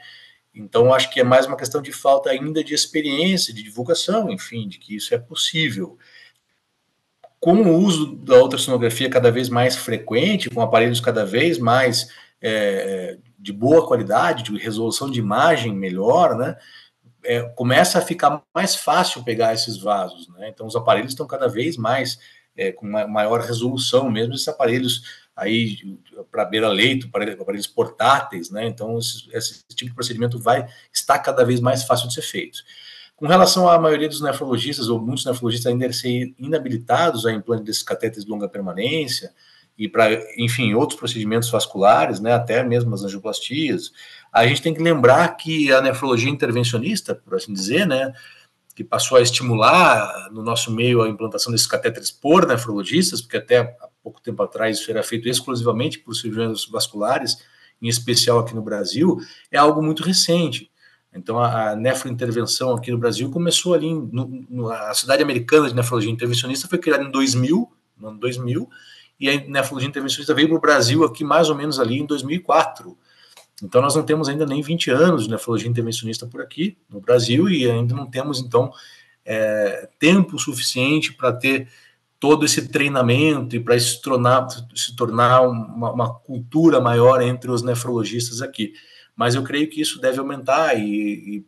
Então, 0.53 0.93
acho 0.93 1.09
que 1.09 1.21
é 1.21 1.23
mais 1.23 1.45
uma 1.45 1.55
questão 1.55 1.81
de 1.81 1.93
falta 1.93 2.29
ainda 2.29 2.61
de 2.61 2.73
experiência, 2.73 3.53
de 3.53 3.63
divulgação, 3.63 4.29
enfim, 4.29 4.67
de 4.67 4.79
que 4.79 4.97
isso 4.97 5.13
é 5.13 5.17
possível. 5.17 5.97
Com 7.45 7.61
o 7.61 7.77
uso 7.77 8.15
da 8.15 8.41
ultrassonografia 8.41 9.07
cada 9.07 9.29
vez 9.29 9.49
mais 9.49 9.75
frequente, 9.75 10.49
com 10.49 10.61
aparelhos 10.61 10.99
cada 10.99 11.23
vez 11.23 11.59
mais 11.59 12.09
é, 12.41 13.19
de 13.37 13.53
boa 13.53 13.85
qualidade, 13.85 14.41
de 14.41 14.57
resolução 14.57 15.11
de 15.11 15.19
imagem 15.19 15.71
melhor, 15.71 16.35
né? 16.35 16.57
É, 17.23 17.43
começa 17.49 17.99
a 17.99 18.01
ficar 18.01 18.41
mais 18.51 18.73
fácil 18.73 19.23
pegar 19.23 19.53
esses 19.53 19.77
vasos, 19.77 20.27
né? 20.29 20.49
Então, 20.49 20.65
os 20.65 20.75
aparelhos 20.75 21.11
estão 21.11 21.27
cada 21.27 21.47
vez 21.47 21.77
mais 21.77 22.17
é, 22.57 22.71
com 22.71 22.87
maior 22.87 23.39
resolução, 23.41 24.09
mesmo 24.09 24.33
esses 24.33 24.47
aparelhos 24.47 25.03
aí 25.35 25.77
para 26.31 26.45
beira-leito, 26.45 27.11
para 27.11 27.31
aparelhos 27.31 27.67
portáteis, 27.67 28.49
né? 28.49 28.65
Então, 28.65 28.97
esse, 28.97 29.29
esse, 29.31 29.63
tipo 29.75 29.91
de 29.91 29.95
procedimento 29.95 30.39
vai 30.39 30.67
estar 30.91 31.19
cada 31.19 31.45
vez 31.45 31.59
mais 31.59 31.83
fácil 31.83 32.07
de 32.07 32.15
ser 32.15 32.23
feito. 32.23 32.57
Com 33.15 33.27
relação 33.27 33.69
à 33.69 33.79
maioria 33.79 34.09
dos 34.09 34.21
nefrologistas, 34.21 34.89
ou 34.89 34.99
muitos 34.99 35.25
nefrologistas 35.25 35.71
ainda 35.71 35.91
serem 35.93 36.35
inabilitados 36.37 37.25
a 37.25 37.31
implante 37.31 37.63
desses 37.63 37.81
catéteres 37.81 38.25
de 38.25 38.31
longa 38.31 38.49
permanência, 38.49 39.33
e 39.77 39.87
para, 39.89 40.09
enfim, 40.37 40.73
outros 40.73 40.97
procedimentos 40.97 41.49
vasculares, 41.49 42.19
né, 42.19 42.33
até 42.33 42.63
mesmo 42.63 42.93
as 42.93 43.03
angioplastias, 43.03 43.91
a 44.31 44.45
gente 44.47 44.61
tem 44.61 44.73
que 44.73 44.81
lembrar 44.81 45.27
que 45.35 45.71
a 45.71 45.81
nefrologia 45.81 46.29
intervencionista, 46.29 47.15
por 47.15 47.35
assim 47.35 47.53
dizer, 47.53 47.85
né, 47.85 48.13
que 48.73 48.83
passou 48.83 49.17
a 49.17 49.21
estimular 49.21 50.29
no 50.31 50.43
nosso 50.43 50.69
meio 50.71 51.01
a 51.01 51.09
implantação 51.09 51.51
desses 51.51 51.67
catéteres 51.67 52.11
por 52.11 52.45
nefrologistas, 52.45 53.21
porque 53.21 53.37
até 53.37 53.59
há 53.59 53.87
pouco 54.03 54.21
tempo 54.21 54.43
atrás 54.43 54.79
isso 54.79 54.91
era 54.91 55.01
feito 55.03 55.27
exclusivamente 55.29 55.99
por 55.99 56.13
cirurgiões 56.13 56.65
vasculares, 56.67 57.37
em 57.81 57.87
especial 57.87 58.39
aqui 58.39 58.53
no 58.53 58.61
Brasil, 58.61 59.17
é 59.51 59.57
algo 59.57 59.81
muito 59.81 60.03
recente. 60.03 60.69
Então, 61.15 61.39
a, 61.39 61.75
nefrointervenção 61.75 62.75
aqui 62.75 62.91
no 62.91 62.97
Brasil 62.97 63.31
começou 63.31 63.73
ali, 63.73 63.93
no, 63.93 64.45
no, 64.49 64.69
a 64.69 64.93
Cidade 64.93 65.23
Americana 65.23 65.69
de 65.69 65.75
Nefrologia 65.75 66.11
Intervencionista 66.11 66.67
foi 66.67 66.77
criada 66.77 67.03
em 67.03 67.09
2000, 67.09 67.71
no 67.97 68.07
ano 68.09 68.19
2000, 68.19 68.69
e 69.19 69.29
a 69.29 69.47
nefrologia 69.47 69.87
intervencionista 69.87 70.33
veio 70.33 70.49
para 70.49 70.57
o 70.57 70.61
Brasil 70.61 71.03
aqui 71.03 71.23
mais 71.23 71.49
ou 71.49 71.55
menos 71.55 71.79
ali 71.79 71.99
em 71.99 72.05
2004. 72.05 72.97
Então, 73.63 73.81
nós 73.81 73.95
não 73.95 74.03
temos 74.03 74.27
ainda 74.27 74.45
nem 74.45 74.61
20 74.61 74.91
anos 74.91 75.23
de 75.23 75.29
nefrologia 75.29 75.69
intervencionista 75.69 76.27
por 76.27 76.41
aqui 76.41 76.77
no 76.89 76.99
Brasil 76.99 77.47
e 77.47 77.69
ainda 77.69 77.95
não 77.95 78.05
temos, 78.05 78.41
então, 78.41 78.69
é, 79.23 79.87
tempo 79.97 80.37
suficiente 80.37 81.13
para 81.13 81.31
ter 81.31 81.69
todo 82.19 82.45
esse 82.45 82.67
treinamento 82.67 83.55
e 83.55 83.59
para 83.59 83.79
se 83.79 84.01
tornar, 84.01 84.47
se 84.75 84.95
tornar 84.95 85.41
uma, 85.41 85.91
uma, 85.91 86.13
cultura 86.13 86.81
maior 86.81 87.21
entre 87.21 87.49
os 87.49 87.61
nefrologistas 87.61 88.41
aqui. 88.41 88.73
Mas 89.15 89.35
eu 89.35 89.43
creio 89.43 89.69
que 89.69 89.81
isso 89.81 89.99
deve 89.99 90.19
aumentar 90.19 90.75
e, 90.75 90.83
e 90.83 91.45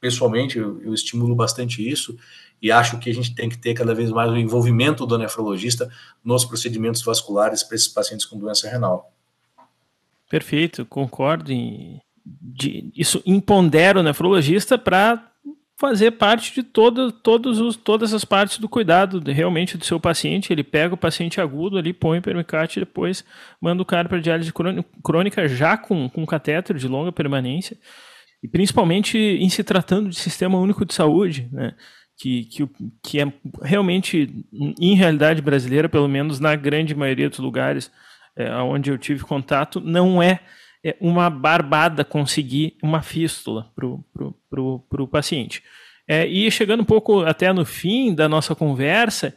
pessoalmente, 0.00 0.58
eu, 0.58 0.82
eu, 0.82 0.92
estimulo 0.94 1.34
bastante 1.34 1.88
isso 1.88 2.16
e 2.60 2.72
acho 2.72 2.98
que 2.98 3.10
a 3.10 3.14
gente 3.14 3.34
tem 3.34 3.48
que 3.48 3.58
ter 3.58 3.74
cada 3.74 3.94
vez 3.94 4.10
mais 4.10 4.30
o 4.30 4.36
envolvimento 4.36 5.06
do 5.06 5.18
nefrologista 5.18 5.90
nos 6.24 6.44
procedimentos 6.44 7.02
vasculares 7.02 7.62
para 7.62 7.76
esses 7.76 7.88
pacientes 7.88 8.26
com 8.26 8.38
doença 8.38 8.68
renal. 8.68 9.12
Perfeito, 10.28 10.86
concordo. 10.86 11.52
Em, 11.52 12.00
de, 12.24 12.90
isso 12.96 13.22
impondera 13.26 14.00
o 14.00 14.02
nefrologista 14.02 14.78
para 14.78 15.31
fazer 15.82 16.12
parte 16.12 16.54
de 16.54 16.62
todo, 16.62 17.10
todos 17.10 17.58
os, 17.58 17.76
todas 17.76 18.14
as 18.14 18.24
partes 18.24 18.58
do 18.58 18.68
cuidado 18.68 19.20
de, 19.20 19.32
realmente 19.32 19.76
do 19.76 19.84
seu 19.84 19.98
paciente. 19.98 20.52
Ele 20.52 20.62
pega 20.62 20.94
o 20.94 20.96
paciente 20.96 21.40
agudo 21.40 21.76
ali, 21.76 21.92
põe 21.92 22.20
o 22.20 22.22
permicate 22.22 22.78
e 22.78 22.82
depois 22.82 23.24
manda 23.60 23.82
o 23.82 23.84
cara 23.84 24.08
para 24.08 24.20
diálise 24.20 24.52
crônica 25.02 25.48
já 25.48 25.76
com, 25.76 26.08
com 26.08 26.24
catéter 26.24 26.76
de 26.76 26.86
longa 26.86 27.10
permanência. 27.10 27.76
E 28.44 28.46
principalmente 28.46 29.18
em 29.18 29.48
se 29.48 29.64
tratando 29.64 30.08
de 30.08 30.14
sistema 30.14 30.56
único 30.56 30.84
de 30.86 30.94
saúde, 30.94 31.48
né? 31.50 31.74
Que, 32.16 32.44
que, 32.44 32.68
que 33.02 33.20
é 33.20 33.32
realmente, 33.62 34.46
em 34.80 34.94
realidade 34.94 35.42
brasileira, 35.42 35.88
pelo 35.88 36.06
menos 36.06 36.38
na 36.38 36.54
grande 36.54 36.94
maioria 36.94 37.28
dos 37.28 37.40
lugares 37.40 37.90
é, 38.36 38.54
onde 38.58 38.90
eu 38.90 38.98
tive 38.98 39.24
contato, 39.24 39.80
não 39.80 40.22
é 40.22 40.28
é 40.28 40.38
uma 41.00 41.30
barbada 41.30 42.04
conseguir 42.04 42.76
uma 42.82 43.02
fístula 43.02 43.70
para 43.76 45.02
o 45.02 45.08
paciente. 45.08 45.62
É, 46.06 46.26
e 46.26 46.50
chegando 46.50 46.80
um 46.80 46.84
pouco 46.84 47.20
até 47.20 47.52
no 47.52 47.64
fim 47.64 48.14
da 48.14 48.28
nossa 48.28 48.54
conversa, 48.54 49.34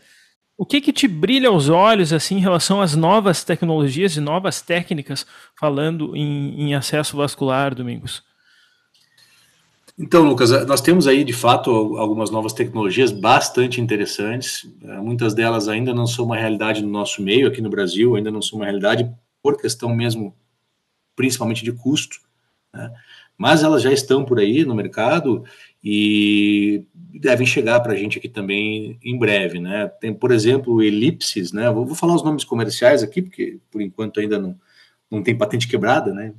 o 0.57 0.65
que 0.65 0.81
que 0.81 0.91
te 0.91 1.07
brilha 1.07 1.49
aos 1.49 1.69
olhos 1.69 2.11
assim 2.11 2.37
em 2.37 2.41
relação 2.41 2.81
às 2.81 2.95
novas 2.95 3.43
tecnologias 3.43 4.15
e 4.15 4.21
novas 4.21 4.61
técnicas 4.61 5.25
falando 5.59 6.15
em, 6.15 6.61
em 6.61 6.75
acesso 6.75 7.17
vascular, 7.17 7.75
Domingos? 7.75 8.23
Então, 9.97 10.23
Lucas, 10.27 10.51
nós 10.65 10.81
temos 10.81 11.07
aí 11.07 11.23
de 11.23 11.31
fato 11.31 11.69
algumas 11.97 12.29
novas 12.29 12.51
tecnologias 12.51 13.11
bastante 13.11 13.79
interessantes. 13.79 14.67
É, 14.83 14.97
muitas 14.97 15.33
delas 15.33 15.69
ainda 15.69 15.93
não 15.93 16.05
são 16.05 16.25
uma 16.25 16.35
realidade 16.35 16.81
no 16.81 16.89
nosso 16.89 17.21
meio 17.21 17.47
aqui 17.47 17.61
no 17.61 17.69
Brasil, 17.69 18.15
ainda 18.15 18.31
não 18.31 18.41
são 18.41 18.59
uma 18.59 18.65
realidade 18.65 19.09
por 19.41 19.57
questão 19.57 19.95
mesmo 19.95 20.35
principalmente 21.15 21.63
de 21.63 21.71
custo, 21.71 22.19
né? 22.73 22.91
mas 23.37 23.63
elas 23.63 23.81
já 23.81 23.91
estão 23.91 24.23
por 24.23 24.39
aí 24.39 24.63
no 24.63 24.75
mercado 24.75 25.43
e 25.83 26.83
devem 26.93 27.45
chegar 27.45 27.79
para 27.79 27.93
a 27.93 27.95
gente 27.95 28.17
aqui 28.17 28.29
também 28.29 28.97
em 29.03 29.17
breve, 29.17 29.59
né? 29.59 29.87
Tem, 29.99 30.13
por 30.13 30.31
exemplo, 30.31 30.73
o 30.73 30.81
Ellipses, 30.81 31.51
né? 31.51 31.69
Vou, 31.69 31.85
vou, 31.85 31.95
falar 31.95 32.15
os 32.15 32.23
nomes 32.23 32.43
comerciais 32.43 33.03
aqui, 33.03 33.21
porque 33.21 33.59
por 33.69 33.81
enquanto 33.81 34.19
ainda 34.19 34.39
não, 34.39 34.57
não 35.11 35.21
tem 35.21 35.37
patente 35.37 35.67
quebrada, 35.67 36.13
né? 36.13 36.33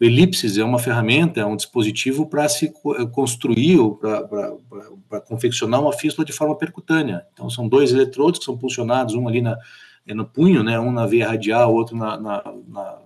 O 0.00 0.04
Ellipses 0.04 0.56
é 0.56 0.64
uma 0.64 0.78
ferramenta, 0.78 1.40
é 1.40 1.44
um 1.44 1.56
dispositivo 1.56 2.26
para 2.26 2.48
se 2.48 2.72
construir 3.12 3.78
ou 3.78 3.96
para 3.96 5.20
confeccionar 5.20 5.80
uma 5.80 5.92
fístula 5.92 6.24
de 6.24 6.32
forma 6.32 6.56
percutânea. 6.56 7.26
Então, 7.34 7.50
são 7.50 7.68
dois 7.68 7.92
eletrodos 7.92 8.38
que 8.38 8.46
são 8.46 8.56
pulsionados, 8.56 9.14
um 9.14 9.28
ali 9.28 9.42
na, 9.42 9.58
no 10.06 10.24
punho, 10.24 10.62
né? 10.62 10.80
Um 10.80 10.90
na 10.90 11.06
veia 11.06 11.28
radial, 11.28 11.74
outro 11.74 11.96
na, 11.96 12.18
na, 12.18 12.54
na 12.66 12.98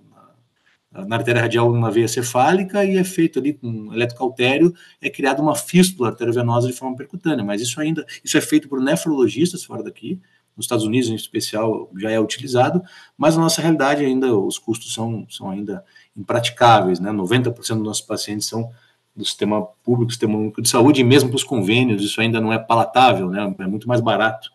na 1.07 1.17
artéria 1.17 1.43
radial 1.43 1.71
uma 1.71 1.91
veia 1.91 2.07
cefálica 2.07 2.85
e 2.85 2.97
é 2.97 3.05
feito 3.05 3.39
ali 3.39 3.55
com 3.55 3.93
eletrocautério, 3.93 4.73
é 5.01 5.11
criada 5.11 5.43
uma 5.43 5.57
fístula 5.57 6.11
arteriovenosa 6.11 6.69
de 6.69 6.73
forma 6.73 6.97
percutânea, 6.97 7.45
mas 7.45 7.61
isso 7.61 7.81
ainda, 7.81 8.07
isso 8.23 8.39
é 8.39 8.41
feito 8.41 8.69
por 8.69 8.81
nefrologistas 8.81 9.65
fora 9.65 9.83
daqui, 9.83 10.21
nos 10.57 10.67
Estados 10.67 10.85
Unidos 10.85 11.09
em 11.09 11.17
especial 11.17 11.91
já 11.97 12.11
é 12.11 12.21
utilizado, 12.21 12.81
mas 13.19 13.37
na 13.37 13.43
nossa 13.43 13.61
realidade 13.61 14.05
ainda 14.05 14.33
os 14.37 14.57
custos 14.57 14.95
são, 14.95 15.27
são 15.29 15.51
ainda 15.51 15.85
impraticáveis, 16.17 17.01
né, 17.01 17.11
90% 17.11 17.53
dos 17.53 17.85
nossos 17.85 18.03
pacientes 18.03 18.47
são 18.47 18.71
do 19.17 19.25
sistema 19.25 19.63
público, 19.83 20.13
sistema 20.13 20.37
único 20.37 20.63
de 20.63 20.69
saúde, 20.69 21.01
e 21.01 21.05
mesmo 21.05 21.29
para 21.29 21.37
os 21.37 21.45
convênios, 21.45 22.03
isso 22.03 22.21
ainda 22.21 22.41
não 22.41 22.53
é 22.53 22.59
palatável, 22.59 23.29
né, 23.29 23.53
é 23.59 23.67
muito 23.67 23.89
mais 23.89 24.01
barato 24.01 24.54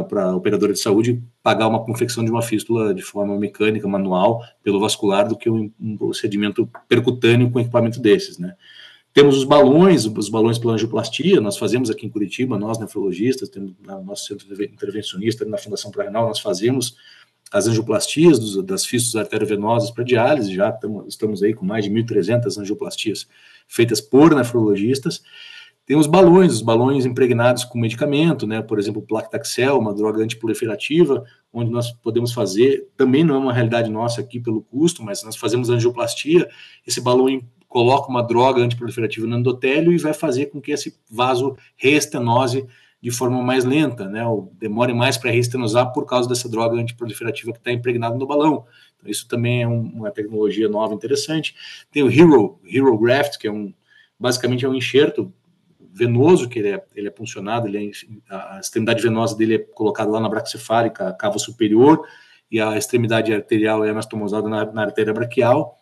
para 0.00 0.26
a 0.26 0.36
operadora 0.36 0.72
de 0.72 0.78
saúde 0.78 1.20
pagar 1.42 1.66
uma 1.66 1.84
confecção 1.84 2.24
de 2.24 2.30
uma 2.30 2.40
fístula 2.40 2.94
de 2.94 3.02
forma 3.02 3.36
mecânica, 3.36 3.88
manual, 3.88 4.40
pelo 4.62 4.78
vascular, 4.78 5.26
do 5.26 5.36
que 5.36 5.50
um, 5.50 5.72
um 5.80 5.96
procedimento 5.96 6.70
percutâneo 6.88 7.50
com 7.50 7.58
equipamento 7.58 7.98
desses, 7.98 8.38
né? 8.38 8.54
Temos 9.12 9.36
os 9.36 9.44
balões, 9.44 10.06
os 10.06 10.28
balões 10.28 10.58
pela 10.58 10.74
angioplastia, 10.74 11.40
nós 11.40 11.58
fazemos 11.58 11.90
aqui 11.90 12.06
em 12.06 12.08
Curitiba, 12.08 12.58
nós 12.58 12.78
nefrologistas, 12.78 13.48
temos 13.48 13.74
no 13.82 14.04
nosso 14.04 14.26
centro 14.26 14.46
intervencionista, 14.64 15.44
na 15.44 15.58
Fundação 15.58 15.90
Pré-Renal, 15.90 16.28
nós 16.28 16.40
fazemos 16.40 16.96
as 17.52 17.66
angioplastias 17.66 18.38
dos, 18.38 18.64
das 18.64 18.86
fístulas 18.86 19.26
arteriovenosas 19.26 19.90
para 19.90 20.02
diálise, 20.02 20.54
já 20.54 20.72
tamo, 20.72 21.04
estamos 21.06 21.42
aí 21.42 21.52
com 21.52 21.66
mais 21.66 21.84
de 21.84 21.90
1.300 21.90 22.58
angioplastias 22.58 23.28
feitas 23.68 24.00
por 24.00 24.34
nefrologistas, 24.34 25.22
tem 25.84 25.96
os 25.96 26.06
balões, 26.06 26.52
os 26.52 26.62
balões 26.62 27.04
impregnados 27.04 27.64
com 27.64 27.78
medicamento, 27.78 28.46
né? 28.46 28.62
Por 28.62 28.78
exemplo, 28.78 29.02
o 29.02 29.06
Plactaxel, 29.06 29.78
uma 29.78 29.92
droga 29.92 30.22
antiproliferativa, 30.22 31.24
onde 31.52 31.70
nós 31.70 31.90
podemos 31.90 32.32
fazer, 32.32 32.88
também 32.96 33.24
não 33.24 33.34
é 33.34 33.38
uma 33.38 33.52
realidade 33.52 33.90
nossa 33.90 34.20
aqui 34.20 34.38
pelo 34.38 34.62
custo, 34.62 35.02
mas 35.02 35.24
nós 35.24 35.36
fazemos 35.36 35.70
angioplastia, 35.70 36.48
esse 36.86 37.00
balão 37.00 37.26
coloca 37.68 38.08
uma 38.08 38.22
droga 38.22 38.62
antiproliferativa 38.62 39.26
no 39.26 39.38
endotélio 39.38 39.92
e 39.92 39.98
vai 39.98 40.12
fazer 40.12 40.46
com 40.46 40.60
que 40.60 40.70
esse 40.70 40.94
vaso 41.10 41.56
reestenose 41.76 42.66
de 43.02 43.10
forma 43.10 43.42
mais 43.42 43.64
lenta, 43.64 44.08
né? 44.08 44.24
Ou 44.24 44.52
demore 44.60 44.94
mais 44.94 45.16
para 45.16 45.32
reestenosar 45.32 45.92
por 45.92 46.06
causa 46.06 46.28
dessa 46.28 46.48
droga 46.48 46.80
antiproliferativa 46.80 47.52
que 47.52 47.58
está 47.58 47.72
impregnada 47.72 48.16
no 48.16 48.26
balão. 48.26 48.64
Então, 48.96 49.10
isso 49.10 49.26
também 49.26 49.62
é 49.62 49.66
um, 49.66 49.80
uma 49.80 50.12
tecnologia 50.12 50.68
nova 50.68 50.94
interessante. 50.94 51.56
Tem 51.90 52.04
o 52.04 52.10
Hero, 52.10 52.60
Hero 52.64 52.96
Graft, 52.96 53.38
que 53.38 53.48
é 53.48 53.52
um 53.52 53.74
basicamente 54.20 54.64
é 54.64 54.68
um 54.68 54.74
enxerto 54.74 55.32
venoso, 55.92 56.48
que 56.48 56.58
ele 56.58 56.70
é, 56.70 56.84
ele 56.94 57.08
é 57.08 57.10
puncionado, 57.10 57.68
ele 57.68 57.90
é, 57.90 57.92
a 58.30 58.58
extremidade 58.58 59.02
venosa 59.02 59.36
dele 59.36 59.54
é 59.56 59.58
colocada 59.58 60.10
lá 60.10 60.20
na 60.20 60.28
braquicefálica, 60.28 61.08
a 61.08 61.12
cava 61.12 61.38
superior, 61.38 62.06
e 62.50 62.60
a 62.60 62.76
extremidade 62.76 63.32
arterial 63.32 63.84
é 63.84 63.90
anastomosada 63.90 64.48
na, 64.48 64.64
na 64.72 64.82
artéria 64.82 65.12
braquial, 65.12 65.78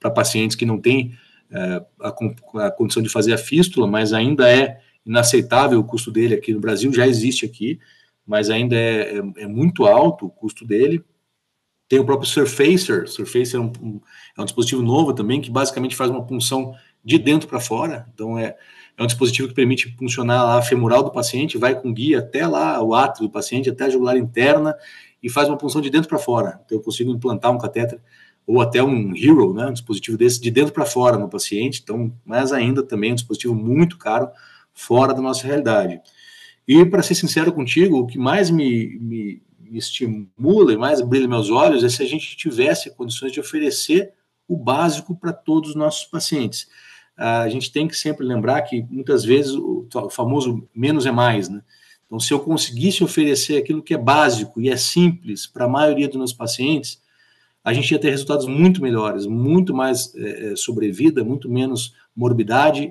para 0.00 0.10
pacientes 0.10 0.56
que 0.56 0.64
não 0.64 0.80
têm 0.80 1.14
é, 1.50 1.82
a, 2.00 2.14
a, 2.66 2.70
condição 2.70 3.02
de 3.02 3.08
fazer 3.08 3.32
a 3.32 3.38
fístula, 3.38 3.86
mas 3.86 4.12
ainda 4.12 4.50
é 4.50 4.80
inaceitável 5.04 5.78
o 5.78 5.84
custo 5.84 6.10
dele 6.10 6.34
aqui 6.34 6.52
no 6.52 6.60
Brasil, 6.60 6.92
já 6.92 7.06
existe 7.06 7.44
aqui, 7.44 7.78
mas 8.26 8.50
ainda 8.50 8.76
é, 8.76 9.16
é, 9.16 9.22
é 9.38 9.46
muito 9.46 9.86
alto 9.86 10.26
o 10.26 10.30
custo 10.30 10.66
dele. 10.66 11.02
Tem 11.88 11.98
o 11.98 12.04
próprio 12.04 12.28
Surfacer, 12.28 13.08
Surfacer 13.08 13.58
é 13.58 13.62
um, 13.62 13.72
um, 13.80 14.00
é 14.36 14.42
um 14.42 14.44
dispositivo 14.44 14.82
novo 14.82 15.14
também, 15.14 15.40
que 15.40 15.50
basicamente 15.50 15.96
faz 15.96 16.10
uma 16.10 16.24
punção 16.24 16.74
de 17.02 17.16
dentro 17.18 17.48
para 17.48 17.60
fora, 17.60 18.06
então 18.12 18.38
é, 18.38 18.54
é 18.98 19.02
um 19.02 19.06
dispositivo 19.06 19.46
que 19.46 19.54
permite 19.54 19.94
funcionar 19.96 20.42
lá 20.42 20.58
a 20.58 20.62
femoral 20.62 21.04
do 21.04 21.12
paciente, 21.12 21.56
vai 21.56 21.80
com 21.80 21.92
guia 21.92 22.18
até 22.18 22.44
lá 22.46 22.82
o 22.82 22.92
átrio 22.92 23.28
do 23.28 23.32
paciente, 23.32 23.70
até 23.70 23.84
a 23.84 23.90
jugular 23.90 24.16
interna 24.16 24.74
e 25.22 25.30
faz 25.30 25.48
uma 25.48 25.56
punção 25.56 25.80
de 25.80 25.88
dentro 25.88 26.08
para 26.08 26.18
fora. 26.18 26.60
Então 26.64 26.76
eu 26.76 26.82
consigo 26.82 27.12
implantar 27.12 27.52
um 27.52 27.58
catéter 27.58 28.00
ou 28.44 28.60
até 28.60 28.82
um 28.82 29.14
Hero, 29.14 29.54
né, 29.54 29.66
um 29.66 29.72
dispositivo 29.72 30.16
desse 30.16 30.40
de 30.40 30.50
dentro 30.50 30.72
para 30.72 30.84
fora 30.84 31.16
no 31.16 31.28
paciente. 31.28 31.80
Então, 31.82 32.12
mas 32.24 32.52
ainda 32.52 32.82
também 32.82 33.10
é 33.10 33.12
um 33.12 33.16
dispositivo 33.16 33.54
muito 33.54 33.96
caro 33.98 34.30
fora 34.74 35.14
da 35.14 35.22
nossa 35.22 35.46
realidade. 35.46 36.00
E 36.66 36.84
para 36.84 37.02
ser 37.02 37.14
sincero 37.14 37.52
contigo, 37.52 37.98
o 37.98 38.06
que 38.06 38.18
mais 38.18 38.50
me, 38.50 38.98
me, 38.98 39.42
me 39.60 39.78
estimula 39.78 40.72
e 40.72 40.76
mais 40.76 41.00
brilha 41.00 41.28
meus 41.28 41.50
olhos 41.50 41.84
é 41.84 41.88
se 41.88 42.02
a 42.02 42.06
gente 42.06 42.36
tivesse 42.36 42.90
condições 42.96 43.30
de 43.30 43.38
oferecer 43.38 44.12
o 44.48 44.56
básico 44.56 45.14
para 45.14 45.32
todos 45.32 45.70
os 45.70 45.76
nossos 45.76 46.04
pacientes. 46.04 46.66
A 47.18 47.48
gente 47.48 47.72
tem 47.72 47.88
que 47.88 47.96
sempre 47.96 48.24
lembrar 48.24 48.62
que 48.62 48.86
muitas 48.88 49.24
vezes 49.24 49.52
o, 49.52 49.88
famoso 50.10 50.68
menos 50.72 51.04
é 51.04 51.10
mais, 51.10 51.48
né? 51.48 51.62
Então, 52.06 52.18
se 52.18 52.32
eu 52.32 52.40
conseguisse 52.40 53.04
oferecer 53.04 53.58
aquilo 53.58 53.82
que 53.82 53.92
é 53.92 53.98
básico 53.98 54.60
e 54.60 54.70
é 54.70 54.76
simples 54.76 55.46
para 55.46 55.66
a 55.66 55.68
maioria 55.68 56.08
dos 56.08 56.16
meus 56.16 56.32
pacientes, 56.32 57.02
a 57.62 57.72
gente 57.74 57.90
ia 57.90 57.98
ter 57.98 58.10
resultados 58.10 58.46
muito 58.46 58.80
melhores, 58.80 59.26
muito 59.26 59.74
mais 59.74 60.14
é, 60.14 60.54
sobrevida, 60.56 61.22
muito 61.22 61.50
menos 61.50 61.94
morbidade. 62.16 62.90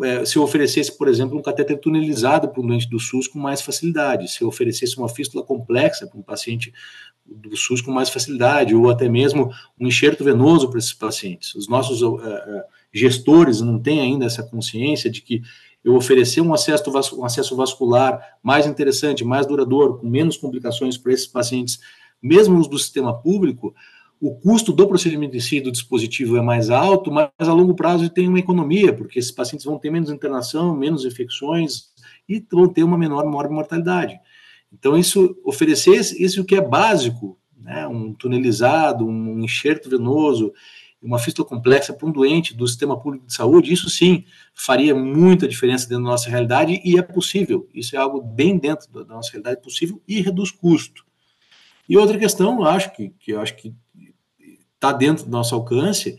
É, 0.00 0.24
se 0.24 0.36
eu 0.36 0.42
oferecesse, 0.42 0.96
por 0.96 1.08
exemplo, 1.08 1.36
um 1.36 1.42
catéter 1.42 1.80
tunelizado 1.80 2.48
para 2.48 2.62
um 2.62 2.66
doente 2.66 2.88
do 2.88 3.00
SUS 3.00 3.26
com 3.26 3.38
mais 3.38 3.62
facilidade, 3.62 4.30
se 4.30 4.42
eu 4.42 4.48
oferecesse 4.48 4.96
uma 4.96 5.08
fístula 5.08 5.42
complexa 5.42 6.06
para 6.06 6.18
um 6.18 6.22
paciente 6.22 6.72
do 7.24 7.56
SUS 7.56 7.80
com 7.80 7.90
mais 7.90 8.08
facilidade, 8.08 8.74
ou 8.74 8.90
até 8.90 9.08
mesmo 9.08 9.50
um 9.80 9.88
enxerto 9.88 10.22
venoso 10.22 10.68
para 10.68 10.78
esses 10.78 10.92
pacientes. 10.92 11.54
Os 11.54 11.66
nossos 11.68 12.02
uh, 12.02 12.14
uh, 12.14 12.62
gestores 12.98 13.60
não 13.60 13.78
têm 13.78 14.00
ainda 14.00 14.24
essa 14.24 14.42
consciência 14.42 15.10
de 15.10 15.20
que 15.20 15.42
eu 15.84 15.94
oferecer 15.94 16.40
um 16.40 16.52
acesso, 16.52 16.90
um 17.16 17.24
acesso 17.24 17.54
vascular 17.54 18.20
mais 18.42 18.66
interessante, 18.66 19.24
mais 19.24 19.46
duradouro, 19.46 19.98
com 19.98 20.08
menos 20.08 20.36
complicações 20.36 20.96
para 20.96 21.12
esses 21.12 21.26
pacientes, 21.26 21.78
mesmo 22.20 22.58
os 22.58 22.66
do 22.66 22.78
sistema 22.78 23.14
público, 23.14 23.74
o 24.20 24.34
custo 24.34 24.72
do 24.72 24.88
procedimento 24.88 25.36
em 25.36 25.40
si, 25.40 25.60
do 25.60 25.70
dispositivo, 25.70 26.36
é 26.36 26.42
mais 26.42 26.70
alto, 26.70 27.12
mas 27.12 27.28
a 27.38 27.52
longo 27.52 27.74
prazo 27.74 28.08
tem 28.08 28.26
uma 28.26 28.38
economia, 28.38 28.92
porque 28.92 29.18
esses 29.18 29.30
pacientes 29.30 29.66
vão 29.66 29.78
ter 29.78 29.90
menos 29.90 30.10
internação, 30.10 30.74
menos 30.74 31.04
infecções 31.04 31.90
e 32.28 32.44
vão 32.50 32.66
ter 32.66 32.82
uma 32.82 32.96
menor 32.96 33.24
mortalidade. 33.26 34.18
Então, 34.72 34.96
isso, 34.96 35.36
oferecer 35.44 36.00
isso 36.18 36.44
que 36.44 36.56
é 36.56 36.60
básico, 36.60 37.38
né, 37.56 37.86
um 37.86 38.12
tunelizado, 38.12 39.06
um 39.06 39.40
enxerto 39.40 39.88
venoso, 39.88 40.52
uma 41.06 41.18
fístula 41.18 41.48
complexa 41.48 41.92
para 41.92 42.06
um 42.06 42.10
doente 42.10 42.54
do 42.54 42.66
sistema 42.66 42.98
público 42.98 43.26
de 43.26 43.32
saúde, 43.32 43.72
isso 43.72 43.88
sim 43.88 44.24
faria 44.52 44.94
muita 44.94 45.46
diferença 45.46 45.88
dentro 45.88 46.04
da 46.04 46.10
nossa 46.10 46.28
realidade 46.28 46.80
e 46.84 46.98
é 46.98 47.02
possível. 47.02 47.68
Isso 47.72 47.94
é 47.94 47.98
algo 47.98 48.20
bem 48.20 48.58
dentro 48.58 48.90
da 48.92 49.04
nossa 49.04 49.30
realidade 49.30 49.62
possível 49.62 50.02
e 50.06 50.20
reduz 50.20 50.50
custo. 50.50 51.04
E 51.88 51.96
outra 51.96 52.18
questão, 52.18 52.64
acho 52.64 52.92
que, 52.92 53.10
que 53.20 53.34
acho 53.34 53.54
que 53.56 53.72
está 54.74 54.92
dentro 54.92 55.24
do 55.24 55.30
nosso 55.30 55.54
alcance 55.54 56.18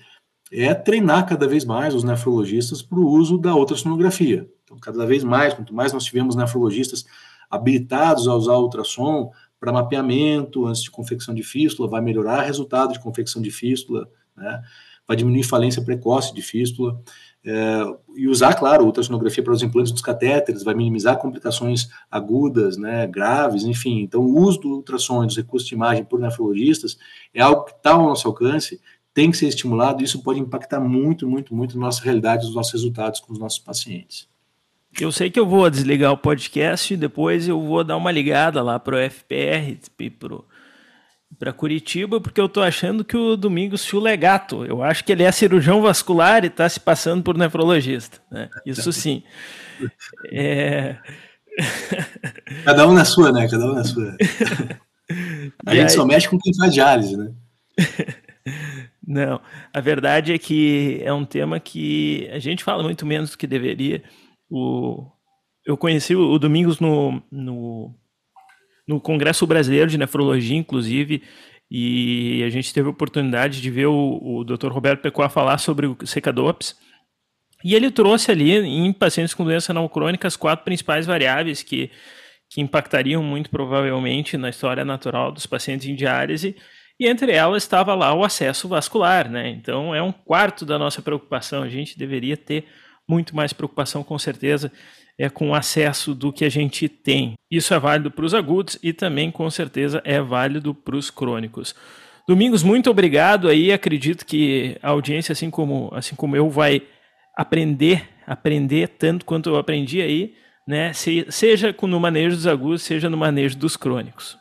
é 0.52 0.74
treinar 0.74 1.28
cada 1.28 1.48
vez 1.48 1.66
mais 1.66 1.94
os 1.94 2.06
nefrologistas 2.06 2.82
para 2.82 2.98
o 2.98 3.10
uso 3.10 3.38
da 3.38 3.54
ultrassonografia. 3.54 4.50
Então, 4.64 4.80
cada 4.80 5.06
vez 5.06 5.24
mais, 5.24 5.54
quanto 5.54 5.74
mais 5.74 5.92
nós 5.92 6.06
tivermos 6.06 6.36
nefrologistas 6.36 7.06
habilitados 7.50 8.28
a 8.28 8.34
usar 8.34 8.56
ultrassom 8.56 9.32
para 9.60 9.74
mapeamento 9.74 10.66
antes 10.66 10.84
de 10.84 10.92
confecção 10.92 11.34
de 11.34 11.44
fístula, 11.44 11.90
vai 11.90 12.02
melhorar 12.02 12.44
o 12.44 12.46
resultado 12.46 12.94
de 12.94 13.00
confecção 13.00 13.42
de 13.42 13.52
fístula, 13.52 14.10
né? 14.38 14.62
vai 15.08 15.16
diminuir 15.16 15.44
falência 15.44 15.82
precoce 15.82 16.34
de 16.34 16.42
fístula, 16.42 17.02
é, 17.46 17.82
e 18.18 18.28
usar, 18.28 18.54
claro, 18.56 18.84
ultrassonografia 18.84 19.42
para 19.42 19.54
os 19.54 19.64
implantes 19.64 19.92
dos 19.92 20.02
catéteres, 20.02 20.64
vai 20.64 20.76
minimizar 20.76 21.18
complicações 21.18 21.88
agudas, 22.12 22.76
né, 22.76 23.08
graves, 23.08 23.64
enfim. 23.64 24.02
Então, 24.02 24.22
o 24.22 24.38
uso 24.38 24.60
do 24.60 24.70
ultrassom 24.76 25.24
e 25.24 25.28
dos 25.28 25.38
recursos 25.38 25.68
de 25.68 25.74
imagem 25.74 26.04
por 26.04 26.20
nefrologistas 26.20 26.98
é 27.34 27.42
algo 27.42 27.64
que 27.64 27.72
está 27.72 27.92
ao 27.92 28.04
nosso 28.04 28.28
alcance, 28.28 28.82
tem 29.14 29.32
que 29.32 29.38
ser 29.38 29.48
estimulado, 29.48 30.02
e 30.02 30.06
isso 30.06 30.22
pode 30.22 30.42
impactar 30.42 30.82
muito, 30.82 31.28
muito, 31.28 31.56
muito 31.56 31.80
na 31.80 31.86
nossa 31.86 32.04
realidade, 32.04 32.46
nos 32.46 32.54
nossos 32.54 32.74
resultados 32.74 33.22
com 33.22 33.32
os 33.32 33.40
nossos 33.40 33.60
pacientes. 33.60 34.28
Eu 35.00 35.12
sei 35.12 35.30
que 35.30 35.40
eu 35.40 35.46
vou 35.46 35.70
desligar 35.70 36.12
o 36.12 36.18
podcast 36.18 36.94
e 36.94 36.98
depois 36.98 37.48
eu 37.48 37.62
vou 37.62 37.84
dar 37.84 37.96
uma 37.96 38.12
ligada 38.12 38.62
lá 38.62 38.78
para 38.78 38.98
o 38.98 39.10
FPR, 39.10 39.78
para 40.20 40.36
Curitiba, 41.56 42.20
porque 42.20 42.42
eu 42.42 42.50
tô 42.50 42.62
achando 42.62 43.04
que 43.04 43.16
o 43.16 43.36
Domingos 43.36 43.84
Chula 43.84 44.10
é 44.10 44.18
gato. 44.18 44.66
Eu 44.66 44.82
acho 44.82 45.04
que 45.04 45.12
ele 45.12 45.24
é 45.24 45.32
cirurgião 45.32 45.82
vascular 45.82 46.44
e 46.44 46.48
está 46.48 46.68
se 46.68 46.80
passando 46.80 47.24
por 47.24 47.38
nefrologista. 47.38 48.20
Né? 48.32 48.50
Isso 48.66 48.92
sim. 48.92 49.24
É... 50.32 50.98
Cada 52.66 52.88
um 52.88 52.94
na 52.94 53.06
sua, 53.06 53.32
né? 53.32 53.48
Cada 53.48 53.66
um 53.66 53.74
na 53.74 53.84
sua. 53.84 54.16
A 55.66 55.74
e 55.74 55.78
gente 55.78 55.90
aí... 55.90 55.96
só 55.96 56.06
mexe 56.06 56.28
com 56.28 56.38
quem 56.38 56.54
faz 56.56 56.74
diálise, 56.74 57.16
né? 57.16 57.32
Não, 59.08 59.40
a 59.74 59.80
verdade 59.80 60.34
é 60.34 60.38
que 60.38 61.00
é 61.02 61.14
um 61.14 61.24
tema 61.24 61.62
que 61.62 62.30
a 62.30 62.40
gente 62.40 62.62
fala 62.62 62.84
muito 62.84 63.06
menos 63.06 63.32
do 63.32 63.38
que 63.38 63.48
deveria. 63.48 64.04
O, 64.50 65.10
eu 65.66 65.78
conheci 65.78 66.14
o, 66.14 66.38
Domingos 66.38 66.82
no, 66.82 67.24
no, 67.32 67.96
no 68.88 69.02
Congresso 69.02 69.46
Brasileiro 69.46 69.90
de 69.90 69.98
Nefrologia, 69.98 70.58
inclusive, 70.58 71.22
e 71.70 72.42
a 72.46 72.50
gente 72.50 72.74
teve 72.74 72.88
a 72.88 72.92
oportunidade 72.92 73.62
de 73.62 73.70
ver 73.70 73.88
o, 73.88 74.20
o 74.22 74.44
Dr. 74.44 74.70
Roberto 74.70 75.02
Pecoa 75.02 75.28
falar 75.28 75.58
sobre 75.58 75.86
o 75.86 75.98
secadops. 76.06 76.76
E 77.64 77.76
ele 77.76 77.92
trouxe 77.92 78.32
ali, 78.32 78.54
em 78.54 78.94
pacientes 78.94 79.34
com 79.34 79.44
doença 79.44 79.74
não 79.74 79.88
crônica, 79.90 80.28
as 80.28 80.38
quatro 80.38 80.64
principais 80.64 81.06
variáveis 81.06 81.62
que, 81.62 81.92
que 82.50 82.62
impactariam 82.62 83.22
muito 83.22 83.50
provavelmente 83.50 84.38
na 84.38 84.50
história 84.50 84.86
natural 84.86 85.32
dos 85.32 85.46
pacientes 85.46 85.88
em 85.88 85.96
diálise, 85.96 86.56
e 87.00 87.08
entre 87.08 87.32
elas 87.32 87.64
estava 87.64 87.94
lá 87.94 88.14
o 88.14 88.24
acesso 88.24 88.68
vascular, 88.68 89.30
né? 89.30 89.50
Então 89.50 89.94
é 89.94 90.02
um 90.02 90.12
quarto 90.12 90.66
da 90.66 90.80
nossa 90.80 91.02
preocupação. 91.02 91.62
A 91.62 91.70
gente 91.70 91.98
deveria 91.98 92.38
ter 92.38 92.66
muito 93.08 93.36
mais 93.36 93.54
preocupação, 93.54 94.04
com 94.04 94.18
certeza, 94.18 94.72
é 95.18 95.30
com 95.30 95.50
o 95.50 95.56
acesso 95.56 96.14
do 96.14 96.32
que 96.32 96.46
a 96.46 96.50
gente 96.50 96.88
tem. 96.88 97.34
Isso 97.50 97.74
é 97.74 97.80
válido 97.80 98.12
para 98.12 98.26
os 98.26 98.34
agudos 98.34 98.78
e 98.84 98.94
também, 98.94 99.32
com 99.32 99.50
certeza, 99.50 100.02
é 100.06 100.22
válido 100.22 100.76
para 100.76 100.96
os 100.96 101.10
crônicos. 101.10 101.74
Domingos, 102.28 102.62
muito 102.62 102.90
obrigado 102.90 103.48
aí. 103.48 103.72
Acredito 103.72 104.26
que 104.26 104.78
a 104.84 104.90
audiência, 104.90 105.32
assim 105.32 105.50
como, 105.50 105.90
assim 105.94 106.16
como 106.16 106.36
eu, 106.36 106.50
vai 106.50 106.84
aprender, 107.36 108.08
aprender 108.28 108.90
tanto 108.90 109.26
quanto 109.26 109.50
eu 109.50 109.56
aprendi 109.58 110.02
aí, 110.02 110.34
né? 110.68 110.92
seja 110.94 111.74
no 111.84 112.00
manejo 112.00 112.36
dos 112.36 112.46
agudos, 112.46 112.84
seja 112.84 113.10
no 113.10 113.18
manejo 113.18 113.58
dos 113.58 113.78
crônicos. 113.78 114.38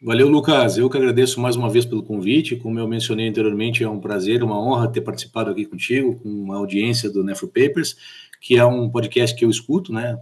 Valeu, 0.00 0.28
Lucas. 0.28 0.78
Eu 0.78 0.88
que 0.88 0.96
agradeço 0.96 1.40
mais 1.40 1.56
uma 1.56 1.68
vez 1.68 1.84
pelo 1.84 2.04
convite. 2.04 2.54
Como 2.54 2.78
eu 2.78 2.86
mencionei 2.86 3.28
anteriormente, 3.28 3.82
é 3.82 3.88
um 3.88 3.98
prazer, 3.98 4.44
uma 4.44 4.58
honra 4.58 4.86
ter 4.86 5.00
participado 5.00 5.50
aqui 5.50 5.64
contigo, 5.64 6.14
com 6.20 6.52
a 6.52 6.56
audiência 6.56 7.10
do 7.10 7.24
Nefro 7.24 7.48
Papers, 7.48 7.96
que 8.40 8.56
é 8.56 8.64
um 8.64 8.88
podcast 8.88 9.36
que 9.36 9.44
eu 9.44 9.50
escuto, 9.50 9.92
né? 9.92 10.18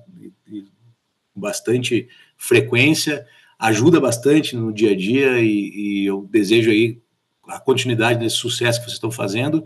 Com 1.35 1.41
bastante 1.41 2.09
frequência, 2.37 3.27
ajuda 3.59 4.01
bastante 4.01 4.57
no 4.57 4.73
dia 4.73 4.93
a 4.93 4.97
dia 4.97 5.41
e, 5.41 6.03
e 6.03 6.07
eu 6.07 6.27
desejo 6.31 6.71
aí 6.71 7.01
a 7.49 7.61
continuidade 7.61 8.19
desse 8.19 8.37
sucesso 8.37 8.79
que 8.79 8.87
vocês 8.87 8.95
estão 8.95 9.11
fazendo 9.11 9.65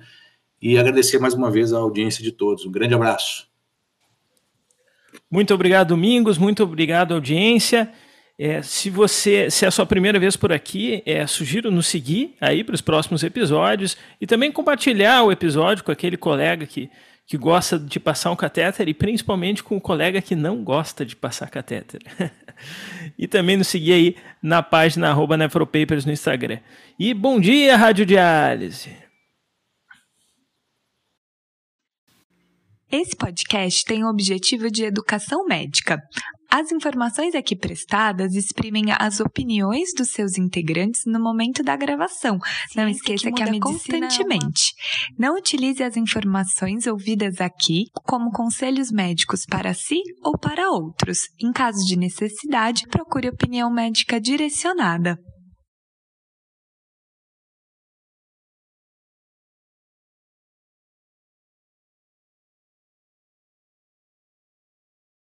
e 0.60 0.78
agradecer 0.78 1.18
mais 1.18 1.34
uma 1.34 1.50
vez 1.50 1.72
a 1.72 1.78
audiência 1.78 2.22
de 2.22 2.32
todos. 2.32 2.66
Um 2.66 2.70
grande 2.70 2.94
abraço. 2.94 3.48
Muito 5.30 5.54
obrigado, 5.54 5.88
Domingos. 5.88 6.36
Muito 6.38 6.62
obrigado, 6.62 7.14
audiência. 7.14 7.90
É, 8.38 8.62
se 8.62 8.88
você, 8.88 9.50
se 9.50 9.64
é 9.64 9.68
a 9.68 9.70
sua 9.70 9.84
primeira 9.84 10.18
vez 10.18 10.36
por 10.36 10.52
aqui, 10.52 11.02
é, 11.04 11.26
sugiro 11.26 11.70
nos 11.70 11.86
seguir 11.86 12.34
aí 12.40 12.64
para 12.64 12.74
os 12.74 12.80
próximos 12.80 13.22
episódios 13.22 13.96
e 14.20 14.26
também 14.26 14.50
compartilhar 14.50 15.22
o 15.24 15.32
episódio 15.32 15.84
com 15.84 15.92
aquele 15.92 16.16
colega 16.16 16.66
que, 16.66 16.90
que 17.30 17.38
gosta 17.38 17.78
de 17.78 18.00
passar 18.00 18.32
um 18.32 18.36
catéter 18.36 18.88
e 18.88 18.92
principalmente 18.92 19.62
com 19.62 19.76
o 19.76 19.80
colega 19.80 20.20
que 20.20 20.34
não 20.34 20.64
gosta 20.64 21.06
de 21.06 21.14
passar 21.14 21.48
catéter. 21.48 22.02
e 23.16 23.28
também 23.28 23.56
nos 23.56 23.68
seguir 23.68 23.92
aí 23.92 24.16
na 24.42 24.64
página 24.64 25.10
arroba 25.10 25.36
Nefropapers 25.36 26.04
no 26.04 26.10
Instagram. 26.10 26.58
E 26.98 27.14
bom 27.14 27.38
dia, 27.38 27.76
Rádio 27.76 28.04
Diálise! 28.04 28.96
Esse 32.90 33.14
podcast 33.14 33.84
tem 33.84 34.02
o 34.02 34.10
objetivo 34.10 34.68
de 34.68 34.82
educação 34.82 35.46
médica. 35.46 36.02
As 36.52 36.72
informações 36.72 37.34
aqui 37.36 37.54
prestadas 37.54 38.34
exprimem 38.34 38.86
as 38.98 39.20
opiniões 39.20 39.94
dos 39.96 40.10
seus 40.10 40.36
integrantes 40.36 41.02
no 41.06 41.20
momento 41.20 41.62
da 41.62 41.76
gravação. 41.76 42.40
Ciência 42.40 42.82
Não 42.82 42.88
esqueça 42.88 43.28
que, 43.30 43.36
que 43.36 43.42
a 43.42 43.46
medicina 43.46 44.08
constantemente. 44.08 44.74
Não 45.16 45.36
utilize 45.36 45.80
as 45.82 45.96
informações 45.96 46.88
ouvidas 46.88 47.40
aqui 47.40 47.84
como 48.04 48.32
conselhos 48.32 48.90
médicos 48.90 49.46
para 49.46 49.72
si 49.74 50.00
ou 50.24 50.36
para 50.36 50.70
outros. 50.70 51.28
Em 51.40 51.52
caso 51.52 51.86
de 51.86 51.96
necessidade, 51.96 52.86
procure 52.88 53.28
opinião 53.28 53.70
médica 53.70 54.20
direcionada. 54.20 55.16